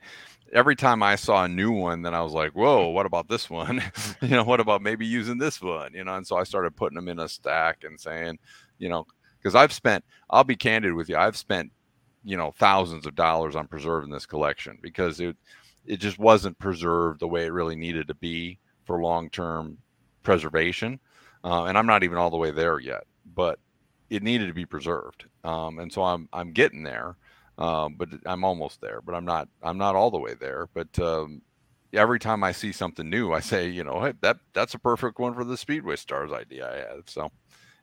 [0.53, 3.51] every time I saw a new one, then I was like, whoa, what about this
[3.51, 3.83] one?
[4.23, 5.93] you know, what about maybe using this one?
[5.95, 8.39] You know, and so I started putting them in a stack and saying,
[8.79, 9.07] you know,
[9.39, 11.73] because I've spent, I'll be candid with you, I've spent,
[12.25, 15.37] you know, thousands of dollars on preserving this collection because it,
[15.87, 19.79] it just wasn't preserved the way it really needed to be for long term
[20.23, 21.01] preservation.
[21.45, 23.59] Uh, and I'm not even all the way there yet, but
[24.11, 25.27] it needed to be preserved.
[25.45, 27.17] Um, and so I'm, I'm getting there
[27.59, 29.01] um, but I'm almost there.
[29.01, 29.49] But I'm not.
[29.63, 30.69] I'm not all the way there.
[30.75, 31.43] But um,
[31.93, 35.19] every time I see something new, I say, you know, hey, that that's a perfect
[35.19, 37.09] one for the Speedway Stars idea I had.
[37.09, 37.31] So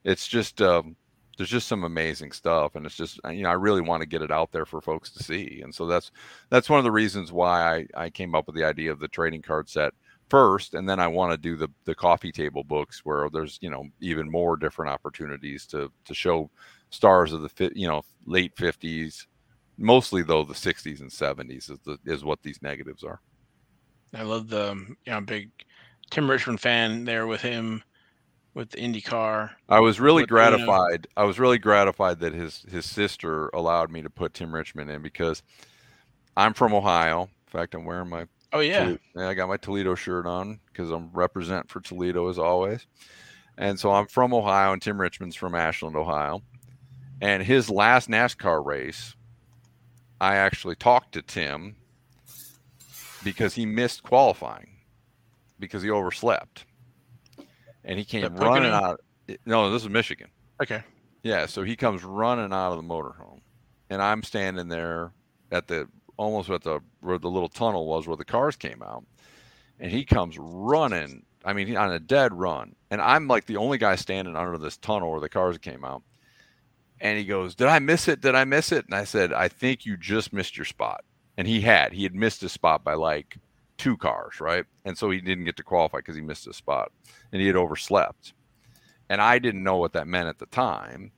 [0.04, 0.96] it's just um,
[1.38, 4.22] there's just some amazing stuff, and it's just you know I really want to get
[4.22, 6.12] it out there for folks to see, and so that's
[6.50, 9.08] that's one of the reasons why I I came up with the idea of the
[9.08, 9.94] trading card set
[10.30, 13.70] first and then i want to do the the coffee table books where there's you
[13.70, 16.50] know even more different opportunities to to show
[16.90, 19.26] stars of the you know late 50s
[19.78, 23.22] mostly though the 60s and 70s is the is what these negatives are.
[24.14, 25.50] I love the um, you know big
[26.10, 27.84] tim richmond fan there with him
[28.54, 31.08] with indycar i was really gratified.
[31.18, 35.02] I was really gratified that his his sister allowed me to put tim richmond in
[35.02, 35.44] because
[36.38, 37.24] i'm from ohio.
[37.24, 38.96] In fact i'm wearing my oh yeah.
[39.18, 42.86] I got my toledo shirt on because i'm represent for toledo as always.
[43.58, 46.42] And so i'm from ohio and tim richmond's from ashland ohio.
[47.22, 49.16] And his last nascar race
[50.24, 51.76] I actually talked to Tim
[53.26, 54.70] because he missed qualifying
[55.60, 56.64] because he overslept.
[57.86, 59.02] And he came running out.
[59.46, 60.30] No, this is Michigan.
[60.62, 60.84] Okay.
[61.24, 63.40] Yeah, so he comes running out of the motorhome.
[63.90, 65.12] And I'm standing there
[65.52, 69.06] at the almost at the where the little tunnel was where the cars came out.
[69.80, 72.76] And he comes running, I mean, on a dead run.
[72.92, 76.04] And I'm like the only guy standing under this tunnel where the cars came out.
[77.02, 78.22] And he goes, Did I miss it?
[78.22, 78.86] Did I miss it?
[78.86, 81.04] And I said, I think you just missed your spot.
[81.38, 81.94] And he had.
[81.94, 83.38] He had missed his spot by like
[83.78, 84.66] two cars, right?
[84.86, 86.92] And so he didn't get to qualify because he missed his spot
[87.32, 88.34] and he had overslept.
[89.10, 91.12] And I didn't know what that meant at the time.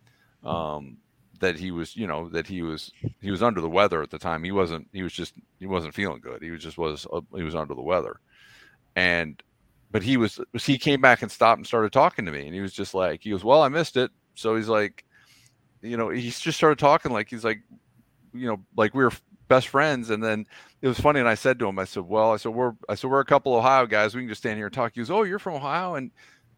[0.43, 0.97] Um,
[1.39, 2.91] that he was, you know, that he was
[3.21, 4.43] he was under the weather at the time.
[4.43, 4.87] He wasn't.
[4.93, 6.41] He was just he wasn't feeling good.
[6.41, 8.19] He was just was uh, he was under the weather,
[8.95, 9.41] and
[9.91, 12.61] but he was he came back and stopped and started talking to me, and he
[12.61, 14.11] was just like he goes, well, I missed it.
[14.35, 15.05] So he's like,
[15.81, 17.61] you know, he just started talking like he's like,
[18.33, 19.13] you know, like we were
[19.47, 20.09] best friends.
[20.09, 20.45] And then
[20.81, 21.19] it was funny.
[21.19, 23.25] And I said to him, I said, well, I said, we're, I said, we're a
[23.25, 24.15] couple Ohio guys.
[24.15, 24.93] We can just stand here and talk.
[24.95, 25.95] He goes, oh, you're from Ohio.
[25.95, 26.11] And,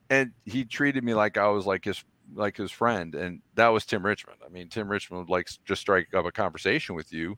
[0.09, 3.15] and he treated me like I was like his, like his friend.
[3.15, 4.39] And that was Tim Richmond.
[4.45, 7.37] I mean, Tim Richmond would like just strike up a conversation with you.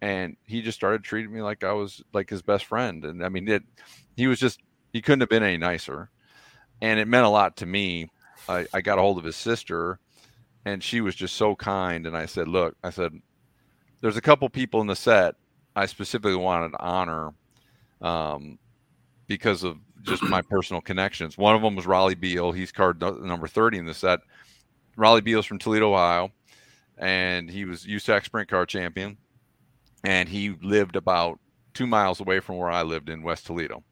[0.00, 3.04] And he just started treating me like I was like his best friend.
[3.04, 3.62] And I mean, it,
[4.16, 4.60] he was just,
[4.92, 6.10] he couldn't have been any nicer.
[6.82, 8.10] And it meant a lot to me.
[8.48, 9.98] I, I got a hold of his sister
[10.64, 12.06] and she was just so kind.
[12.06, 13.12] And I said, "Look, I said,
[14.04, 15.34] there's a couple people in the set
[15.74, 17.32] I specifically wanted to honor
[18.02, 18.58] um,
[19.26, 21.38] because of just my personal connections.
[21.38, 22.52] One of them was Rollie Beale.
[22.52, 24.20] He's card number 30 in the set.
[24.98, 26.30] Rollie Beale's from Toledo, Ohio,
[26.98, 29.16] and he was USAC Sprint Car champion.
[30.04, 31.40] And he lived about
[31.72, 33.82] two miles away from where I lived in West Toledo.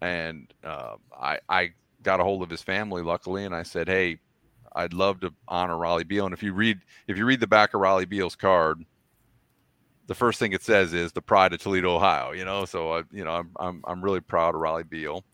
[0.00, 1.70] And uh, I, I
[2.02, 4.18] got a hold of his family, luckily, and I said, "Hey,
[4.74, 6.24] I'd love to honor Rollie Beale.
[6.24, 8.84] And if you read if you read the back of Rollie Beale's card,
[10.10, 12.32] the first thing it says is the pride of Toledo, Ohio.
[12.32, 15.24] You know, so I, you know, I'm I'm I'm really proud of Rollie Beale,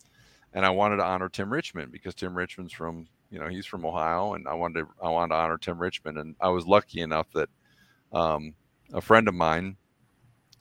[0.53, 3.87] and I wanted to honor Tim Richmond because Tim Richmond's from you know he's from
[3.87, 7.01] Ohio, and I wanted to I wanted to honor Tim Richmond, and I was lucky
[7.01, 7.49] enough that
[8.13, 8.53] um,
[8.93, 9.79] a friend of mine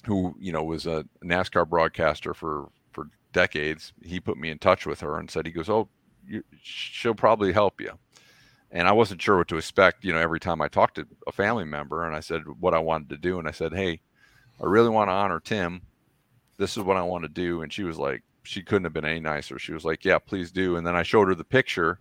[0.05, 4.85] who you know was a NASCAR broadcaster for for decades, he put me in touch
[4.85, 5.89] with her and said he goes, oh,
[6.25, 7.91] you, she'll probably help you
[8.75, 10.03] and I wasn't sure what to expect.
[10.03, 12.79] You know, every time I talked to a family member, and I said what I
[12.79, 14.01] wanted to do, and I said, "Hey,
[14.61, 15.81] I really want to honor Tim.
[16.57, 19.05] This is what I want to do." And she was like, she couldn't have been
[19.05, 19.57] any nicer.
[19.57, 21.99] She was like, "Yeah, please do." And then I showed her the picture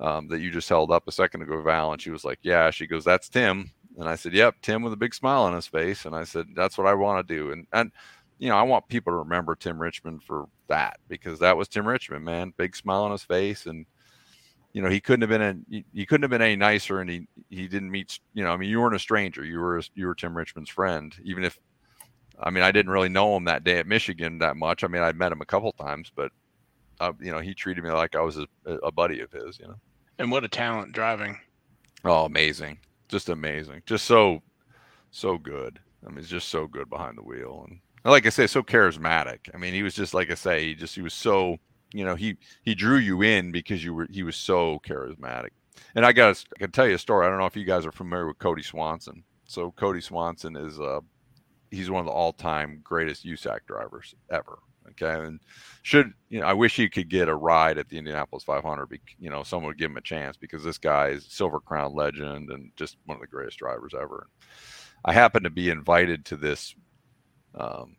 [0.00, 2.70] um, that you just held up a second ago, Val, and she was like, "Yeah."
[2.70, 5.66] She goes, "That's Tim." And I said, "Yep, Tim with a big smile on his
[5.68, 7.92] face." And I said, "That's what I want to do." And and
[8.38, 11.86] you know, I want people to remember Tim Richmond for that because that was Tim
[11.86, 13.86] Richmond, man, big smile on his face and
[14.72, 17.10] you know, he couldn't have been a, he, he couldn't have been any nicer, and
[17.10, 18.20] he he didn't meet.
[18.34, 19.44] You know, I mean, you weren't a stranger.
[19.44, 21.58] You were you were Tim Richmond's friend, even if.
[22.42, 24.82] I mean, I didn't really know him that day at Michigan that much.
[24.82, 26.32] I mean, I'd met him a couple times, but
[26.98, 29.58] uh, you know, he treated me like I was a, a buddy of his.
[29.58, 29.76] You know.
[30.18, 31.38] And what a talent driving.
[32.04, 32.78] Oh, amazing!
[33.08, 33.82] Just amazing!
[33.84, 34.42] Just so,
[35.10, 35.80] so good.
[36.04, 39.38] I mean, he's just so good behind the wheel, and like I say, so charismatic.
[39.52, 41.58] I mean, he was just like I say, he just he was so
[41.92, 45.50] you know he he drew you in because you were he was so charismatic.
[45.94, 47.26] And I got I can tell you a story.
[47.26, 49.24] I don't know if you guys are familiar with Kody Swanson.
[49.46, 51.00] So Kody Swanson is uh
[51.70, 54.58] he's one of the all time greatest USAC drivers ever.
[54.90, 55.40] Okay, and
[55.82, 58.86] should you know, I wish he could get a ride at the Indianapolis 500.
[58.86, 61.94] Be, you know, someone would give him a chance because this guy is Silver Crown
[61.94, 64.26] legend and just one of the greatest drivers ever.
[65.04, 66.74] I happened to be invited to this
[67.54, 67.96] um,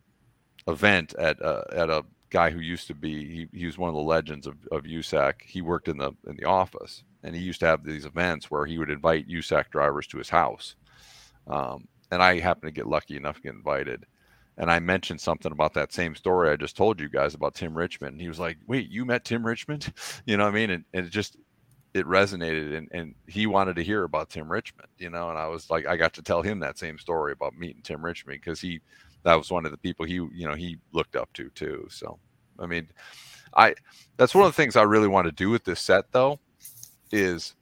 [0.68, 3.96] event at uh, at a guy who used to be he, he was one of
[3.96, 5.42] the legends of, of USAC.
[5.44, 8.66] He worked in the in the office and he used to have these events where
[8.66, 10.76] he would invite USAC drivers to his house.
[11.48, 14.06] Um, and I happened to get lucky enough to get invited.
[14.58, 17.78] And I mentioned something about that same story I just told you guys about Tim
[17.78, 18.14] Richmond.
[18.14, 19.94] And he was like, Wait, you met Tim Richmond?
[20.26, 20.70] You know what I mean?
[20.72, 21.38] And, and it just
[21.94, 25.48] it resonated and, and he wanted to hear about Tim Richmond, you know, and I
[25.48, 28.62] was like, I got to tell him that same story about meeting Tim Richmond because
[28.62, 28.80] he
[29.24, 31.88] that was one of the people he you know he looked up to too.
[31.90, 32.20] So
[32.60, 32.88] I mean,
[33.56, 33.76] I
[34.18, 36.40] that's one of the things I really want to do with this set though,
[37.12, 37.56] is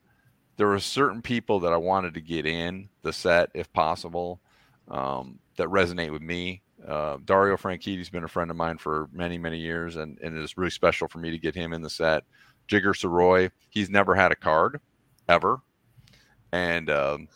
[0.57, 4.41] there were certain people that I wanted to get in the set if possible
[4.89, 6.62] um, that resonate with me.
[6.86, 10.43] Uh, Dario Franchitti's been a friend of mine for many many years, and and it
[10.43, 12.24] is really special for me to get him in the set.
[12.68, 14.80] Jigger Sirois, he's never had a card
[15.28, 15.60] ever,
[16.51, 17.28] and um,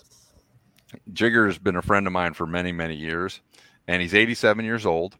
[1.11, 3.41] Jigger has been a friend of mine for many many years
[3.88, 5.18] and he's 87 years old.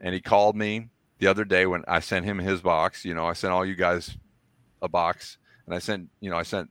[0.00, 3.04] And he called me the other day when I sent him his box.
[3.04, 4.16] You know, I sent all you guys
[4.82, 6.70] a box, and I sent, you know, I sent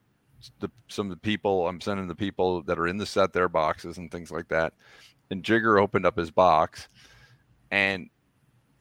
[0.59, 1.67] the, some of the people.
[1.67, 4.73] I'm sending the people that are in the set their boxes and things like that.
[5.31, 6.87] And Jigger opened up his box,
[7.71, 8.09] and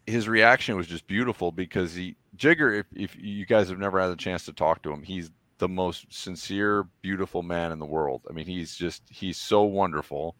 [0.06, 2.72] his reaction was just beautiful because he Jigger.
[2.80, 5.68] If, if you guys have never had a chance to talk to him, he's the
[5.68, 8.22] most sincere, beautiful man in the world.
[8.28, 10.36] I mean, he's just he's so wonderful,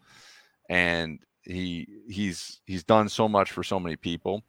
[0.69, 4.43] and he he's he's done so much for so many people.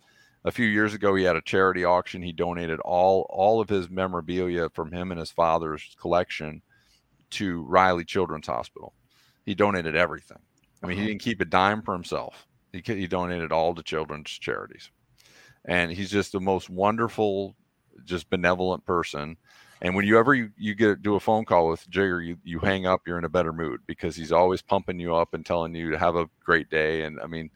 [0.45, 2.22] A few years ago, he had a charity auction.
[2.22, 6.62] He donated all all of his memorabilia from him and his father's collection
[7.30, 8.95] to Riley Children's Hospital.
[9.45, 10.38] He donated everything.
[10.82, 11.09] I mean, he uh-huh.
[11.09, 12.47] didn't keep a dime for himself.
[12.72, 14.90] He he donated all to children's charities,
[15.64, 17.57] and he's just the most wonderful,
[18.05, 19.36] just benevolent person.
[19.82, 22.58] And when you ever you, you get do a phone call with Jigger, you you
[22.58, 25.74] hang up, you're in a better mood because he's always pumping you up and telling
[25.74, 27.02] you to have a great day.
[27.02, 27.50] And I mean,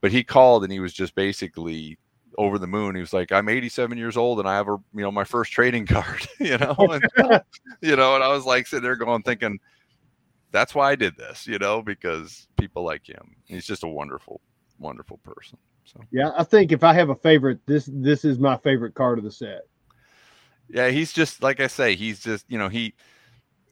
[0.00, 1.98] but he called and he was just basically
[2.36, 2.94] over the moon.
[2.94, 5.52] He was like, "I'm 87 years old and I have a you know my first
[5.52, 7.02] trading card," you know, and,
[7.80, 9.58] you know, and I was like sitting there going thinking,
[10.54, 13.34] that's why I did this, you know, because people like him.
[13.46, 14.40] He's just a wonderful,
[14.78, 15.58] wonderful person.
[15.84, 19.18] So yeah, I think if I have a favorite, this this is my favorite card
[19.18, 19.62] of the set.
[20.68, 22.94] Yeah, he's just like I say, he's just you know he,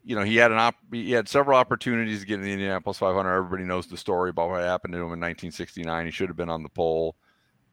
[0.05, 2.99] you know he had an op he had several opportunities to get in the Indianapolis
[2.99, 3.35] 500.
[3.35, 6.05] Everybody knows the story about what happened to him in 1969.
[6.07, 7.17] He should have been on the pole,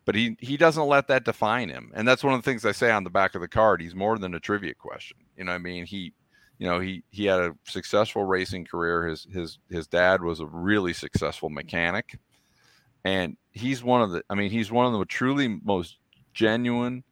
[0.05, 1.91] but he he doesn't let that define him.
[1.93, 3.81] And that's one of the things I say on the back of the card.
[3.81, 5.17] He's more than a trivia question.
[5.37, 6.13] You know, I mean he.
[6.61, 9.07] You know, he he had a successful racing career.
[9.07, 12.19] His his his dad was a really successful mechanic,
[13.05, 14.23] and he's one of the.
[14.29, 15.99] I mean, he's one of the truly most
[16.33, 17.05] genuine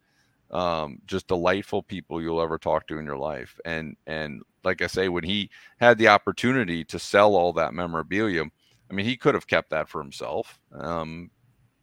[0.51, 3.59] um, just delightful people you'll ever talk to in your life.
[3.65, 8.43] And and like I say, when he had the opportunity to sell all that memorabilia,
[8.89, 10.59] I mean, he could have kept that for himself.
[10.73, 11.31] Um,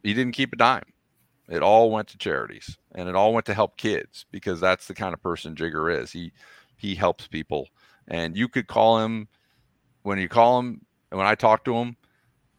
[0.03, 0.93] he didn't keep a dime.
[1.49, 4.95] It all went to charities, and it all went to help kids because that's the
[4.95, 6.11] kind of person Jigger is.
[6.11, 6.31] He
[6.77, 7.67] he helps people,
[8.07, 9.27] and you could call him
[10.03, 10.81] when you call him.
[11.11, 11.95] When I talk to him,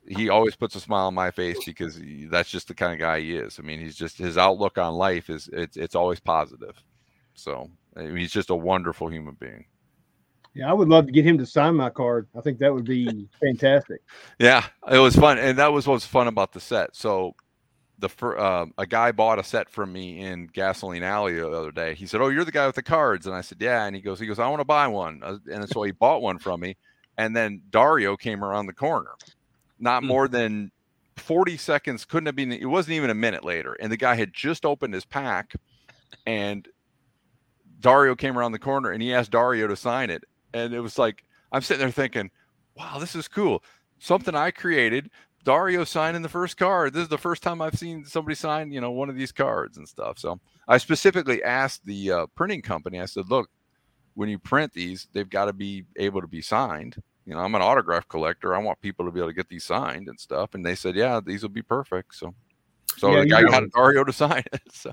[0.06, 2.98] he always puts a smile on my face because he, that's just the kind of
[2.98, 3.58] guy he is.
[3.58, 6.76] I mean, he's just his outlook on life is it's it's always positive.
[7.34, 9.66] So I mean, he's just a wonderful human being.
[10.54, 12.28] Yeah, I would love to get him to sign my card.
[12.34, 14.00] I think that would be fantastic.
[14.38, 16.96] Yeah, it was fun, and that was what's fun about the set.
[16.96, 17.34] So,
[17.98, 21.94] the uh, a guy bought a set from me in Gasoline Alley the other day.
[21.94, 24.00] He said, "Oh, you're the guy with the cards," and I said, "Yeah." And he
[24.00, 26.60] goes, "He goes, I want to buy one," uh, and so he bought one from
[26.60, 26.78] me.
[27.18, 29.10] And then Dario came around the corner,
[29.78, 30.06] not mm.
[30.06, 30.70] more than
[31.16, 34.32] 40 seconds couldn't have been it wasn't even a minute later and the guy had
[34.32, 35.54] just opened his pack
[36.26, 36.68] and
[37.80, 40.98] dario came around the corner and he asked dario to sign it and it was
[40.98, 42.30] like i'm sitting there thinking
[42.76, 43.62] wow this is cool
[43.98, 45.10] something i created
[45.42, 48.80] dario signing the first card this is the first time i've seen somebody sign you
[48.80, 53.00] know one of these cards and stuff so i specifically asked the uh, printing company
[53.00, 53.48] i said look
[54.16, 56.96] when you print these, they've got to be able to be signed.
[57.26, 58.54] You know, I'm an autograph collector.
[58.54, 60.54] I want people to be able to get these signed and stuff.
[60.54, 62.14] And they said, yeah, these will be perfect.
[62.14, 62.34] So,
[62.96, 64.62] so Yeah, the guy know- got Dario to sign it.
[64.72, 64.92] So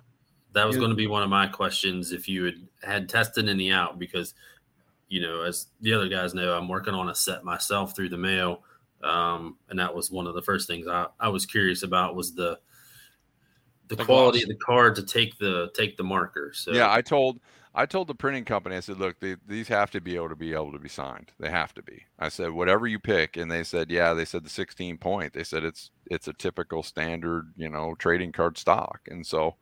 [0.54, 0.80] That was Yeah.
[0.82, 4.34] going to be one of my questions if you had had tested any out because,
[5.10, 8.18] you know, as the other guys know, I'm working on a set myself through the
[8.18, 8.64] mail,
[9.04, 12.34] um, and that was one of the first things I, I was curious about was
[12.34, 12.60] the
[13.90, 14.44] the, The quality gloss.
[14.44, 16.52] of the card to take the take the marker.
[16.56, 17.40] So yeah, I told
[17.76, 20.36] I told the printing company, I said, look, they, these have to be able to
[20.36, 21.32] be able to be signed.
[21.40, 22.04] They have to be.
[22.20, 24.14] I said, whatever you pick, and they said, yeah.
[24.14, 25.34] They said the 16 point.
[25.34, 29.56] They said it's it's a typical standard, you know, trading card stock, and so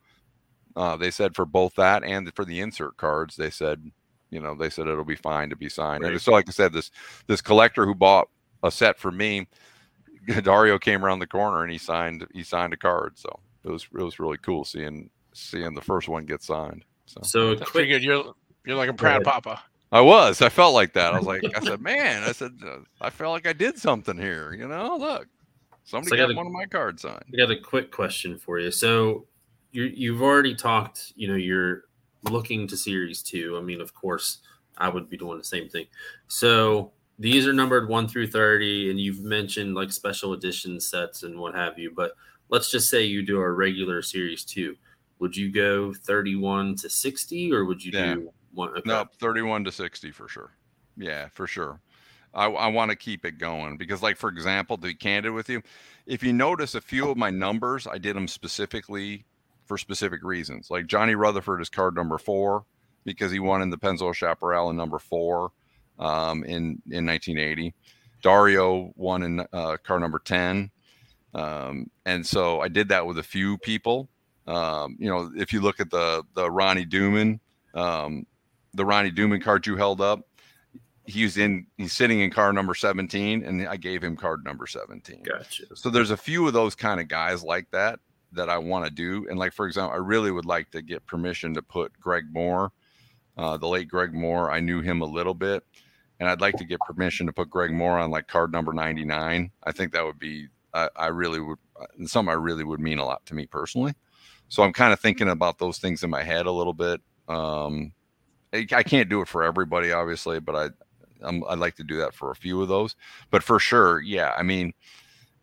[0.76, 3.90] uh, they said for both that and for the insert cards, they said,
[4.30, 6.04] you know, they said it'll be fine to be signed.
[6.04, 6.90] And so, like I said, this
[7.26, 8.28] this collector who bought
[8.62, 9.46] a set for me,
[10.42, 13.18] Dario came around the corner and he signed he signed a card.
[13.18, 16.84] So it was it was really cool seeing seeing the first one get signed.
[17.06, 17.20] So.
[17.22, 18.02] so quick pretty good.
[18.02, 18.32] You're
[18.64, 19.62] you're like a proud papa.
[19.90, 20.40] I was.
[20.40, 21.12] I felt like that.
[21.12, 24.16] I was like, I said, man, I said, uh, I felt like I did something
[24.16, 24.54] here.
[24.54, 25.26] You know, look,
[25.84, 27.24] somebody So I got gotta- one of my cards signed.
[27.32, 28.70] I got a quick question for you.
[28.70, 29.26] So
[29.72, 31.82] you you've already talked, you know, you're
[32.30, 33.56] looking to series two.
[33.58, 34.38] I mean, of course,
[34.78, 35.86] I would be doing the same thing.
[36.28, 41.38] So these are numbered one through 30, and you've mentioned like special edition sets and
[41.38, 41.92] what have you.
[41.94, 42.12] But
[42.48, 44.76] let's just say you do a regular series two.
[45.22, 48.14] Would you go 31 to 60 or would you Yeah.
[48.14, 48.70] do one?
[48.70, 48.82] Okay.
[48.84, 50.50] No, 31 to 60 for sure.
[50.96, 51.80] Yeah, for sure.
[52.34, 55.48] I, I want to keep it going because, like, for example, to be candid with
[55.48, 55.62] you,
[56.06, 59.24] if you notice a few of my numbers, I did them specifically
[59.64, 60.72] for specific reasons.
[60.72, 62.64] Like Johnny Rutherford is card number four
[63.04, 65.52] because he won in the Pennzoil Chaparral in number four
[66.00, 67.72] um, in in 1980.
[68.24, 70.68] Dario won in uh, card number 10.
[71.32, 74.08] Um, and so I did that with a few people.
[74.52, 77.40] Um, you know, if you look at the the Ronnie Duman,
[77.74, 78.26] um,
[78.74, 80.26] the Ronnie Duman card you held up,
[81.04, 85.22] he's in he's sitting in card number 17, and I gave him card number 17.
[85.22, 85.64] Gotcha.
[85.74, 88.00] So there's a few of those kind of guys like that
[88.32, 89.26] that I want to do.
[89.28, 92.72] And like for example, I really would like to get permission to put Greg Moore,
[93.36, 94.50] uh, the late Greg Moore.
[94.50, 95.64] I knew him a little bit,
[96.20, 99.50] and I'd like to get permission to put Greg Moore on like card number 99.
[99.64, 102.98] I think that would be I, I really would uh, something I really would mean
[102.98, 103.94] a lot to me personally.
[104.52, 107.00] So I'm kind of thinking about those things in my head a little bit.
[107.26, 107.94] Um,
[108.52, 110.68] I, can't do it for everybody, obviously, but I
[111.26, 112.94] I'm, I'd like to do that for a few of those.
[113.30, 114.34] But for sure, yeah.
[114.36, 114.74] I mean,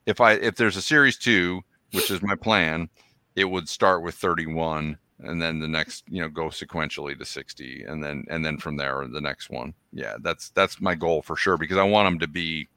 [0.05, 2.87] if I if there's a series two, which is my plan,
[3.35, 7.85] it would start with 31 and then the next you know go sequentially to 60
[7.87, 11.35] and then and then from there the next one yeah that's that's my goal for
[11.35, 12.69] sure because i want them to be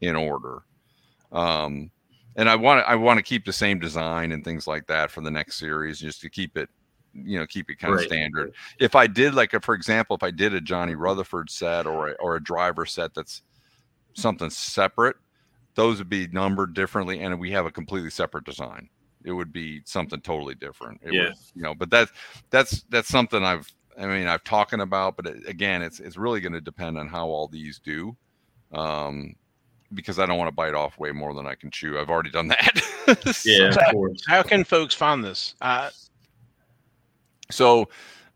[0.00, 0.62] in order
[1.30, 1.90] um
[2.36, 5.10] and i want to i want to keep the same design and things like that
[5.10, 6.68] for the next series just to keep it
[7.14, 8.52] you know keep it kind of standard.
[8.78, 12.10] If i did like a, for example if i did a johnny rutherford set or
[12.10, 13.42] a, or a driver set that's
[14.14, 15.16] something separate
[15.74, 18.88] those would be numbered differently and we have a completely separate design.
[19.24, 21.00] It would be something totally different.
[21.04, 21.26] It Yeah.
[21.26, 22.10] would, you know but that's
[22.50, 26.40] that's that's something i've i mean i've talking about but it, again it's it's really
[26.40, 28.16] going to depend on how all these do.
[28.72, 29.34] Um
[29.94, 32.30] because i don't want to bite off way more than i can chew i've already
[32.30, 32.80] done that
[33.32, 34.22] So- Yeah, So- of course.
[34.26, 35.54] How can folks find this?
[35.60, 35.90] Uh,
[37.50, 37.88] So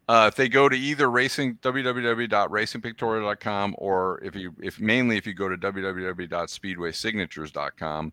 [0.09, 5.35] uh, if they go to either racing www.racingpictorial.com or if you if mainly if you
[5.35, 8.13] go to www.speedwaysignatures.com,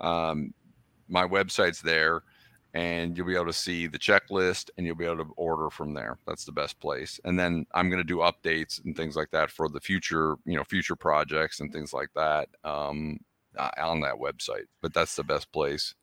[0.00, 0.54] um,
[1.08, 2.22] my website's there,
[2.74, 5.94] and you'll be able to see the checklist and you'll be able to order from
[5.94, 6.18] there.
[6.26, 7.18] That's the best place.
[7.24, 10.56] And then I'm going to do updates and things like that for the future, you
[10.56, 13.20] know, future projects and things like that um,
[13.56, 14.66] uh, on that website.
[14.82, 15.94] But that's the best place.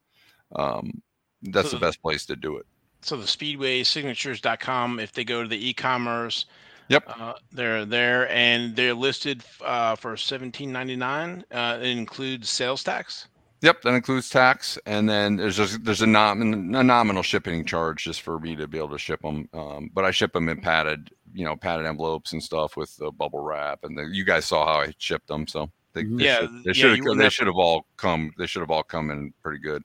[0.55, 1.01] Um,
[1.43, 2.65] that's So the the- best place to do it.
[3.01, 6.45] so the speedwaysignatures.com if they go to the e-commerce
[6.89, 7.03] Yep.
[7.07, 13.27] uh, they're there and they're listed uh, for 17.99 uh, it includes sales tax
[13.61, 16.41] Yep, that includes tax, and then there's just, there's a, nom-
[16.73, 19.47] a nominal shipping charge just for me to be able to ship them.
[19.53, 23.11] Um, but I ship them in padded, you know, padded envelopes and stuff with the
[23.11, 23.83] bubble wrap.
[23.83, 26.17] And the, you guys saw how I shipped them, so they, Mhm.
[26.17, 28.31] they Yeah, should, they should you have they should have all come.
[28.37, 29.83] They should have all come in pretty good.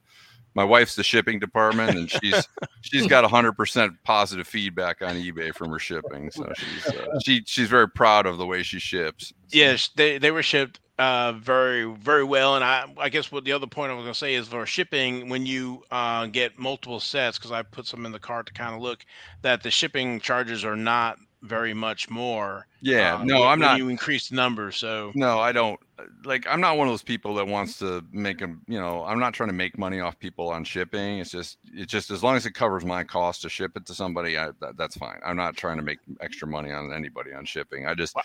[0.54, 2.48] My wife's the shipping department, and she's
[2.80, 6.30] she's got hundred percent positive feedback on eBay from her shipping.
[6.30, 9.28] So she's uh, she she's very proud of the way she ships.
[9.28, 13.44] So- yes they, they were shipped uh, very very well and I, I guess what
[13.44, 16.58] the other point i was going to say is for shipping when you uh, get
[16.58, 19.04] multiple sets because i put some in the cart to kind of look
[19.42, 23.16] that the shipping charges are not very much more yeah.
[23.16, 23.78] uh, no, I'm when not.
[23.78, 25.78] you increase the number so No, I don't.
[26.24, 28.62] like I'm not one of those people that wants to make them.
[28.66, 31.18] You know, I'm not trying to make money off people on shipping.
[31.18, 33.94] It's just it's just as long as it covers my cost to ship it to
[33.94, 35.18] somebody, I, that, that's fine.
[35.24, 37.86] I'm not trying to make extra money on anybody on shipping.
[37.86, 38.16] I just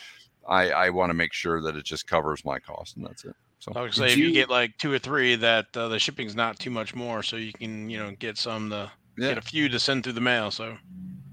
[0.47, 3.35] I I want to make sure that it just covers my cost, and that's it.
[3.59, 6.35] So I would say if you, get like two or three, that uh, the shipping's
[6.35, 9.29] not too much more, so you can you know get some to yeah.
[9.29, 10.49] get a few to send through the mail.
[10.49, 10.75] So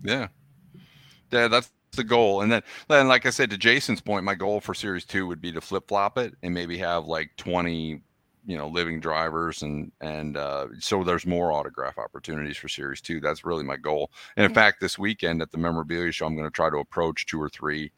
[0.05, 0.29] yeah,
[1.31, 2.43] yeah, that's the goal.
[2.43, 5.41] And then, then like I said to Jason's point, my goal for Series Two would
[5.41, 8.03] be to flip flop it and maybe have like twenty,
[8.45, 13.21] you know, living drivers and and uh, so there's more autograph opportunities for Series Two.
[13.21, 14.11] That's really my goal.
[14.37, 17.25] And in fact, this weekend at the memorabilia show, I'm going to try to approach
[17.25, 17.91] two or three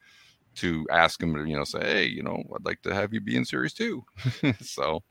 [0.57, 3.21] to ask him to you know say, hey, you know, I'd like to have you
[3.21, 4.05] be in Series Two.
[4.61, 5.03] so.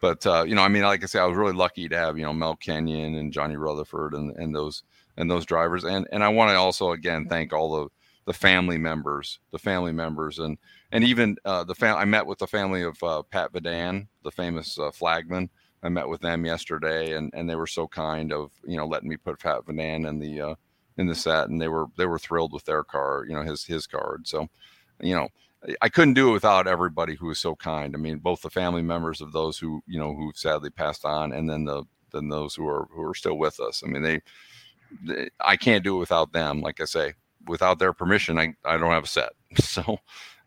[0.00, 2.18] But uh, you know, I mean, like I said, I was really lucky to have
[2.18, 4.82] you know Mel Kenyon and Johnny Rutherford and, and those
[5.16, 7.88] and those drivers, and and I want to also again thank all the
[8.24, 10.58] the family members, the family members, and
[10.90, 11.96] and even uh, the fam.
[11.96, 15.50] I met with the family of uh, Pat Vidan, the famous uh, flagman.
[15.82, 19.08] I met with them yesterday, and and they were so kind of you know letting
[19.08, 20.40] me put Pat Vidan in the
[21.02, 23.64] in the set, and they were they were thrilled with their car, you know his
[23.64, 24.26] his card.
[24.26, 24.48] So,
[25.00, 25.28] you know,
[25.80, 27.94] I couldn't do it without everybody who was so kind.
[27.94, 31.32] I mean, both the family members of those who you know who sadly passed on,
[31.32, 33.82] and then the then those who are who are still with us.
[33.84, 34.20] I mean, they,
[35.04, 36.60] they I can't do it without them.
[36.60, 37.14] Like I say,
[37.46, 39.32] without their permission, I, I don't have a set.
[39.60, 39.98] So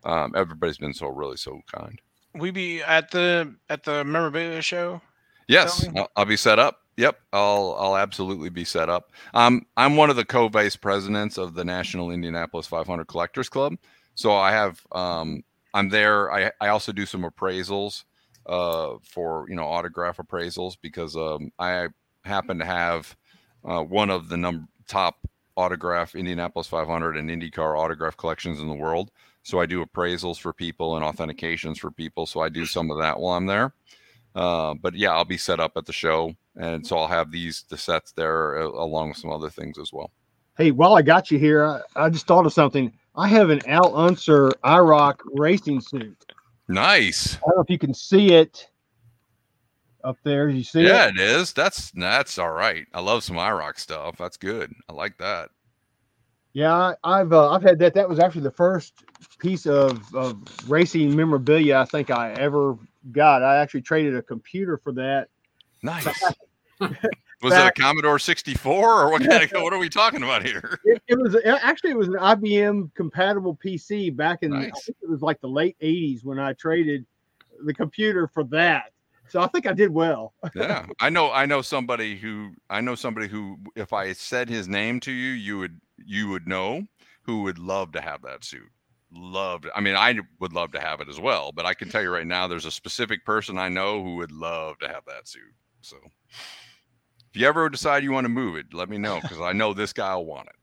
[0.03, 1.99] um, everybody's been so really so kind.
[2.33, 5.01] We be at the at the memorabilia show.
[5.47, 6.79] Yes, I'll, I'll, be set up.
[6.97, 9.11] Yep, I'll I'll absolutely be set up.
[9.33, 13.75] Um, I'm one of the co-vice presidents of the National Indianapolis 500 Collectors Club.
[14.15, 15.43] So I have um,
[15.73, 16.31] I'm there.
[16.31, 18.05] I I also do some appraisals
[18.45, 21.89] uh, for you know autograph appraisals because um, I
[22.23, 23.15] happen to have
[23.65, 25.27] uh, one of the number top
[25.57, 29.11] autograph Indianapolis 500 and IndyCar autograph collections in the world.
[29.43, 32.25] So I do appraisals for people and authentications for people.
[32.25, 33.73] So I do some of that while I'm there.
[34.35, 37.63] Uh, but yeah, I'll be set up at the show, and so I'll have these
[37.69, 40.11] the sets there uh, along with some other things as well.
[40.57, 42.91] Hey, while I got you here, I, I just thought of something.
[43.15, 46.17] I have an Al Unser IROC racing suit.
[46.67, 47.35] Nice.
[47.35, 48.67] I don't know if you can see it
[50.03, 50.49] up there.
[50.49, 51.15] You see yeah, it?
[51.15, 51.53] it is.
[51.53, 52.85] That's that's all right.
[52.93, 54.17] I love some IROC stuff.
[54.17, 54.73] That's good.
[54.89, 55.49] I like that.
[56.51, 57.93] Yeah, I, have uh, I've had that.
[57.93, 59.03] That was actually the first
[59.39, 60.37] piece of, of
[60.69, 62.77] racing memorabilia I think I ever
[63.11, 63.43] got.
[63.43, 65.29] I actually traded a computer for that.
[65.81, 66.05] Nice.
[66.79, 70.79] was it a Commodore 64 or what kind of what are we talking about here?
[70.85, 74.87] It, it, was actually it was an IBM compatible PC back in nice.
[74.87, 77.05] it was like the late 80s when I traded
[77.63, 78.91] the computer for that.
[79.27, 80.33] So I think I did well.
[80.55, 81.31] yeah, I know.
[81.31, 85.31] I know somebody who I know somebody who, if I said his name to you,
[85.31, 86.85] you would you would know
[87.23, 88.69] who would love to have that suit.
[89.15, 89.67] Loved.
[89.73, 91.51] I mean, I would love to have it as well.
[91.51, 94.31] But I can tell you right now, there's a specific person I know who would
[94.31, 95.41] love to have that suit.
[95.81, 95.97] So
[96.33, 99.73] if you ever decide you want to move it, let me know because I know
[99.73, 100.55] this guy will want it.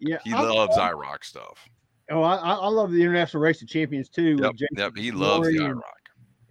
[0.00, 1.68] Yeah, he I loves IROC stuff.
[2.10, 4.36] Oh, I, I love the International Race of Champions too.
[4.40, 5.80] Yep, yep he loves the IROC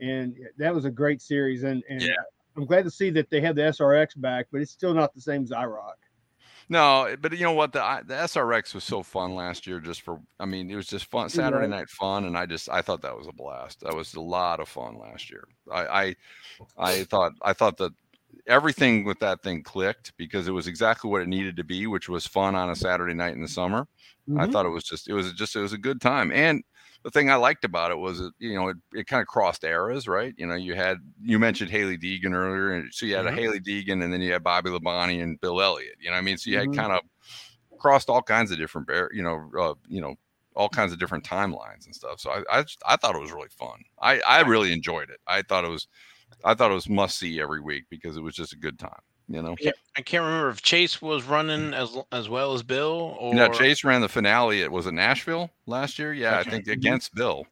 [0.03, 1.63] and that was a great series.
[1.63, 2.11] And, and yeah.
[2.57, 5.21] I'm glad to see that they have the SRX back, but it's still not the
[5.21, 5.93] same as IROC.
[6.69, 7.73] No, but you know what?
[7.73, 9.79] The the SRX was so fun last year.
[9.79, 12.81] Just for, I mean, it was just fun, Saturday night fun, and I just I
[12.81, 13.81] thought that was a blast.
[13.81, 15.47] That was a lot of fun last year.
[15.71, 16.15] I I,
[16.77, 17.91] I thought I thought that
[18.47, 22.09] everything with that thing clicked because it was exactly what it needed to be, which
[22.09, 23.87] was fun on a Saturday night in the summer.
[24.29, 24.39] Mm-hmm.
[24.39, 26.63] I thought it was just it was just it was a good time, and
[27.03, 30.07] the thing I liked about it was, you know, it, it kind of crossed eras,
[30.07, 30.33] right?
[30.37, 33.37] You know, you had you mentioned Hailie Deegan earlier, and so you had mm-hmm.
[33.37, 35.97] a Hailie Deegan, and then you had Bobby Labonte and Bill Elliott.
[35.99, 36.71] You know, I mean, so you mm-hmm.
[36.71, 37.01] had kind of
[37.77, 40.15] crossed all kinds of different, you know, uh, you know,
[40.55, 42.19] all kinds of different timelines and stuff.
[42.19, 43.83] So I, I, I thought it was really fun.
[44.01, 45.19] I, I really enjoyed it.
[45.27, 45.87] I thought it was,
[46.45, 49.01] I thought it was must see every week because it was just a good time
[49.27, 49.55] you know.
[49.59, 53.49] Yeah, I can't remember if Chase was running as as well as Bill or Yeah,
[53.49, 56.13] Chase ran the finale It was in Nashville last year?
[56.13, 56.49] Yeah, okay.
[56.49, 56.73] I think mm-hmm.
[56.73, 57.45] against Bill.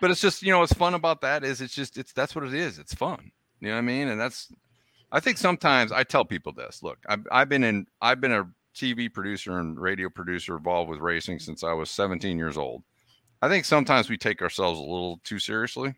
[0.00, 2.44] But it's just, you know, what's fun about that is it's just it's that's what
[2.44, 2.78] it is.
[2.78, 3.30] It's fun.
[3.60, 4.08] You know what I mean?
[4.08, 4.52] And that's
[5.10, 6.82] I think sometimes I tell people this.
[6.82, 11.00] Look, I've I've been in I've been a TV producer and radio producer involved with
[11.00, 12.82] racing since I was 17 years old.
[13.40, 15.94] I think sometimes we take ourselves a little too seriously.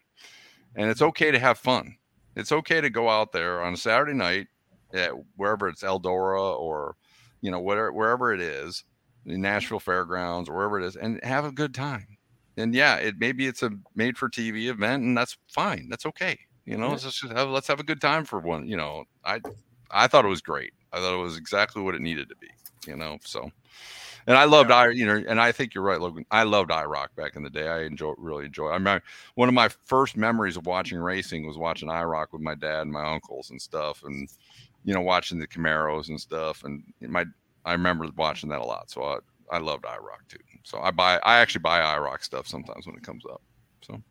[0.77, 1.97] And it's okay to have fun.
[2.37, 4.47] It's okay to go out there on a Saturday night
[4.93, 6.97] at wherever it's Eldora or
[7.41, 8.85] you know whatever wherever it is,
[9.25, 9.43] the mm-hmm.
[9.43, 12.07] Nashville Fairgrounds or wherever it is, and have a good time.
[12.57, 15.89] And yeah, it maybe it's a made for TV event, and that's fine.
[15.89, 16.39] That's okay.
[16.65, 16.93] You know, yeah.
[16.93, 18.69] let's just have let's have a good time for one.
[18.69, 19.41] You know, I
[19.91, 20.73] I thought it was great.
[20.93, 22.49] I thought it was exactly what it needed to be.
[22.87, 23.51] You know, so
[24.29, 26.27] And I loved I, you know, and I think you're right, Logan.
[26.31, 27.67] I loved IROC back in the day.
[27.67, 28.69] I enjoy really enjoy.
[28.69, 29.03] I remember
[29.37, 32.93] one of my first memories of watching racing was watching IROC with my dad and
[32.93, 34.29] my uncles and stuff, and
[34.85, 36.65] you know, watching the Camaros and stuff.
[36.65, 37.25] And my
[37.65, 38.91] I remember watching that a lot.
[38.91, 39.19] So I
[39.51, 40.39] I loved IROC too.
[40.65, 43.43] So I buy I actually buy IROC stuff sometimes when it comes up.
[43.83, 44.03] So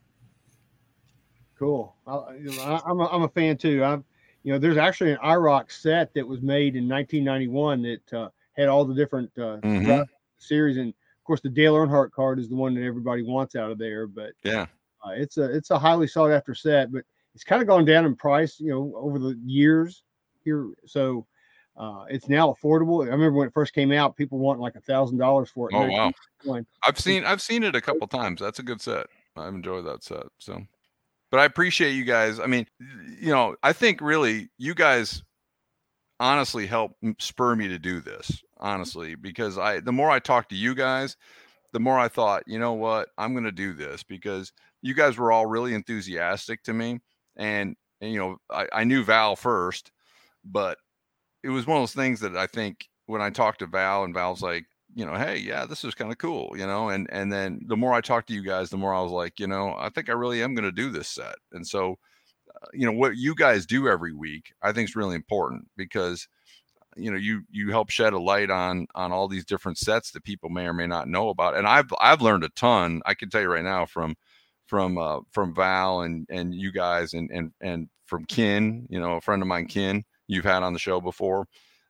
[1.58, 1.96] cool.
[2.06, 3.84] I, you know, I'm a, I'm a fan too.
[3.84, 4.04] I've
[4.48, 8.70] you know, there's actually an IROC set that was made in 1991 that uh, had
[8.70, 10.04] all the different uh, mm-hmm.
[10.38, 13.72] series, and of course, the Dale Earnhardt card is the one that everybody wants out
[13.72, 14.08] of there.
[14.08, 14.68] But yeah,
[15.06, 17.04] uh, it's a it's a highly sought after set, but
[17.36, 20.04] it's kind of gone down in price, you know, over the years
[20.48, 20.70] here.
[20.86, 21.28] So
[21.76, 23.04] uh, it's now affordable.
[23.04, 25.76] I remember when it first came out, people want like a thousand dollars for it.
[25.76, 26.64] Oh wow!
[26.86, 28.42] I've seen I've seen it a couple times.
[28.42, 29.08] That's a good set.
[29.36, 30.24] I've enjoyed that set.
[30.40, 30.62] So
[31.30, 32.40] but I appreciate you guys.
[32.40, 32.66] I mean,
[33.20, 35.24] you know, I think really you guys
[36.20, 40.56] honestly help spur me to do this, honestly, because I the more I talk to
[40.56, 41.18] you guys,
[41.74, 44.52] the more I thought, you know what, I'm going to do this because
[44.82, 47.00] you guys were all really enthusiastic to me.
[47.36, 49.92] And, and you know, I, I knew Val first,
[50.52, 50.78] but
[51.44, 54.14] it was one of those things that I think when I talked to Val and
[54.14, 54.66] Val's like,
[54.96, 57.78] you know, hey, yeah, this is kind of cool, you know, and and then the
[57.78, 60.10] more I talked to you guys, the more I was like, you know, I think
[60.10, 61.98] I really am going to do this set, and so,
[62.56, 66.28] uh, you know, what you guys do every week, I think is really important because,
[66.96, 70.24] you know, you you help shed a light on on all these different sets that
[70.24, 73.02] people may or may not know about, and I've I've learned a ton.
[73.06, 74.16] I can tell you right now from
[74.68, 79.14] from uh, from Val and and you guys and and and from Ken, you know,
[79.14, 81.48] a friend of mine, Ken, you've had on the show before.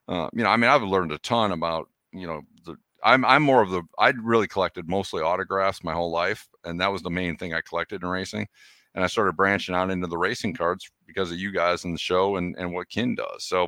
[0.07, 3.43] Uh, you know, I mean, I've learned a ton about you know the I'm I'm
[3.43, 7.09] more of the I really collected mostly autographs my whole life, and that was the
[7.09, 8.47] main thing I collected in racing.
[8.95, 11.99] And I started branching out into the racing cards because of you guys in the
[11.99, 13.45] show and and what Ken does.
[13.45, 13.67] So,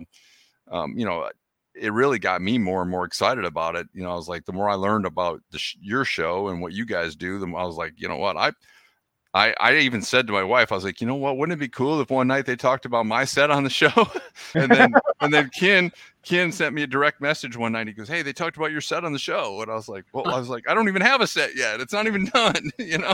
[0.71, 1.29] um, you know,
[1.75, 3.87] it really got me more and more excited about it.
[3.93, 6.73] You know, I was like, the more I learned about sh- your show and what
[6.73, 8.51] you guys do, the more I was like, you know what, I
[9.33, 11.59] I, I even said to my wife, I was like, you know what, wouldn't it
[11.59, 13.91] be cool if one night they talked about my set on the show?
[14.55, 15.91] and then and then Ken
[16.23, 17.87] Ken sent me a direct message one night.
[17.87, 19.61] He goes, Hey, they talked about your set on the show.
[19.61, 21.79] And I was like, Well, I was like, I don't even have a set yet.
[21.79, 23.13] It's not even done, you know.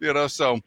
[0.00, 0.60] you know, so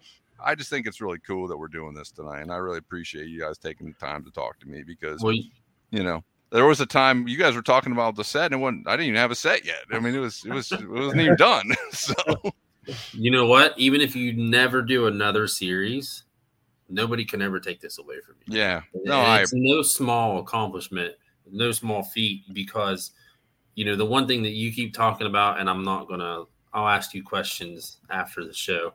[0.44, 2.42] I just think it's really cool that we're doing this tonight.
[2.42, 5.34] And I really appreciate you guys taking the time to talk to me because well,
[5.90, 8.84] you know, there was a time you guys were talking about the set and when
[8.86, 9.86] I didn't even have a set yet.
[9.92, 11.72] I mean, it was it was it wasn't even done.
[11.92, 12.14] so
[13.14, 13.74] you know what?
[13.78, 16.24] Even if you never do another series,
[16.90, 18.60] nobody can ever take this away from you.
[18.60, 18.82] Yeah.
[18.94, 19.42] No, I...
[19.42, 21.16] it's no small accomplishment,
[21.52, 23.12] no small feat because
[23.76, 26.44] you know the one thing that you keep talking about, and I'm not gonna
[26.74, 28.94] I'll ask you questions after the show,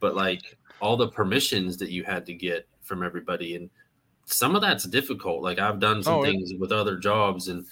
[0.00, 3.70] but like all the permissions that you had to get from everybody and
[4.26, 5.42] some of that's difficult.
[5.42, 6.60] Like I've done some oh, things it...
[6.60, 7.66] with other jobs and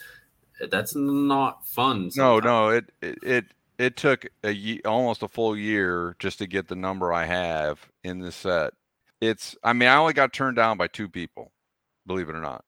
[0.71, 2.11] that's not fun.
[2.11, 2.17] Sometimes.
[2.17, 3.45] No, no, it, it,
[3.79, 8.21] it took a almost a full year just to get the number I have in
[8.21, 8.73] the set.
[9.21, 11.53] It's I mean I only got turned down by two people,
[12.07, 12.65] believe it or not.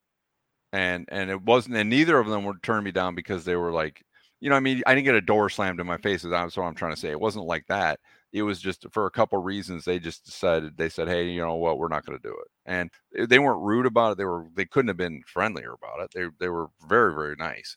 [0.72, 3.72] And and it wasn't and neither of them would turn me down because they were
[3.72, 4.02] like,
[4.40, 6.22] you know, I mean, I didn't get a door slammed in my face.
[6.22, 7.10] That's what I'm trying to say.
[7.10, 8.00] It wasn't like that.
[8.32, 9.84] It was just for a couple reasons.
[9.84, 10.76] They just decided.
[10.76, 11.78] They said, "Hey, you know what?
[11.78, 12.90] We're not going to do it." And
[13.28, 14.18] they weren't rude about it.
[14.18, 14.46] They were.
[14.54, 16.10] They couldn't have been friendlier about it.
[16.14, 17.76] They they were very very nice.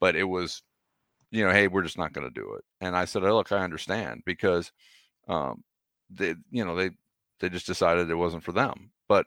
[0.00, 0.62] But it was
[1.30, 2.64] you know, hey, we're just not going to do it.
[2.80, 4.72] And I said, oh, look, I understand because,
[5.28, 5.62] um,
[6.10, 6.90] they, you know, they,
[7.40, 8.90] they just decided it wasn't for them.
[9.08, 9.26] But,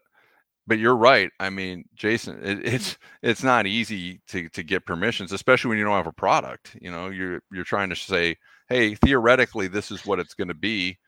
[0.69, 1.31] but you're right.
[1.39, 5.83] I mean, Jason, it, it's it's not easy to to get permissions, especially when you
[5.83, 6.77] don't have a product.
[6.79, 8.37] You know, you're you're trying to say,
[8.69, 10.99] hey, theoretically, this is what it's going to be,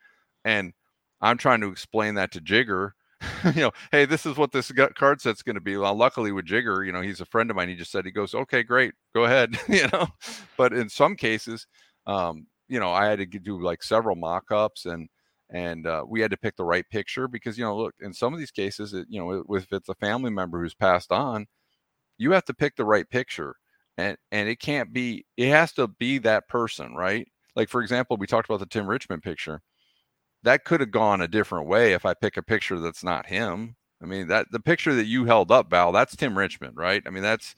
[0.44, 0.72] and
[1.20, 2.90] I'm trying to explain that to Jigger
[3.54, 5.76] you know, hey, this is what this card set's going to be.
[5.76, 7.68] Well, luckily with Jigger, you know, he's a friend of mine.
[7.68, 10.08] He just said, he goes, okay, great, go ahead, you know.
[10.56, 11.66] But in some cases,
[12.06, 15.08] um, you know, I had to do like several mock-ups and
[15.50, 18.32] and uh, we had to pick the right picture because you know, look, in some
[18.32, 21.46] of these cases, it, you know, if it's a family member who's passed on,
[22.18, 23.56] you have to pick the right picture,
[23.98, 27.28] and and it can't be, it has to be that person, right?
[27.56, 29.60] Like for example, we talked about the Tim Richmond picture
[30.42, 33.76] that could have gone a different way if I pick a picture that's not him.
[34.02, 37.02] I mean, that the picture that you held up, Val, that's Tim Richmond, right?
[37.06, 37.54] I mean, that's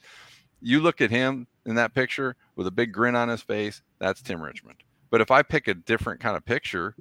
[0.60, 4.20] you look at him in that picture with a big grin on his face, that's
[4.20, 4.78] Tim Richmond.
[5.10, 6.94] But if I pick a different kind of picture,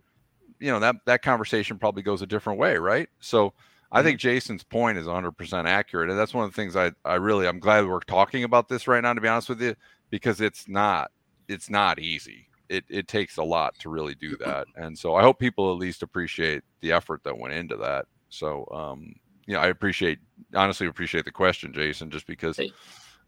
[0.60, 3.10] you know, that that conversation probably goes a different way, right?
[3.20, 3.54] So
[3.92, 4.30] I think mm-hmm.
[4.30, 6.10] Jason's point is 100% accurate.
[6.10, 8.88] And that's one of the things I, I really, I'm glad we're talking about this
[8.88, 9.76] right now, to be honest with you,
[10.10, 11.12] because it's not,
[11.48, 14.68] it's not easy it, it takes a lot to really do that.
[14.76, 18.06] And so I hope people at least appreciate the effort that went into that.
[18.30, 19.14] So, um,
[19.46, 20.20] you know, I appreciate,
[20.56, 22.60] honestly appreciate the question, Jason, just because,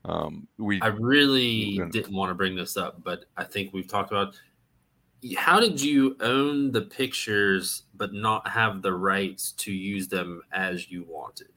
[0.06, 3.88] Um, we I really gonna- didn't want to bring this up, but I think we've
[3.88, 4.40] talked about
[5.36, 10.92] how did you own the pictures but not have the rights to use them as
[10.92, 11.50] you wanted?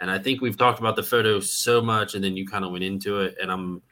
[0.00, 2.70] And I think we've talked about the photos so much, and then you kind of
[2.70, 3.82] went into it, and I'm,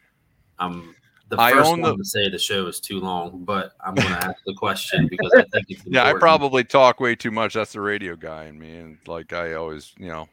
[0.61, 0.95] I'm
[1.29, 3.95] the I first own one the- to say the show is too long, but I'm
[3.95, 7.31] going to ask the question because I think it's yeah, I probably talk way too
[7.31, 7.55] much.
[7.55, 10.29] That's the radio guy in me, and like I always, you know,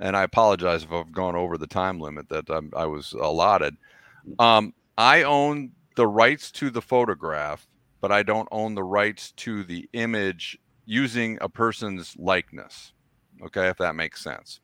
[0.00, 3.76] and I apologize if I've gone over the time limit that I'm, I was allotted.
[4.38, 7.66] Um, I own the rights to the photograph,
[8.00, 12.92] but I don't own the rights to the image using a person's likeness.
[13.42, 14.60] Okay, if that makes sense.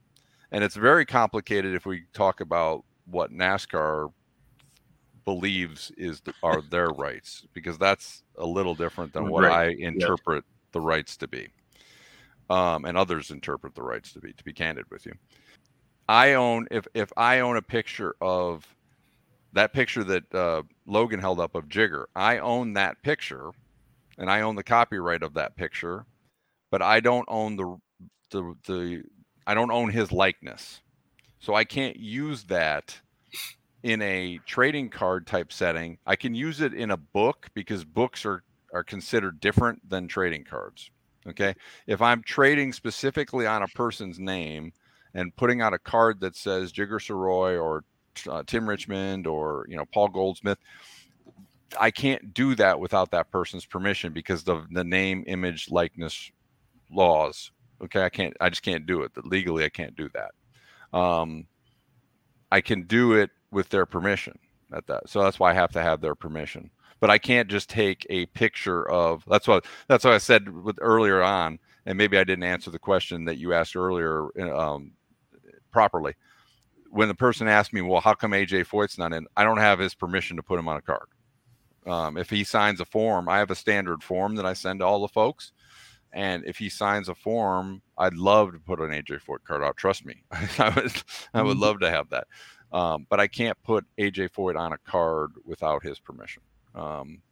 [0.52, 4.12] And it's very complicated if we talk about what NASCAR
[5.24, 9.52] believes is the, are their rights because that's a little different than what Right.
[9.52, 11.48] I interpret the rights to be.
[12.50, 15.14] Um, and others interpret the rights to be, to be candid with you.
[16.08, 18.66] I own if if I own a picture of
[19.54, 23.50] that picture that uh, Logan held up of Jigger, I own that picture,
[24.18, 26.04] and I own the copyright of that picture,
[26.70, 27.78] but I don't own the
[28.30, 29.02] the the
[29.46, 30.82] I don't own his likeness,
[31.38, 33.00] so I can't use that
[33.84, 35.98] in a trading card type setting.
[36.06, 38.42] I can use it in a book because books are
[38.72, 40.90] are considered different than trading cards.
[41.28, 41.54] Okay,
[41.86, 44.72] if I'm trading specifically on a person's name
[45.14, 47.84] and putting out a card that says Jigger Sirois or
[48.28, 50.58] uh, Tim Richmond or you know Paul Goldsmith,
[51.78, 56.32] I can't do that without that person's permission because of the name, image, likeness
[56.90, 57.52] laws.
[57.82, 58.34] Okay, I can't.
[58.40, 59.12] I just can't do it.
[59.24, 60.98] Legally, I can't do that.
[60.98, 61.46] Um,
[62.50, 64.38] I can do it with their permission
[64.72, 65.08] at that.
[65.08, 66.70] So that's why I have to have their permission.
[67.00, 69.24] But I can't just take a picture of.
[69.26, 69.66] That's what.
[69.88, 73.36] That's what I said with earlier on, and maybe I didn't answer the question that
[73.36, 74.92] you asked earlier um,
[75.70, 76.14] properly.
[76.90, 79.78] When the person asked me, "Well, how come AJ Foyt's not in?" I don't have
[79.78, 81.06] his permission to put him on a card.
[81.86, 84.86] Um, if he signs a form, I have a standard form that I send to
[84.86, 85.52] all the folks.
[86.14, 89.76] And if he signs a form, I'd love to put an AJ Foyt card out.
[89.76, 91.02] Trust me, I would.
[91.34, 92.28] I would love to have that.
[92.74, 96.42] Um, but I can't put AJ Foyt on a card without his permission.
[96.74, 97.22] Um,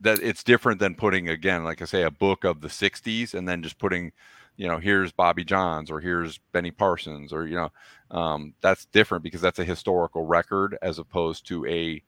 [0.00, 3.46] that it's different than putting again, like I say, a book of the '60s, and
[3.46, 4.12] then just putting,
[4.56, 7.70] you know, here's Bobby Johns or here's Benny Parsons, or you know,
[8.10, 12.02] um, that's different because that's a historical record as opposed to a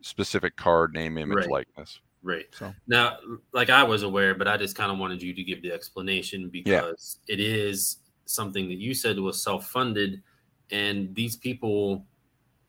[0.00, 1.50] specific card name, image, Right.
[1.50, 1.98] likeness.
[2.22, 2.46] Right.
[2.52, 2.72] So.
[2.86, 3.18] Now,
[3.52, 6.48] like I was aware, but I just kind of wanted you to give the explanation
[6.50, 10.22] because it is something that you said was self funded.
[10.70, 12.06] And these people,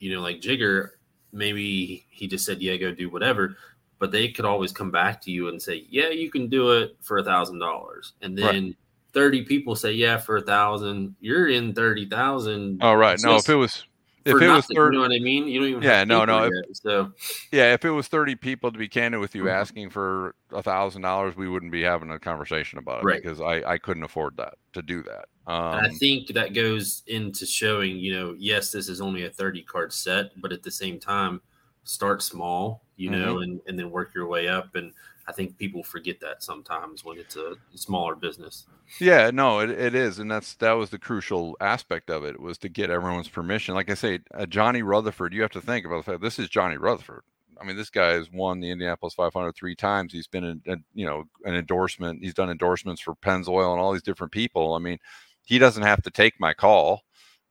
[0.02, 0.90] you know, like Jigger,
[1.32, 3.56] maybe he just said, yeah, go do whatever.
[3.99, 6.98] But they could always come back to you and say, yeah, you can do it
[7.02, 8.14] for a thousand dollars.
[8.22, 8.52] And Right.
[8.53, 8.76] then
[9.14, 12.80] 30 people say, yeah, for a thousand, you're in 30,000.
[12.82, 13.86] Oh right, no, if it was
[14.26, 15.48] if for it was thirty, you know what I mean?
[15.48, 16.76] You don't even Yeah, have no, no, yet.
[16.76, 17.14] So
[17.52, 19.49] yeah, if it was thirty people, to be candid with you, Mhm.
[19.49, 23.22] asking for a thousand dollars, we wouldn't be having a conversation about it Right.
[23.22, 25.26] because I I couldn't afford that to do that.
[25.52, 29.64] Um, I think that goes into showing, you know, yes, this is only a 30
[29.64, 31.41] card set, but at the same time,
[31.84, 33.41] start small, you know, Mm-hmm.
[33.41, 34.76] and, and then work your way up.
[34.76, 34.93] And
[35.32, 38.66] I think people forget that sometimes when it's a smaller business.
[38.99, 42.58] Yeah, no, it, it is, and that's that was the crucial aspect of it was
[42.58, 43.74] to get everyone's permission.
[43.74, 46.49] Like I say, uh, Johnny Rutherford, you have to think about the fact this is
[46.49, 47.24] Johnny Rutherford.
[47.62, 50.12] I mean, this guy has won the Indianapolis 500 three times.
[50.12, 52.22] He's been, in, you know, an endorsement.
[52.22, 54.74] He's done endorsements for Pennzoil and all these different people.
[54.74, 54.98] I mean,
[55.45, 57.03] he doesn't have to take my call,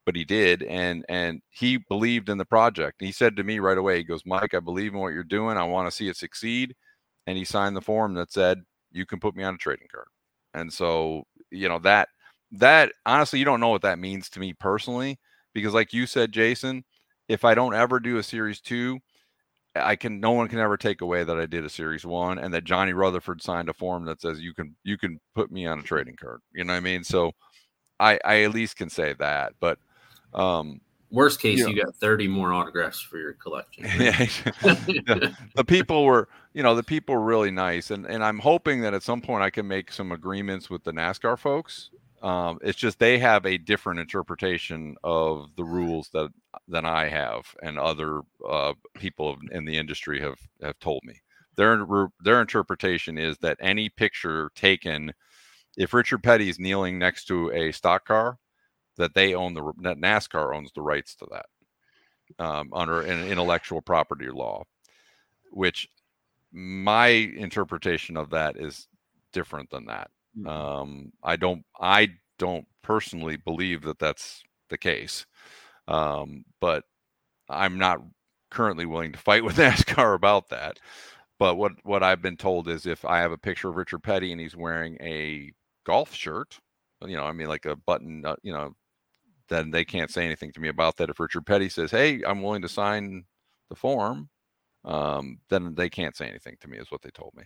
[0.05, 3.01] but he did, and and he believed in the project.
[3.01, 5.57] He said to me right away, he goes, "Mike, I believe in what you're doing.
[5.57, 6.74] I want to see it succeed."
[7.31, 10.09] And he signed the form that said, "You can put me on a trading card."
[10.55, 12.09] And so, you know, that
[12.52, 15.20] that honestly, you don't know what that means to me personally,
[15.55, 16.85] because like you said, Jason,
[17.28, 18.98] if I don't ever do a series two,
[19.77, 22.52] I can no one can ever take away that I did a series one and
[22.55, 25.78] that Johnny Rutherford signed a form that says you can you can put me on
[25.78, 26.40] a trading card.
[26.52, 27.05] You know what I mean?
[27.05, 27.32] So
[28.01, 29.52] I I at least can say that.
[29.61, 29.78] But
[30.35, 30.81] um
[31.11, 31.66] Worst case, Yeah.
[31.66, 33.85] you got 30 more autographs for your collection.
[33.99, 34.12] yeah,
[34.62, 38.81] the, the people were you know the people were really nice and and i'm hoping
[38.81, 41.91] that at some point i can make some agreements with the nascar folks
[42.23, 46.31] um, it's just they have a different interpretation of the rules that
[46.69, 51.15] than i have and other uh, people in the industry have have told me
[51.57, 51.87] their
[52.23, 55.12] their interpretation is that any picture taken
[55.77, 58.39] if richard petty is kneeling next to a stock car
[59.01, 61.47] that they own the that nascar owns the rights to that
[62.39, 64.64] um, under an intellectual property law,
[65.52, 65.89] which
[66.52, 68.89] my interpretation of that is
[69.32, 70.10] different than that.
[70.39, 70.48] Mhm.
[70.48, 75.27] Um, I don't, I don't personally believe that that's the case,
[75.89, 76.85] um, but
[77.48, 78.01] I'm not
[78.51, 80.78] currently willing to fight with NASCAR about that.
[81.39, 84.32] But what what I've been told is if I have a picture of Richard Petty
[84.32, 85.52] and he's wearing a
[85.86, 86.59] golf shirt,
[87.06, 88.74] you know, I mean like a button, uh, you know,
[89.51, 91.10] then they can't say anything to me about that.
[91.10, 93.27] If Richard Petty says, "Hey, I'm willing to sign
[93.70, 94.31] the form,"
[94.85, 97.44] um, then they can't say anything to me, is what they told me.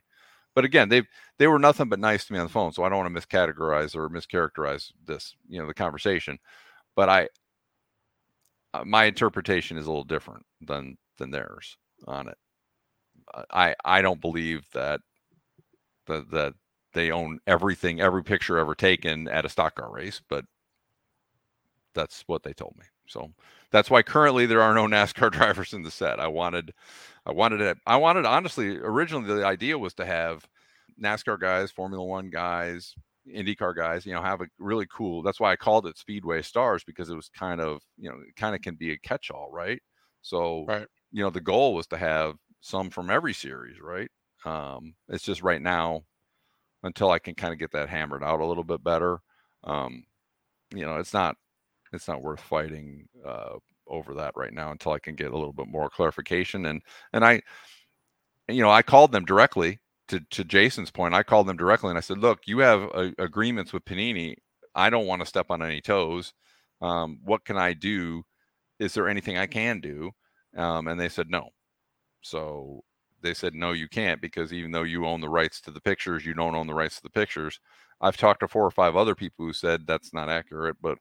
[0.55, 1.05] But again, they
[1.39, 3.20] they were nothing but nice to me on the phone, so I don't want to
[3.22, 6.39] miscategorize or mischaracterize this, you know, the conversation.
[6.97, 7.28] But I,
[8.72, 11.76] uh, my interpretation is a little different than than theirs
[12.06, 12.39] on it.
[13.51, 15.01] I I don't believe that
[16.06, 16.55] that that
[16.93, 20.44] they own everything, every picture ever taken at a stock car race, but
[21.95, 22.85] that's what they told me.
[23.09, 23.33] So
[23.71, 26.21] that's why currently there are no NASCAR drivers in the set.
[26.21, 26.73] I wanted,
[27.27, 27.79] I wanted it.
[27.87, 28.79] I wanted honestly.
[28.79, 30.47] Originally, the idea was to have
[31.03, 32.95] NASCAR guys, Formula One guys,
[33.29, 34.07] IndyCar guys.
[34.07, 35.23] You know, have a really cool.
[35.23, 38.37] That's why I called it Speedway Stars because it was kind of you know it
[38.37, 39.81] kind of can be a catch-all, right?
[40.23, 40.89] So Right.
[41.12, 44.11] you know the goal was to have some from every series, right?
[44.45, 46.03] Um, it's just right now
[46.83, 49.21] until I can kind of get that hammered out a little bit better.
[49.65, 50.05] Um,
[50.75, 51.37] you know, it's not
[51.95, 53.55] it's not worth fighting uh,
[53.87, 56.66] over that right now until I can get a little bit more clarification.
[56.66, 57.43] And and I,
[58.49, 61.15] you know, I called them directly to to Jason's point.
[61.15, 64.37] I called them directly and I said, look, you have uh, agreements with Panini.
[64.75, 66.33] I don't want to step on any toes.
[66.81, 68.25] Um, what can I do?
[68.81, 70.11] Is there anything I can do?
[70.57, 71.51] Um, and they said no.
[72.23, 72.83] So
[73.23, 76.27] they said no, you can't because even though you own the rights to the pictures,
[76.27, 77.61] you don't own the rights to the pictures.
[78.01, 80.99] I've talked to four or five other people who said that's not accurate, but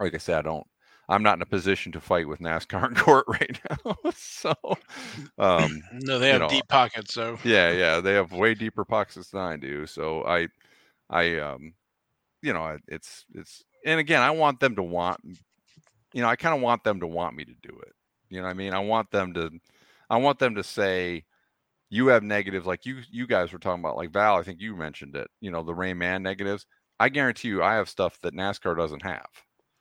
[0.00, 0.66] like I said, I don't.
[1.08, 3.96] I'm not in a position to fight with NASCAR in court right now.
[4.16, 4.54] so,
[5.38, 8.84] um, No, they you have know, deep pockets, so yeah, yeah, they have way deeper
[8.84, 9.86] pockets than I do.
[9.86, 10.48] So I,
[11.10, 11.74] I, um,
[12.42, 15.20] you know, it's it's, and again, I want them to want,
[16.12, 17.92] you know, I kind of want them to want me to do it.
[18.30, 19.50] You know, what I mean, I want them to,
[20.10, 21.24] I want them to say,
[21.90, 24.36] you have negatives like you you guys were talking about, like Val.
[24.36, 25.28] I think you mentioned it.
[25.40, 26.66] You know, the Rayman negatives.
[26.98, 29.28] I guarantee you, I have stuff that NASCAR doesn't have.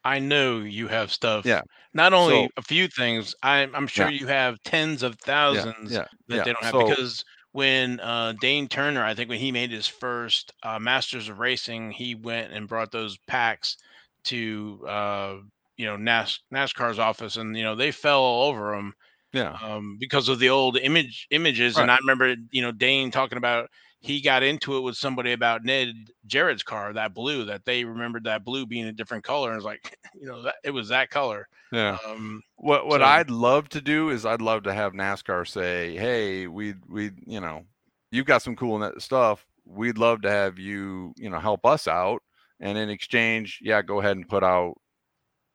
[0.05, 1.45] I know you have stuff.
[1.45, 1.61] Yeah.
[1.93, 4.19] Not only So- a few things, I'm I'm sure Yeah.
[4.19, 6.43] you have tens of thousands yeah, that yeah.
[6.43, 9.87] they don't have So- because when uh, Dane Turner, I think when he made his
[9.87, 13.77] first uh, Masters of Racing, he went and brought those packs
[14.25, 15.35] to uh,
[15.77, 18.93] you know NAS- NASCAR's office, and you know they fell all over him.
[19.33, 21.77] Yeah, um, because of the old image images.
[21.77, 23.69] And I remember you know Dane talking about
[24.05, 28.23] he got into it with somebody about Ned Jarrett's car, that blue, that they remembered
[28.25, 31.09] that blue being a different color, and it's like you know that it was that
[31.09, 31.47] color.
[31.71, 31.97] yeah.
[32.07, 35.95] Um, What what So- I'd love to do is I'd love to have NASCAR say,
[35.97, 37.65] "Hey, we we you know,
[38.11, 39.45] you've got some cool stuff.
[39.65, 42.21] We'd love to have you you know help us out,
[42.59, 44.75] and in exchange, yeah, go ahead and put out,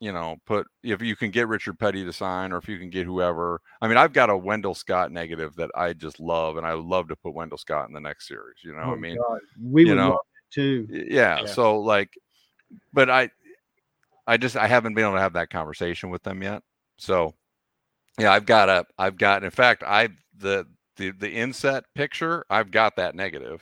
[0.01, 2.89] you know, put if you can get Richard Petty to sign, or if you can
[2.89, 3.61] get whoever.
[3.81, 6.85] I mean, I've got a Wendell Scott negative that I just love, and I would
[6.85, 8.57] love to put Wendell Scott in the next series.
[8.63, 9.39] You know, Oh, I mean, God.
[9.63, 10.19] we you would know, love
[10.49, 10.87] it too.
[10.89, 11.45] Yeah, Yeah.
[11.45, 12.09] so like
[12.93, 13.29] but i
[14.27, 16.63] i just i haven't been able to have that conversation with them yet
[16.97, 17.33] so
[18.17, 20.07] yeah i've got a i've got in fact i
[20.37, 20.65] the
[20.95, 23.61] the the inset picture i've got that negative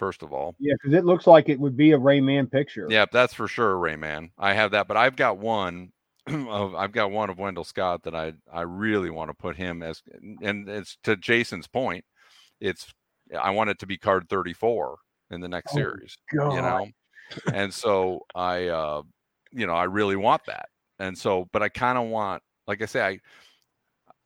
[0.00, 2.86] first of all Yeah, because it looks like it would be a Rayman picture.
[2.90, 5.92] yeah that's for sure rayman i have that but i've got one
[6.26, 9.82] of i've got one of wendell scott that i i really want to put him
[9.82, 10.02] as
[10.42, 12.02] and it's to jason's point
[12.60, 12.92] it's
[13.38, 14.96] i want it to be card 34
[15.30, 16.54] in the next Oh, series God.
[16.54, 16.86] you know
[17.52, 19.02] and so i uh
[19.52, 20.66] you know i really want that
[20.98, 23.20] and so but i kind of want like i say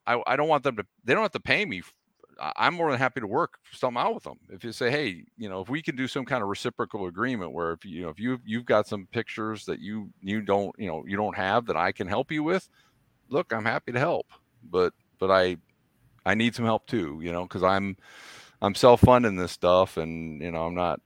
[0.07, 1.81] I, I i don't want them to they don't have to pay me
[2.55, 5.49] i'm more than happy to work something out with them if you say hey you
[5.49, 8.19] know if we can do some kind of reciprocal agreement where if you know if
[8.19, 11.77] you you've got some pictures that you you don't you know you don't have that
[11.77, 12.69] i can help you with
[13.29, 14.27] look i'm happy to help
[14.69, 15.55] but but i
[16.25, 17.95] i need some help too you know because i'm
[18.61, 20.99] i'm self-funding this stuff and you know i'm not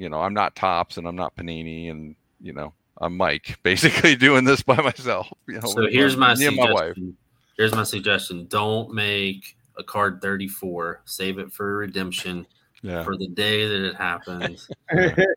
[0.00, 4.16] you know, I'm not Topps and I'm not Panini, and you know, I'm Mike, basically
[4.16, 5.30] doing this by myself.
[5.46, 6.96] You know, So here's my me and my wife.
[7.56, 8.46] Here's my suggestion.
[8.46, 11.02] Don't make a card 34.
[11.06, 12.46] Save it for redemption
[12.82, 13.02] Yeah.
[13.02, 14.68] for the day that it happens.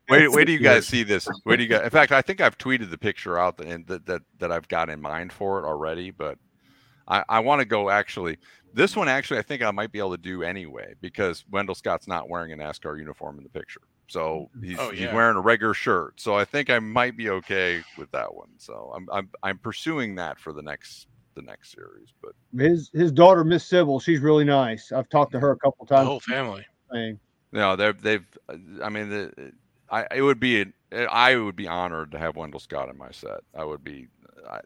[0.10, 1.28] Wait, wait do you guys see this?
[1.46, 1.84] Wait do you guys?
[1.84, 4.90] In fact, I think I've tweeted the picture out that that that, that I've got
[4.90, 6.38] in mind for it already, but
[7.08, 8.38] I I want to go actually.
[8.76, 12.08] This one actually, I think I might be able to do anyway because Wendell Scott's
[12.08, 15.76] not wearing a NASCAR uniform in the picture, so he's Oh, he's wearing a regular
[15.76, 16.20] shirt.
[16.20, 18.50] So I think I might be okay with that one.
[18.58, 22.34] So I'm I'm I'm pursuing that for the next the next series, but.
[22.58, 24.92] his his daughter, Miss Sybil, she's really nice.
[24.92, 25.90] I've talked to her a couple times.
[25.90, 26.08] the times.
[26.08, 26.66] whole family.
[26.92, 27.20] Thing.
[27.52, 28.26] No, they've they've.
[28.82, 29.54] I mean, the,
[29.90, 33.42] I it would be I would be honored to have Wendell Scott in my set.
[33.56, 34.08] I would be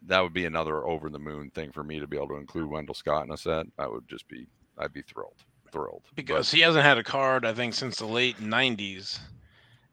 [0.06, 2.70] that would be another over the moon thing for me to be able to include
[2.70, 3.66] Wendell Scott in a set.
[3.78, 4.46] I would just be
[4.78, 8.06] I'd be thrilled, thrilled because but, he hasn't had a card I think since the
[8.06, 9.18] late '90s,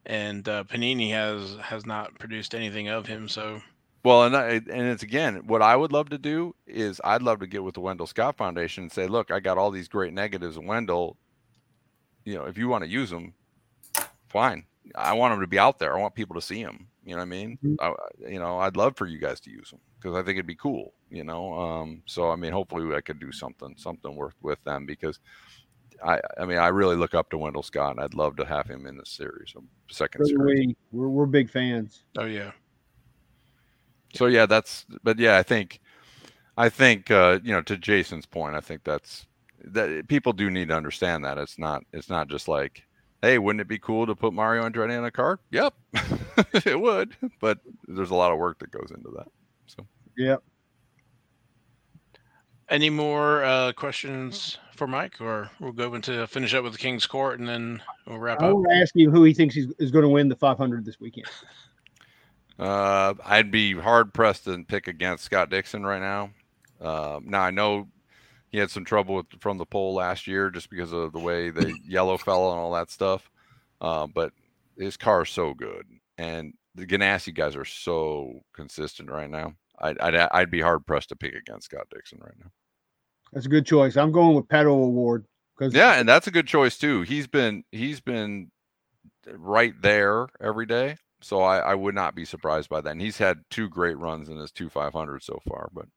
[0.06, 3.28] and uh, Panini has has not produced anything of him.
[3.28, 3.62] So
[4.06, 7.40] well, and I, and it's again what I would love to do is I'd love
[7.40, 10.14] to get with the Wendell Scott Foundation and say, look, I got all these great
[10.14, 11.18] negatives of Wendell.
[12.24, 13.34] You know, if you want to use them,
[14.30, 14.66] fine.
[14.94, 15.98] I want them to be out there.
[15.98, 16.88] I want people to see them.
[17.04, 17.58] You know what I mean?
[17.64, 17.76] Mm-hmm.
[17.80, 20.46] I, you know, I'd love for you guys to use them because I think it'd
[20.46, 20.94] be cool.
[21.10, 24.86] You know, um, so I mean, hopefully I could do something something worth with them
[24.86, 25.20] because
[26.04, 28.68] I I mean I really look up to Wendell Scott and I'd love to have
[28.68, 29.56] him in the series,
[29.90, 30.68] second series.
[30.68, 32.04] We, we're we're big fans.
[32.18, 32.52] Oh yeah
[34.16, 35.80] so yeah, that's but yeah, I think
[36.58, 39.28] I think uh, you know to Jason's point, I think that's
[39.66, 42.84] that people do need to understand that it's not it's not just like
[43.22, 45.40] hey, wouldn't it be cool to put Mario Andretti on a card?
[45.50, 45.74] Yep,
[46.66, 49.28] it would, but there's a lot of work that goes into that.
[49.68, 49.86] So
[50.18, 50.44] yep.
[52.70, 57.06] Any more uh, questions for Mike, or we'll go into finish up with the King's
[57.06, 58.50] Court and then we'll wrap I up.
[58.50, 61.00] I want to ask you who he thinks is going to win the 500 this
[61.00, 61.28] weekend.
[62.58, 66.32] Uh, I'd be hard pressed to pick against Scott Dixon right now.
[66.80, 67.88] Uh, now I know
[68.50, 71.50] he had some trouble with from the pole last year just because of the way
[71.50, 73.30] the yellow fell and all that stuff.
[73.82, 74.32] Uh, but
[74.78, 75.86] his car is so good,
[76.18, 79.54] and the Ganassi guys are so consistent right now.
[79.80, 82.52] I'd, I'd, I'd be hard pressed to pick against Scott Dixon right now.
[83.34, 83.98] That's a good choice.
[83.98, 85.26] I'm going with Pato O'Ward
[85.58, 87.02] because yeah, and that's a good choice too.
[87.02, 88.52] He's been he's been
[89.28, 90.96] right there every day.
[91.26, 92.92] So I, I would not be surprised by that.
[92.92, 95.72] And he's had two great runs in his two 500 so far.
[95.74, 95.88] But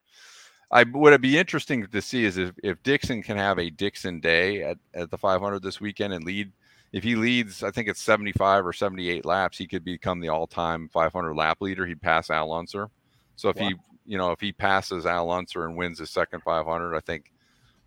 [0.71, 4.21] I would it be interesting to see is if, if Dixon can have a Dixon
[4.21, 6.51] day at, at the 500 this weekend and lead.
[6.93, 10.89] If he leads, I think it's 75 or 78 laps, he could become the all-time
[10.91, 11.85] 500 lap leader.
[11.85, 12.89] He'd pass Al Unser.
[13.35, 13.67] So if wow.
[13.67, 13.75] he,
[14.07, 17.31] you know, if he passes Al Unser and wins his second 500, I think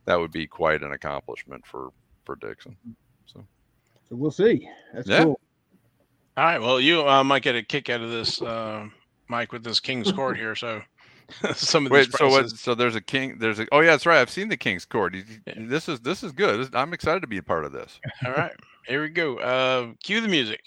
[0.05, 1.89] that would be quite an accomplishment for
[2.24, 2.77] for Dixon.
[3.27, 3.44] So,
[4.09, 4.69] so we'll see.
[4.94, 5.24] That's yeah.
[5.24, 5.40] cool.
[6.36, 6.60] All right.
[6.60, 8.86] Well, you uh, might get a kick out of this, uh,
[9.28, 10.54] Mike, with this King's Court here.
[10.54, 10.82] So
[11.54, 12.50] some of Wait, so what?
[12.50, 13.38] So there's a king.
[13.38, 13.66] There's a.
[13.72, 14.18] Oh yeah, that's right.
[14.18, 15.14] I've seen the King's Court.
[15.14, 15.54] Yeah.
[15.56, 16.74] This is this is good.
[16.74, 18.00] I'm excited to be a part of this.
[18.24, 18.52] All right.
[18.86, 19.38] Here we go.
[19.38, 20.62] Uh, cue the music.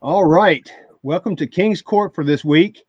[0.00, 0.70] All right.
[1.04, 2.86] Welcome to King's Court for this week.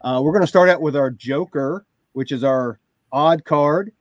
[0.00, 2.80] Uh, we're going to start out with our Joker, which is our
[3.12, 3.92] odd card.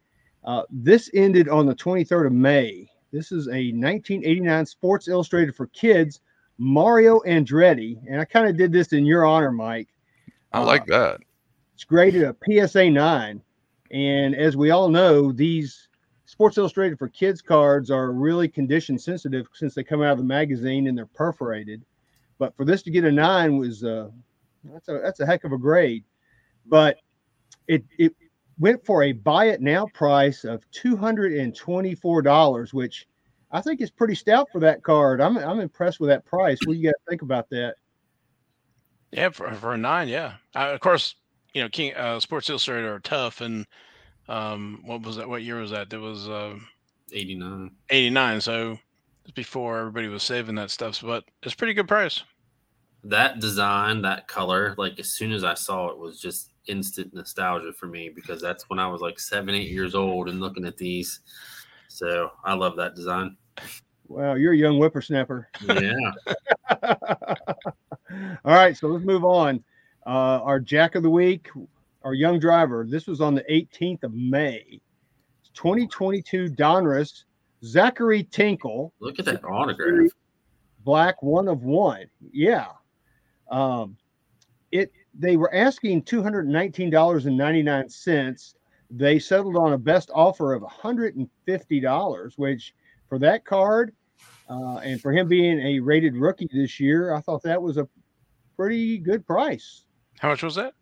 [0.44, 2.90] Uh, this ended on the 23rd of May.
[3.12, 6.22] This is a 1989 Sports Illustrated for Kids,
[6.58, 8.00] Mario Andretti.
[8.10, 9.90] And I kind of did this in your honor, Mike.
[10.52, 11.20] I like uh, that.
[11.76, 13.44] It's graded a PSA 9.
[13.92, 15.88] And as we all know, these
[16.26, 20.24] Sports Illustrated for Kids cards are really condition sensitive since they come out of the
[20.24, 21.86] magazine and they're perforated.
[22.42, 24.10] But for this to get a nine was uh,
[24.64, 26.04] that's a that's a heck of a grade.
[26.66, 26.98] But
[27.68, 28.16] it it
[28.58, 33.06] went for a buy it now price of two hundred and twenty four dollars, which
[33.52, 35.22] I think is pretty stout for that card.
[35.22, 36.58] I'm I'm impressed with that price.
[36.66, 37.76] What do you got to think about that?
[39.12, 40.34] Yeah, for, for a nine, yeah.
[40.56, 41.14] Uh, of course,
[41.54, 43.68] you know, King uh, Sports Illustrated are tough, and
[44.28, 45.30] um, what was that?
[45.30, 45.92] What year was that?
[45.92, 46.56] There was uh,
[47.14, 47.70] 89.
[47.92, 48.42] 89.
[48.42, 48.80] So
[49.36, 52.24] before everybody was saving that stuff, but it's pretty good price
[53.04, 57.74] that design, that color, like as soon as I saw it, was just instant nostalgia
[57.74, 60.78] for me because that's when I was like seven, eight years old and looking at
[60.78, 61.22] these.
[61.88, 63.38] So I love that design.
[64.08, 65.48] Wow, you're a young whippersnapper.
[65.68, 66.12] Yeah.
[68.46, 69.64] All right, so let's move on.
[70.06, 71.50] Uh, our Jack of the Week,
[72.04, 72.86] our young driver.
[72.90, 74.82] This was on the 18th of May.
[75.54, 77.24] 2022 Donruss,
[77.64, 78.94] Zachary Tinkle.
[79.00, 80.12] Look at that autograph.
[80.84, 82.06] Black one of one.
[82.32, 82.68] Yeah.
[83.52, 83.98] Um,
[84.72, 88.56] it they were asking two hundred nineteen dollars and ninety nine cents.
[88.90, 92.74] They settled on a best offer of one hundred and fifty dollars, which
[93.08, 93.94] for that card
[94.50, 97.88] uh, and for him being a rated rookie this year, I thought that was a
[98.58, 99.86] pretty good price.
[100.20, 100.74] How much was that?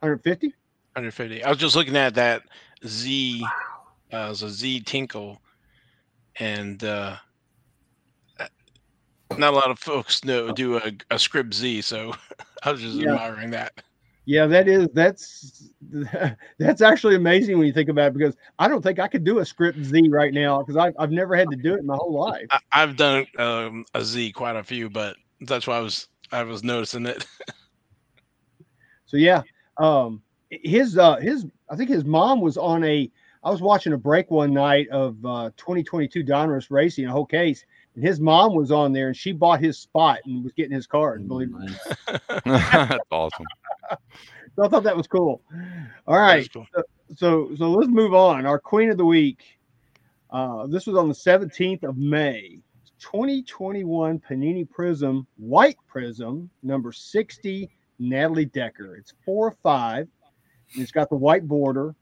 [0.00, 0.48] 150.
[0.48, 1.42] 150.
[1.42, 2.42] I was just looking at that
[2.86, 3.42] Z.
[4.12, 5.40] Uh, it was a Z Tinkle,
[6.38, 7.16] and uh,
[9.38, 12.14] not a lot of folks know do a, a script Z, so
[12.62, 13.12] I was just yeah.
[13.12, 13.82] admiring that.
[14.24, 15.70] Yeah, that is that's
[16.58, 19.40] that's actually amazing when you think about it because I don't think I could do
[19.40, 21.96] a script Z right now because I've, I've never had to do it in my
[21.96, 22.46] whole life.
[22.50, 26.44] I, have done um, a Z quite a few, but that's why I was I
[26.44, 27.26] was noticing it.
[29.12, 29.42] So yeah,
[29.76, 33.10] um, his uh, his I think his mom was on a.
[33.44, 37.66] I was watching a break one night of uh, 2022 Donruss Racing, a whole case,
[37.94, 40.86] and his mom was on there, and she bought his spot and was getting his
[40.86, 41.26] card.
[41.28, 41.68] Believe me.
[42.44, 43.46] That's awesome.
[44.56, 45.42] So I thought that was cool.
[46.06, 46.66] All right, Cool.
[47.16, 48.46] so so let's move on.
[48.46, 49.42] Our queen of the week.
[50.30, 52.58] Uh, this was on the 17th of May,
[53.00, 58.96] 2021 Panini Prism White Prism number 60 Natalie Decker.
[58.96, 60.08] It's four or five.
[60.74, 61.94] and It's got the white border,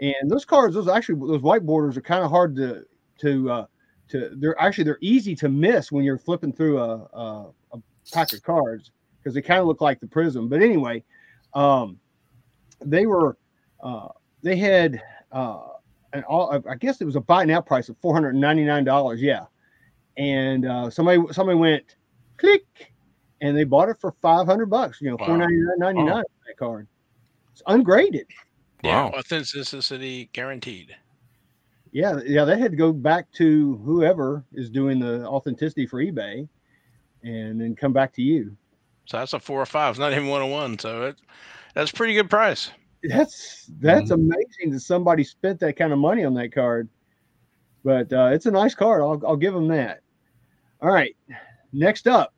[0.00, 2.84] and those cards, those actually those white borders are kind of hard to
[3.20, 3.66] to uh,
[4.08, 4.30] to.
[4.36, 7.78] They're actually they're easy to miss when you're flipping through a a, a
[8.12, 10.48] pack of cards because they kind of look like the prism.
[10.48, 11.02] But anyway,
[11.54, 11.98] um,
[12.80, 13.36] they were
[13.82, 14.08] uh,
[14.42, 15.02] they had
[15.32, 15.68] uh,
[16.12, 18.64] an all I guess it was a buy now price of four hundred and ninety
[18.64, 19.20] nine dollars.
[19.22, 19.46] Yeah,
[20.16, 21.96] and uh, somebody somebody went
[22.36, 22.64] click,
[23.40, 25.00] and they bought it for five hundred bucks.
[25.00, 25.26] You know, Wow.
[25.26, 26.88] four ninety nine ninety nine for that card.
[27.52, 28.26] It's ungraded.
[28.82, 29.12] Yeah, Wow.
[29.18, 30.94] authenticity guaranteed.
[31.94, 36.48] Yeah, yeah, they had to go back to whoever is doing the authenticity for eBay,
[37.22, 38.56] and then come back to you.
[39.06, 39.90] So that's a four or five.
[39.90, 40.78] It's not even one on one.
[40.80, 41.16] So it,
[41.72, 42.72] that's pretty good price.
[43.04, 46.88] That's that's amazing that somebody spent that kind of money on that card.
[47.84, 49.00] But uh, it's a nice card.
[49.00, 50.00] I'll I'll give them that.
[50.82, 51.14] All right,
[51.72, 52.34] next up,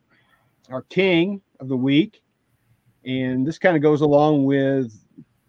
[0.69, 2.21] our king of the week,
[3.05, 4.93] and this kind of goes along with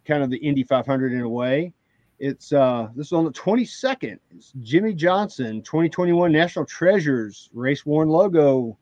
[0.07, 1.75] kind of the Indy 500 in a way.
[2.19, 4.19] It's uh this is on the 22nd.
[4.36, 8.77] It's Jimmie Johnson 2021 National Treasures race worn logo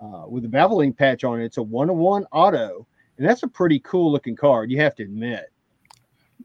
[0.00, 1.44] uh, with the Valvoline patch on it.
[1.44, 2.86] It's a one to one auto,
[3.18, 4.70] and that's a pretty cool looking card.
[4.70, 5.52] You have to admit.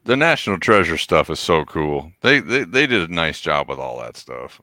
[0.04, 2.12] The National Treasure stuff is so cool.
[2.20, 4.60] They, they they did a nice job with all that stuff.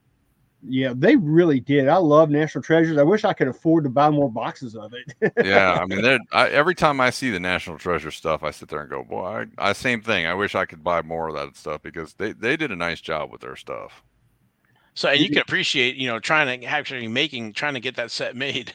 [0.67, 1.87] Yeah, they really did.
[1.87, 2.97] I love National Treasures.
[2.97, 5.33] I wish I could afford to buy more boxes of it.
[5.45, 8.69] Yeah, I mean, they're, I, every time I see the National Treasure stuff, I sit
[8.69, 10.25] there and go, "Boy, I, I same thing.
[10.25, 13.01] I wish I could buy more of that stuff because they they did a nice
[13.01, 14.03] job with their stuff."
[14.95, 18.11] So and you can appreciate, you know, trying to actually making, trying to get that
[18.11, 18.73] set made.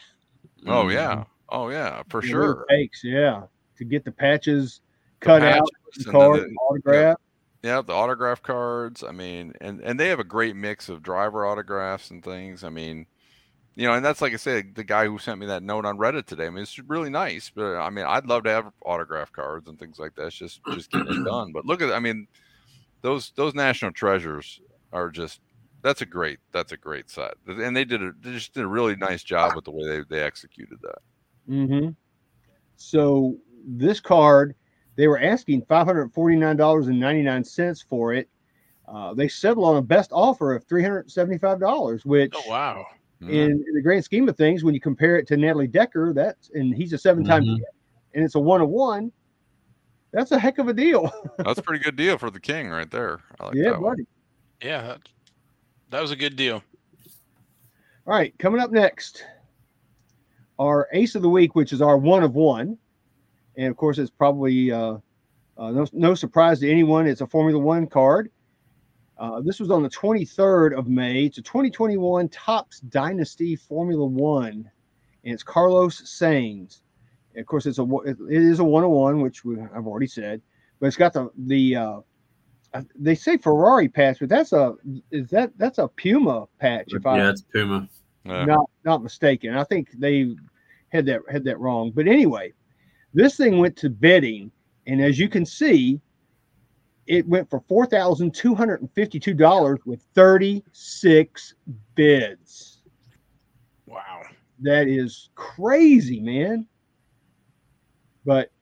[0.67, 0.93] Oh Mhm.
[0.93, 2.67] yeah, oh yeah, for it sure.
[2.69, 3.43] takes, yeah,
[3.79, 4.81] to get the patches
[5.21, 6.95] cut out, patches the and card, the- autograph.
[6.95, 7.15] Yeah,
[7.63, 9.05] the autograph cards.
[9.05, 12.65] I mean, and and they have a great mix of driver autographs and things.
[12.65, 13.07] I mean,
[13.77, 15.99] you know, and that's like I said, the guy who sent me that note on
[15.99, 16.47] Reddit today.
[16.47, 17.51] I mean, it's really nice.
[17.55, 20.29] But I mean, I'd love to have autograph cards and things like that.
[20.29, 21.53] It's just just getting it done.
[21.53, 22.29] But look at, I mean,
[23.03, 24.61] those those national treasures
[24.93, 25.41] are just.
[25.83, 26.41] That's a great.
[26.53, 29.55] That's a great set, and they did a they just did a really nice job
[29.55, 30.99] with the way they they executed that.
[31.47, 31.89] hmm
[32.77, 34.55] So this card,
[34.97, 38.29] they were asking five hundred forty nine dollars and ninety nine cents for it.
[38.89, 42.49] Uh, they settled on a best offer of three hundred seventy five dollars, which Oh
[42.49, 42.87] wow.
[43.23, 43.29] Mm.
[43.31, 46.51] in, in the grand scheme of things, when you compare it to Natalie Decker, that's
[46.55, 47.59] and he's a seven time Mhm.
[48.15, 49.13] and it's a one of one.
[50.13, 51.13] That's a heck of a deal.
[51.39, 53.21] That's a pretty good deal for the king right there.
[53.39, 53.93] I like yeah, that one.
[53.93, 54.07] buddy.
[54.61, 55.01] Yeah, that,
[55.91, 56.65] that was a good deal.
[58.09, 59.25] All right, coming up next,
[60.59, 62.77] our ace of the week, which is our one of one,
[63.57, 64.97] and of course, it's probably uh,
[65.59, 67.07] uh, no, no surprise to anyone.
[67.07, 68.31] It's a Formula One card.
[69.19, 71.25] Uh, this was on the 23rd of May.
[71.25, 74.71] It's a 2021 Topps Dynasty Formula One,
[75.25, 76.81] and it's Carlos Sainz.
[77.35, 79.87] And of course, it's a one- it is a one of one, which we, I've
[79.87, 80.41] already said,
[80.81, 82.01] but it's got the the uh,
[82.73, 84.75] uh, they say Ferrari patch, but that's a
[85.11, 87.89] is that that's a Puma patch if I yeah, it's Puma.
[88.25, 88.45] Yeah.
[88.45, 89.55] not not mistaken.
[89.55, 90.35] I think they
[90.89, 91.93] had that had that wrong.
[91.95, 92.53] But anyway,
[93.15, 94.51] this thing went to bidding,
[94.87, 96.01] and as you can see,
[97.07, 101.55] it went for four thousand two hundred and fifty-two dollars with thirty-six
[101.95, 102.83] bids.
[103.87, 104.23] Wow.
[104.63, 106.67] That is crazy, man.
[108.25, 108.53] But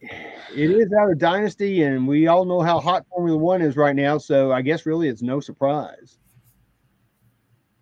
[0.00, 3.94] it is out of Dynasty, and we all know how hot Formula One is right
[3.94, 4.18] now.
[4.18, 6.18] So I guess really it's no surprise.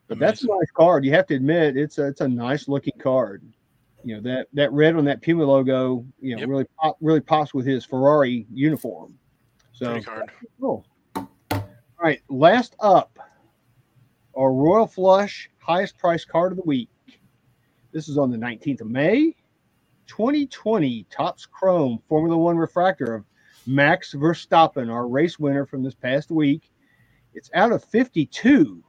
[0.09, 1.05] But that's a nice card.
[1.05, 3.43] You have to admit it's a, it's a nice looking card.
[4.05, 6.49] You know that that red on that Puma logo, you know, Yep.
[6.49, 9.17] really pop, really pops with his Ferrari uniform.
[9.73, 10.01] So
[10.61, 10.85] Cool.
[11.17, 13.19] All right, last up,
[14.35, 16.89] our Royal Flush highest price card of the week.
[17.93, 19.37] This is on the 19th of May,
[20.07, 23.25] 2020 Topps Chrome Formula One refractor of
[23.67, 26.71] Max Verstappen, our race winner from this past week.
[27.35, 28.83] It's out of 52.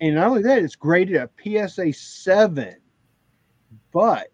[0.00, 2.76] And not only that, it's graded a PSA 7.
[3.92, 4.28] But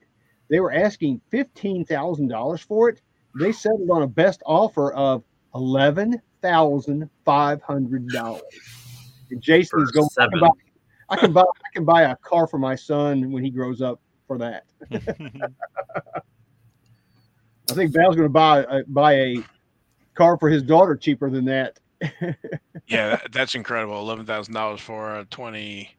[0.48, 3.00] they were asking $15,000 for it.
[3.38, 8.42] They settled on a best offer of eleven thousand five hundred dollars.
[9.30, 10.08] And Jason is going.
[10.18, 10.48] I can, buy,
[11.08, 11.42] I can buy.
[11.42, 14.64] I can buy a car for my son when he grows up for that.
[17.70, 19.36] I think Val's going to buy a, buy a
[20.14, 21.80] car for his daughter cheaper than that.
[22.86, 23.98] yeah, that's incredible.
[23.98, 25.96] Eleven thousand dollars for a twenty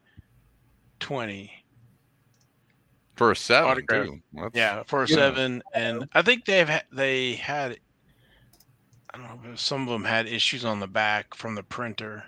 [0.99, 1.51] twenty.
[3.15, 4.05] For a seven, Autograph.
[4.07, 4.21] too.
[4.33, 5.15] That's- Yeah, for a Yeah.
[5.15, 7.79] seven, and I think they've ha- they had.
[9.13, 9.55] I don't know.
[9.55, 12.25] Some of them had issues on the back from the printer.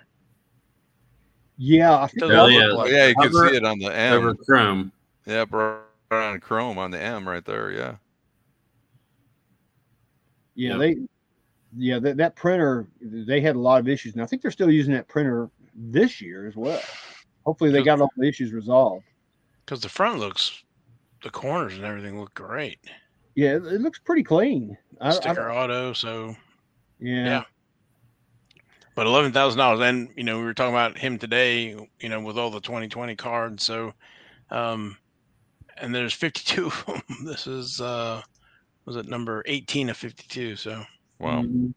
[1.58, 3.88] Yeah, I think Doesn't that Really was- Oh, yeah, you can see it on the
[4.12, 4.36] Over M.
[4.36, 4.92] Chrome.
[5.26, 7.70] Yeah, right on Chrome on the M right there.
[7.70, 7.96] Yeah.
[10.54, 10.76] yeah, Yeah.
[10.78, 10.96] they
[11.76, 14.70] yeah that, that printer they had a lot of issues, and I think they're still
[14.70, 16.80] using that printer this year as well.
[17.44, 19.04] Hopefully, they got all the issues resolved.
[19.64, 20.64] Because the front looks,
[21.22, 22.78] the corners and everything look great.
[23.34, 24.76] Yeah, it, it looks pretty clean.
[25.00, 26.34] I, I, Sticker auto, so
[27.00, 27.42] yeah, Yeah.
[28.94, 29.80] but eleven thousand dollars.
[29.80, 31.76] And you know, we were talking about him today.
[32.00, 33.62] You know, with all the twenty twenty cards.
[33.64, 33.92] So,
[34.50, 34.96] um,
[35.76, 37.02] and there's fifty two of them.
[37.24, 38.22] This is uh,
[38.84, 40.56] was it number eighteen of fifty two?
[40.56, 40.82] So
[41.20, 41.42] Wow.
[41.42, 41.74] Mhm.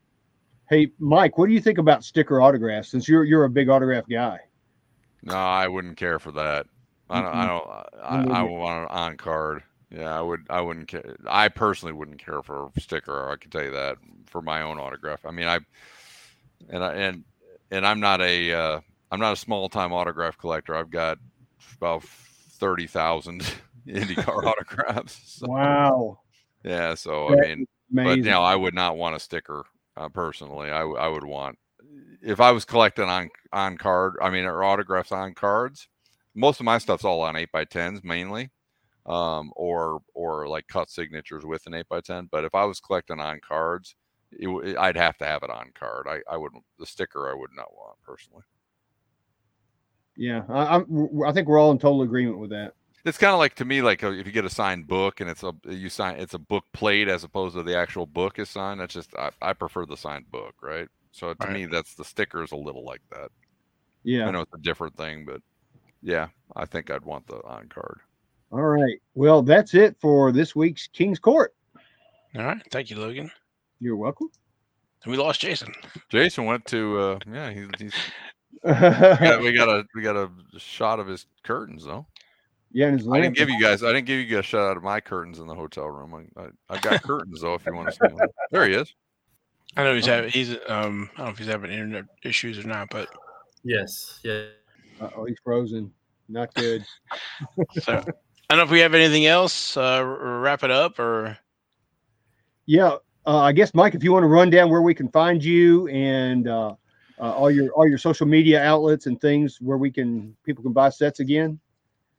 [0.69, 2.89] Hey, Mike, what do you think about sticker autographs?
[2.89, 4.39] Since you're you're a big autograph guy.
[5.23, 6.65] No, I wouldn't care for that.
[7.11, 7.35] I don't.
[7.35, 8.31] I don't.
[8.33, 9.63] I, I would want an on card.
[9.89, 10.45] Yeah, I would.
[10.49, 11.17] I wouldn't care.
[11.27, 13.29] I personally wouldn't care for a sticker.
[13.29, 13.97] I can tell you that
[14.27, 15.25] for my own autograph.
[15.25, 15.59] I mean, I
[16.69, 17.23] and I and
[17.71, 18.81] and I'm not a uh,
[19.11, 20.75] I'm not a small time autograph collector.
[20.75, 21.17] I've got
[21.77, 23.41] about thirty thousand
[23.87, 25.19] IndyCar autographs.
[25.39, 26.19] So, Wow,
[26.63, 26.95] yeah.
[26.95, 29.65] So I mean, but you know, I would not want a sticker
[29.97, 30.69] uh, personally.
[30.71, 31.57] I would want
[32.21, 34.15] if I was collecting on on card.
[34.21, 35.87] I mean, or autographs on cards.
[36.35, 38.51] Most of my stuff's all on eight by tens mainly,
[39.07, 42.27] um, or or like cut signatures with an eight by ten.
[42.31, 43.95] But if I was collecting on cards,
[44.31, 46.07] it, w- I'd have to have it on card.
[46.09, 47.29] I I wouldn't the sticker.
[47.31, 48.43] I would not want personally.
[50.15, 51.09] yeah, I, I'm.
[51.25, 52.73] I think we're all in total agreement with that.
[53.03, 55.29] It's kind of like to me, like uh, if you get a signed book and
[55.29, 58.49] it's a you sign it's a book plate as opposed to the actual book is
[58.49, 58.79] signed.
[58.79, 60.87] That's just I, I prefer the signed book, right?
[61.11, 61.49] So to Right.
[61.49, 63.31] me, that's the sticker is a little like that.
[64.03, 65.41] Yeah, I know it's a different thing, but
[66.01, 67.99] yeah, I think I'd want the on card.
[68.51, 69.01] All right.
[69.15, 71.53] Well, that's it for this week's King's Court.
[72.35, 73.31] all right, thank you, Logan.
[73.79, 74.29] You're welcome.
[75.03, 75.73] And we lost Jason.
[76.09, 77.93] Jason went to uh yeah, he's, he's
[78.63, 82.05] yeah, we got a we got a shot of his curtains though.
[82.71, 84.77] yeah, and his I didn't give you guys I didn't give you guys a shot
[84.77, 86.13] of my curtains in the hotel room.
[86.13, 88.27] I I, I got curtains though if you want to see them.
[88.51, 88.93] There he is.
[89.75, 92.67] I know he's having he's um I don't know if he's having internet issues or
[92.67, 93.07] not, but
[93.63, 94.19] Yes.
[94.23, 94.43] Yeah.
[95.01, 95.91] Oh, he's frozen.
[96.29, 96.85] Not good.
[97.81, 98.03] so I
[98.49, 99.75] don't know if we have anything else.
[99.75, 101.37] Uh, wrap it up or
[102.65, 105.43] Yeah, uh, I guess Mike, if you want to run down where we can find
[105.43, 106.75] you and uh,
[107.19, 110.73] uh, all your all your social media outlets and things where we can people can
[110.73, 111.59] buy sets again.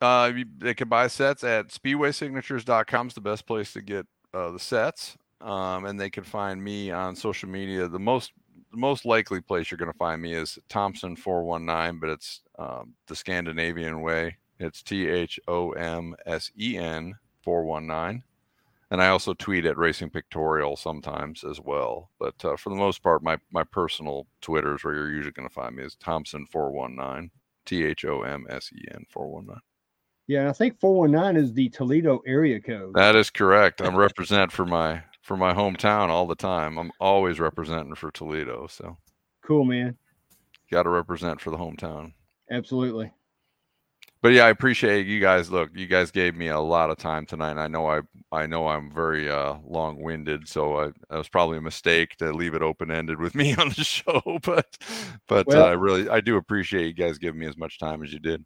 [0.00, 4.58] Uh, they can buy sets at speedwaysignatures.com is the best place to get uh, the
[4.58, 5.16] sets.
[5.40, 7.88] Um, and they can find me on social media.
[7.88, 8.32] The most
[8.72, 12.08] the most likely place you're going to find me is Thomsen four one nine, but
[12.10, 14.38] it's um, the Scandinavian way.
[14.58, 18.22] It's T H O M S E N four one nine.
[18.90, 22.10] And I also tweet at Racing Pictorial sometimes as well.
[22.18, 25.48] But uh, for the most part, my my personal Twitter is where you're usually going
[25.48, 27.30] to find me is Thomsen four one nine.
[27.64, 29.60] T H O M S E N four one nine.
[30.28, 32.94] Yeah, I think four one nine is the Toledo area code.
[32.94, 33.82] That is correct.
[33.82, 36.76] I'm represent for my for my hometown all the time.
[36.78, 38.96] I'm always representing for Toledo, so
[39.44, 39.96] Cool, man.
[40.70, 42.12] got to represent for the hometown.
[42.50, 43.10] Absolutely.
[44.20, 45.50] But yeah, I appreciate you guys.
[45.50, 47.56] Look, you guys gave me a lot of time tonight.
[47.58, 51.58] I know I I know I'm very uh, long winded, so I, that was probably
[51.58, 54.20] a mistake to leave it open ended with me on the show.
[54.44, 54.76] But
[55.26, 58.02] but Well- uh, I really I do appreciate you guys giving me as much time
[58.04, 58.44] as you did.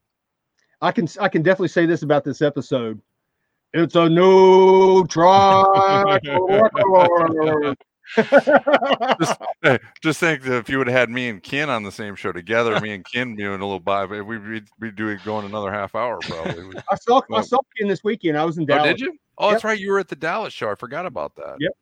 [0.81, 2.99] I can I can definitely say this about this episode.
[3.79, 6.23] It's a new track.
[9.63, 12.15] Hey, just think that if you would have had me and Ken on the same
[12.15, 15.73] show together, me and Ken doing a little vibe, we'd we'd be doing going another
[15.73, 16.79] half hour probably.
[16.91, 18.39] I saw I saw Ken this weekend.
[18.39, 18.93] I was in Oh, Dallas.
[18.93, 19.19] did you?
[19.39, 19.79] Oh, that's right.
[19.79, 20.71] You were at the Dallas show.
[20.71, 21.57] I forgot about that.
[21.59, 21.73] Yep.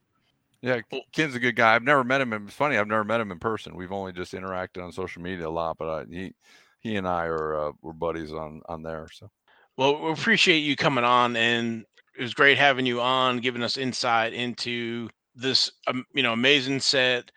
[0.63, 0.81] Yeah,
[1.13, 1.75] Ken's a good guy.
[1.75, 2.33] I've never met him.
[2.33, 2.79] It's funny.
[2.79, 3.77] I've never met him in person.
[3.77, 6.35] We've only just interacted on social media a lot, but I, he
[6.81, 9.09] he and I are uh, we're buddies on on there.
[9.13, 9.31] So
[9.77, 11.85] Well, we appreciate you coming on, and
[12.17, 16.81] it was great having you on, giving us insight into this, um, you know, amazing
[16.81, 17.31] set.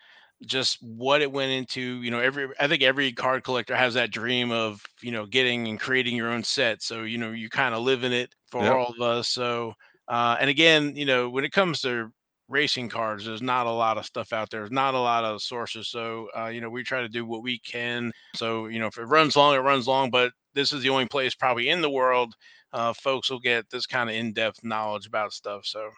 [0.46, 4.12] Just what it went into, you know, every I think every card collector has that
[4.12, 6.80] dream of, you know, getting and creating your own set.
[6.82, 8.78] So you know, you kind of live in it for Yep.
[8.78, 9.28] all of us.
[9.30, 9.74] So,
[10.06, 12.10] uh, and again, you know, when it comes to
[12.48, 14.60] racing cards, there's not a lot of stuff out there.
[14.60, 15.88] There's not a lot of sources.
[15.88, 18.12] So, uh, you know, we try to do what we can.
[18.32, 20.10] So, you know, if it runs long, it runs long.
[20.10, 22.34] But this is the only place probably in the world
[22.72, 25.64] uh, folks will get this kind of in-depth knowledge about stuff.
[25.64, 25.88] So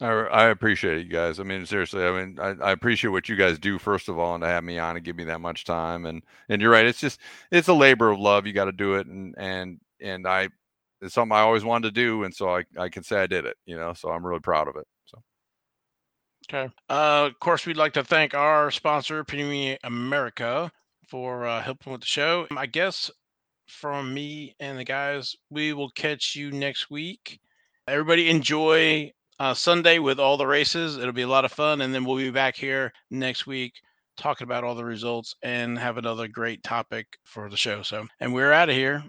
[0.00, 1.38] I, I appreciate it, you guys.
[1.38, 4.34] I mean, seriously, I mean, I, I appreciate what you guys do first of all,
[4.34, 6.06] and to have me on and give me that much time.
[6.06, 7.20] And and you're right, it's just
[7.50, 8.46] it's a labor of love.
[8.46, 10.48] You got to do it, and and and I
[11.02, 13.44] it's something I always wanted to do, and so I I can say I did
[13.44, 13.56] it.
[13.66, 14.86] You know, so I'm really proud of it.
[15.04, 15.22] So.
[16.48, 16.72] Okay.
[16.88, 20.72] Uh, of course, we'd like to thank our sponsor, Panini America,
[21.06, 22.46] for uh, helping with the show.
[22.56, 23.10] I guess
[23.70, 27.40] from me and the guys, we will catch you next week.
[27.86, 30.96] Everybody enjoy uh, Sunday with all the races.
[30.96, 31.80] It'll be a lot of fun.
[31.80, 33.74] And then we'll be back here next week
[34.16, 37.82] talking about all the results and have another great topic for the show.
[37.82, 39.02] So, and we're out of here.